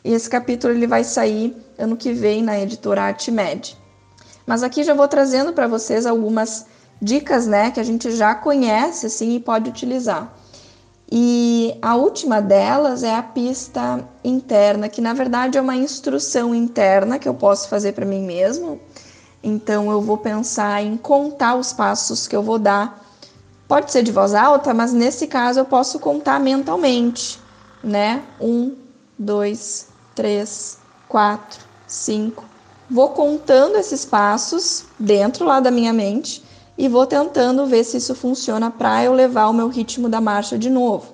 E 0.04 0.14
esse 0.14 0.28
capítulo 0.28 0.74
ele 0.74 0.88
vai 0.88 1.04
sair 1.04 1.56
ano 1.78 1.96
que 1.96 2.12
vem 2.12 2.42
na 2.42 2.60
editora 2.60 3.04
Artimed. 3.04 3.78
Mas 4.48 4.64
aqui 4.64 4.84
já 4.84 4.96
vou 4.96 5.08
trazendo 5.08 5.54
para 5.54 5.68
vocês 5.68 6.08
algumas 6.08 6.66
dicas, 7.02 7.48
né, 7.48 7.72
que 7.72 7.80
a 7.80 7.84
gente 7.84 8.12
já 8.12 8.36
conhece 8.36 9.08
assim 9.08 9.36
e 9.36 9.40
pode 9.40 9.70
utilizar. 9.70 10.32
E 11.12 11.78
a 11.82 11.96
última 11.96 12.42
delas 12.42 13.04
é 13.04 13.14
a 13.14 13.24
pista 13.24 14.08
interna, 14.24 14.88
que 14.88 15.02
na 15.02 15.14
verdade 15.14 15.58
é 15.58 15.62
uma 15.62 15.76
instrução 15.76 16.56
interna 16.56 17.20
que 17.20 17.28
eu 17.28 17.34
posso 17.34 17.68
fazer 17.68 17.92
para 17.92 18.06
mim 18.06 18.24
mesmo. 18.24 18.80
Então 19.44 19.92
eu 19.92 20.02
vou 20.02 20.18
pensar 20.18 20.82
em 20.82 20.96
contar 20.96 21.56
os 21.56 21.74
passos 21.74 22.28
que 22.28 22.36
eu 22.36 22.42
vou 22.42 22.58
dar. 22.58 23.04
Pode 23.68 23.92
ser 23.92 24.04
de 24.04 24.12
voz 24.12 24.34
alta, 24.34 24.74
mas 24.74 24.94
nesse 24.94 25.28
caso 25.28 25.60
eu 25.60 25.66
posso 25.66 26.00
contar 26.00 26.40
mentalmente, 26.40 27.40
né? 27.84 28.22
Um, 28.40 28.76
dois, 29.20 29.88
três, 30.16 30.78
quatro, 31.10 31.60
cinco. 31.88 32.46
Vou 32.90 33.10
contando 33.10 33.76
esses 33.76 34.06
passos 34.06 34.86
dentro 34.98 35.46
lá 35.46 35.60
da 35.60 35.72
minha 35.72 35.92
mente 35.92 36.42
e 36.82 36.88
vou 36.88 37.06
tentando 37.06 37.68
ver 37.68 37.84
se 37.84 37.98
isso 37.98 38.16
funciona 38.16 38.72
para 38.72 39.04
eu 39.04 39.14
levar 39.14 39.48
o 39.50 39.54
meu 39.54 39.68
ritmo 39.68 40.10
da 40.10 40.20
marcha 40.20 40.58
de 40.58 40.68
novo. 40.68 41.14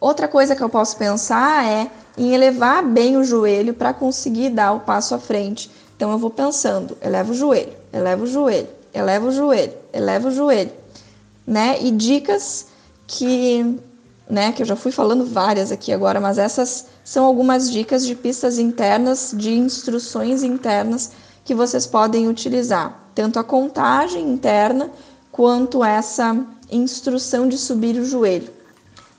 Outra 0.00 0.26
coisa 0.26 0.56
que 0.56 0.62
eu 0.62 0.70
posso 0.70 0.96
pensar 0.96 1.66
é 1.66 1.90
em 2.16 2.32
elevar 2.32 2.82
bem 2.82 3.18
o 3.18 3.22
joelho 3.22 3.74
para 3.74 3.92
conseguir 3.92 4.48
dar 4.48 4.72
o 4.72 4.80
passo 4.80 5.14
à 5.14 5.18
frente. 5.18 5.70
Então 5.94 6.10
eu 6.10 6.16
vou 6.16 6.30
pensando, 6.30 6.96
eleva 7.02 7.30
o 7.30 7.34
joelho, 7.34 7.74
eleva 7.92 8.24
o 8.24 8.26
joelho, 8.26 8.68
eleva 8.94 9.28
o 9.28 9.30
joelho, 9.30 9.74
eleva 9.92 10.28
o 10.28 10.30
joelho, 10.32 10.72
né? 11.46 11.76
E 11.82 11.90
dicas 11.90 12.68
que, 13.06 13.78
né, 14.30 14.50
que 14.50 14.62
eu 14.62 14.66
já 14.66 14.76
fui 14.76 14.92
falando 14.92 15.26
várias 15.26 15.70
aqui 15.70 15.92
agora, 15.92 16.18
mas 16.22 16.38
essas 16.38 16.86
são 17.04 17.26
algumas 17.26 17.70
dicas 17.70 18.06
de 18.06 18.14
pistas 18.14 18.58
internas, 18.58 19.34
de 19.36 19.52
instruções 19.52 20.42
internas 20.42 21.12
que 21.44 21.54
vocês 21.54 21.86
podem 21.86 22.28
utilizar 22.28 23.00
tanto 23.14 23.38
a 23.38 23.44
contagem 23.44 24.30
interna 24.30 24.90
quanto 25.30 25.84
essa 25.84 26.36
instrução 26.70 27.48
de 27.48 27.58
subir 27.58 27.98
o 27.98 28.04
joelho. 28.04 28.50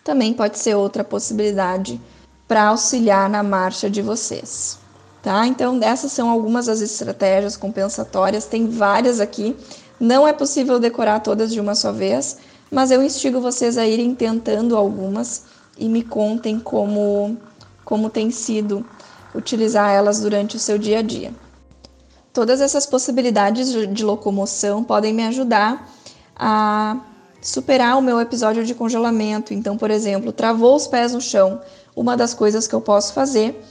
Também 0.03 0.33
pode 0.33 0.57
ser 0.57 0.75
outra 0.75 1.03
possibilidade 1.03 1.99
para 2.47 2.67
auxiliar 2.67 3.29
na 3.29 3.43
marcha 3.43 3.89
de 3.89 4.01
vocês. 4.01 4.79
Tá? 5.21 5.45
Então, 5.45 5.79
essas 5.81 6.11
são 6.11 6.29
algumas 6.29 6.65
das 6.65 6.81
estratégias 6.81 7.55
compensatórias, 7.55 8.45
tem 8.45 8.67
várias 8.67 9.19
aqui. 9.19 9.55
Não 9.99 10.27
é 10.27 10.33
possível 10.33 10.79
decorar 10.79 11.19
todas 11.19 11.53
de 11.53 11.59
uma 11.59 11.75
só 11.75 11.91
vez, 11.91 12.37
mas 12.71 12.89
eu 12.89 13.03
instigo 13.03 13.39
vocês 13.39 13.77
a 13.77 13.85
irem 13.85 14.15
tentando 14.15 14.75
algumas 14.75 15.43
e 15.77 15.87
me 15.87 16.03
contem 16.03 16.59
como, 16.59 17.37
como 17.85 18.09
tem 18.09 18.31
sido 18.31 18.83
utilizar 19.35 19.91
elas 19.91 20.19
durante 20.19 20.55
o 20.55 20.59
seu 20.59 20.77
dia 20.77 20.99
a 20.99 21.01
dia. 21.01 21.31
Todas 22.33 22.61
essas 22.61 22.85
possibilidades 22.85 23.71
de 23.71 24.05
locomoção 24.05 24.83
podem 24.83 25.13
me 25.13 25.23
ajudar 25.23 25.89
a 26.35 26.97
superar 27.41 27.97
o 27.97 28.01
meu 28.01 28.21
episódio 28.21 28.65
de 28.65 28.73
congelamento. 28.73 29.53
Então, 29.53 29.77
por 29.77 29.91
exemplo, 29.91 30.31
travou 30.31 30.75
os 30.75 30.87
pés 30.87 31.13
no 31.13 31.19
chão. 31.19 31.59
Uma 31.95 32.15
das 32.15 32.33
coisas 32.33 32.67
que 32.67 32.75
eu 32.75 32.79
posso 32.79 33.13
fazer 33.13 33.61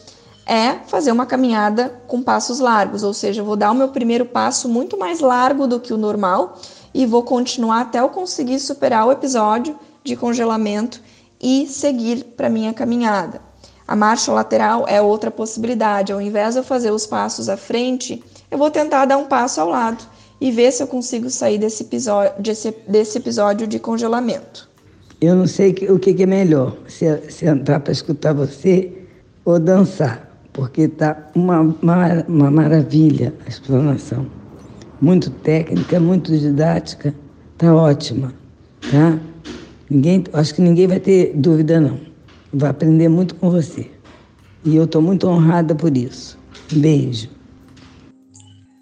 é 0.46 0.74
fazer 0.88 1.12
uma 1.12 1.24
caminhada 1.24 2.02
com 2.06 2.22
passos 2.22 2.58
largos, 2.58 3.02
ou 3.02 3.14
seja, 3.14 3.40
eu 3.40 3.44
vou 3.44 3.56
dar 3.56 3.70
o 3.70 3.74
meu 3.74 3.88
primeiro 3.88 4.26
passo 4.26 4.68
muito 4.68 4.98
mais 4.98 5.20
largo 5.20 5.66
do 5.66 5.78
que 5.78 5.92
o 5.92 5.98
normal 5.98 6.58
e 6.92 7.06
vou 7.06 7.22
continuar 7.22 7.82
até 7.82 8.00
eu 8.00 8.08
conseguir 8.08 8.58
superar 8.58 9.06
o 9.06 9.12
episódio 9.12 9.78
de 10.02 10.16
congelamento 10.16 11.00
e 11.40 11.66
seguir 11.66 12.24
para 12.36 12.50
minha 12.50 12.74
caminhada. 12.74 13.40
A 13.86 13.94
marcha 13.96 14.32
lateral 14.32 14.86
é 14.88 15.00
outra 15.00 15.30
possibilidade. 15.30 16.12
Ao 16.12 16.20
invés 16.20 16.54
de 16.54 16.60
eu 16.60 16.64
fazer 16.64 16.90
os 16.90 17.06
passos 17.06 17.48
à 17.48 17.56
frente, 17.56 18.22
eu 18.50 18.58
vou 18.58 18.70
tentar 18.70 19.04
dar 19.04 19.16
um 19.16 19.26
passo 19.26 19.60
ao 19.60 19.68
lado 19.68 20.04
e 20.40 20.50
ver 20.50 20.72
se 20.72 20.82
eu 20.82 20.86
consigo 20.86 21.30
sair 21.30 21.58
desse 21.58 21.82
episódio, 21.82 22.42
desse, 22.42 22.74
desse 22.88 23.18
episódio 23.18 23.66
de 23.66 23.78
congelamento. 23.78 24.68
Eu 25.20 25.36
não 25.36 25.46
sei 25.46 25.70
o 25.88 25.98
que, 25.98 26.22
é 26.22 26.26
melhor, 26.26 26.76
se, 26.88 27.04
se 27.30 27.44
entrar 27.44 27.80
para 27.80 27.92
escutar 27.92 28.32
você 28.32 28.90
ou 29.44 29.58
dançar, 29.58 30.30
porque 30.52 30.82
está 30.82 31.30
uma, 31.34 31.60
uma, 31.60 32.24
uma 32.26 32.50
maravilha 32.50 33.34
a 33.44 33.48
explanação. 33.48 34.26
Muito 35.00 35.30
técnica, 35.30 36.00
muito 36.00 36.36
didática, 36.36 37.14
está 37.52 37.74
ótima, 37.74 38.32
tá? 38.90 39.18
Ninguém, 39.90 40.24
acho 40.32 40.54
que 40.54 40.62
ninguém 40.62 40.86
vai 40.86 41.00
ter 41.00 41.32
dúvida 41.34 41.80
não. 41.80 41.98
Vai 42.52 42.70
aprender 42.70 43.08
muito 43.08 43.34
com 43.34 43.50
você. 43.50 43.90
E 44.64 44.76
eu 44.76 44.84
estou 44.84 45.02
muito 45.02 45.26
honrada 45.28 45.74
por 45.74 45.96
isso. 45.96 46.38
Beijo. 46.72 47.28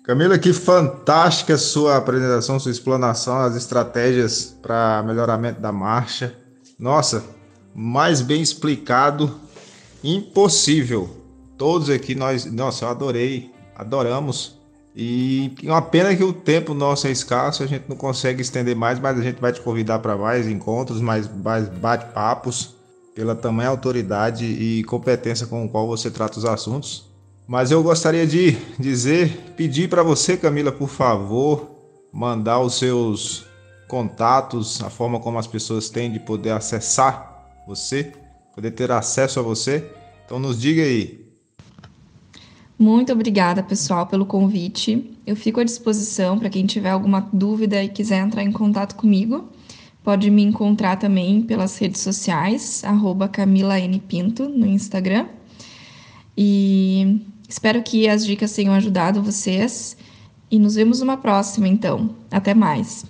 Camila, 0.09 0.39
que 0.39 0.55
fantástica 0.55 1.59
sua 1.59 1.99
apresentação, 1.99 2.59
sua 2.59 2.73
explanação, 2.73 3.41
as 3.41 3.55
estratégias 3.55 4.57
para 4.63 5.03
melhoramento 5.07 5.61
da 5.61 5.71
marcha. 5.71 6.35
Nossa, 6.79 7.23
mais 7.75 8.23
bem 8.23 8.41
explicado, 8.41 9.39
impossível. 10.03 11.11
Todos 11.59 11.91
aqui 11.91 12.15
nós, 12.15 12.47
nossa, 12.47 12.87
eu 12.87 12.89
adorei, 12.89 13.53
adoramos. 13.77 14.59
E 14.97 15.55
uma 15.63 15.83
pena 15.83 16.17
que 16.17 16.25
o 16.25 16.33
tempo 16.33 16.73
nosso 16.73 17.07
é 17.07 17.11
escasso, 17.11 17.63
a 17.63 17.67
gente 17.67 17.85
não 17.87 17.95
consegue 17.95 18.41
estender 18.41 18.75
mais, 18.75 18.99
mas 18.99 19.19
a 19.19 19.23
gente 19.23 19.43
vai 19.43 19.53
te 19.53 19.61
convidar 19.61 19.99
para 19.99 20.17
mais 20.17 20.49
encontros, 20.49 21.03
mais, 21.03 21.29
mais 21.31 21.69
bate-papos, 21.69 22.75
pela 23.15 23.37
tamanha 23.37 23.69
autoridade 23.69 24.47
e 24.47 24.83
competência 24.85 25.47
com 25.47 25.67
o 25.67 25.69
qual 25.69 25.87
você 25.87 26.11
trata 26.11 26.39
os 26.39 26.47
assuntos. 26.47 27.08
Mas 27.49 27.71
eu 27.71 27.83
gostaria 27.83 28.27
de 28.27 28.59
dizer, 28.79 29.55
pedir 29.57 29.89
para 29.89 30.03
você, 30.03 30.37
Camila, 30.37 30.71
por 30.71 30.91
favor, 30.91 31.71
mandar 32.13 32.61
os 32.61 32.75
seus 32.75 33.47
contatos, 33.89 34.83
a 34.83 34.91
forma 34.91 35.19
como 35.19 35.39
as 35.39 35.47
pessoas 35.47 35.89
têm 35.89 36.13
de 36.13 36.21
poder 36.21 36.51
acessar 36.51 37.49
você, 37.67 38.13
poder 38.55 38.73
ter 38.73 38.93
acesso 38.93 39.41
a 39.41 39.43
você. 39.43 39.91
Então 40.27 40.39
nos 40.39 40.61
diga 40.61 40.83
aí. 40.83 41.27
Muito 42.79 43.15
obrigada, 43.15 43.63
pessoal, 43.63 44.07
pelo 44.07 44.27
convite. 44.27 45.17
Eu 45.27 45.35
fico 45.35 45.59
à 45.59 45.65
disposição 45.65 46.39
para 46.39 46.51
quem 46.51 46.67
tiver 46.67 46.91
alguma 46.91 47.27
dúvida 47.33 47.83
e 47.83 47.89
quiser 47.89 48.19
entrar 48.19 48.43
em 48.43 48.53
contato 48.53 48.95
comigo. 48.95 49.49
Pode 50.05 50.31
me 50.31 50.43
encontrar 50.43 50.97
também 50.97 51.41
pelas 51.41 51.79
redes 51.79 52.03
sociais, 52.03 52.85
arroba 52.85 53.27
Camila 53.27 53.81
N. 53.81 54.01
Pinto 54.01 54.47
no 54.51 54.67
Instagram. 54.67 55.29
E 56.37 57.21
Espero 57.49 57.83
que 57.83 58.07
as 58.07 58.27
dicas 58.27 58.53
tenham 58.53 58.75
ajudado 58.75 59.23
vocês 59.23 59.97
e 60.51 60.59
nos 60.59 60.75
vemos 60.75 61.01
numa 61.01 61.17
próxima, 61.17 61.67
então. 61.67 62.15
Até 62.31 62.53
mais. 62.53 63.07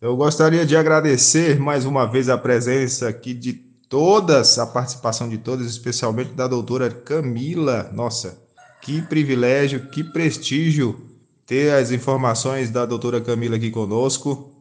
Eu 0.00 0.16
gostaria 0.16 0.64
de 0.64 0.76
agradecer 0.76 1.58
mais 1.58 1.84
uma 1.84 2.06
vez 2.06 2.28
a 2.28 2.38
presença 2.38 3.08
aqui 3.08 3.34
de 3.34 3.52
todas, 3.88 4.58
a 4.58 4.66
participação 4.66 5.28
de 5.28 5.38
todas, 5.38 5.66
especialmente 5.66 6.32
da 6.34 6.46
doutora 6.46 6.88
Camila. 6.88 7.90
Nossa, 7.92 8.38
que 8.80 9.02
privilégio, 9.02 9.88
que 9.88 10.04
prestígio 10.04 11.10
ter 11.44 11.72
as 11.72 11.90
informações 11.90 12.70
da 12.70 12.86
doutora 12.86 13.20
Camila 13.20 13.56
aqui 13.56 13.70
conosco. 13.70 14.52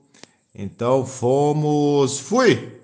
Então, 0.55 1.05
fomos. 1.05 2.19
Fui! 2.19 2.82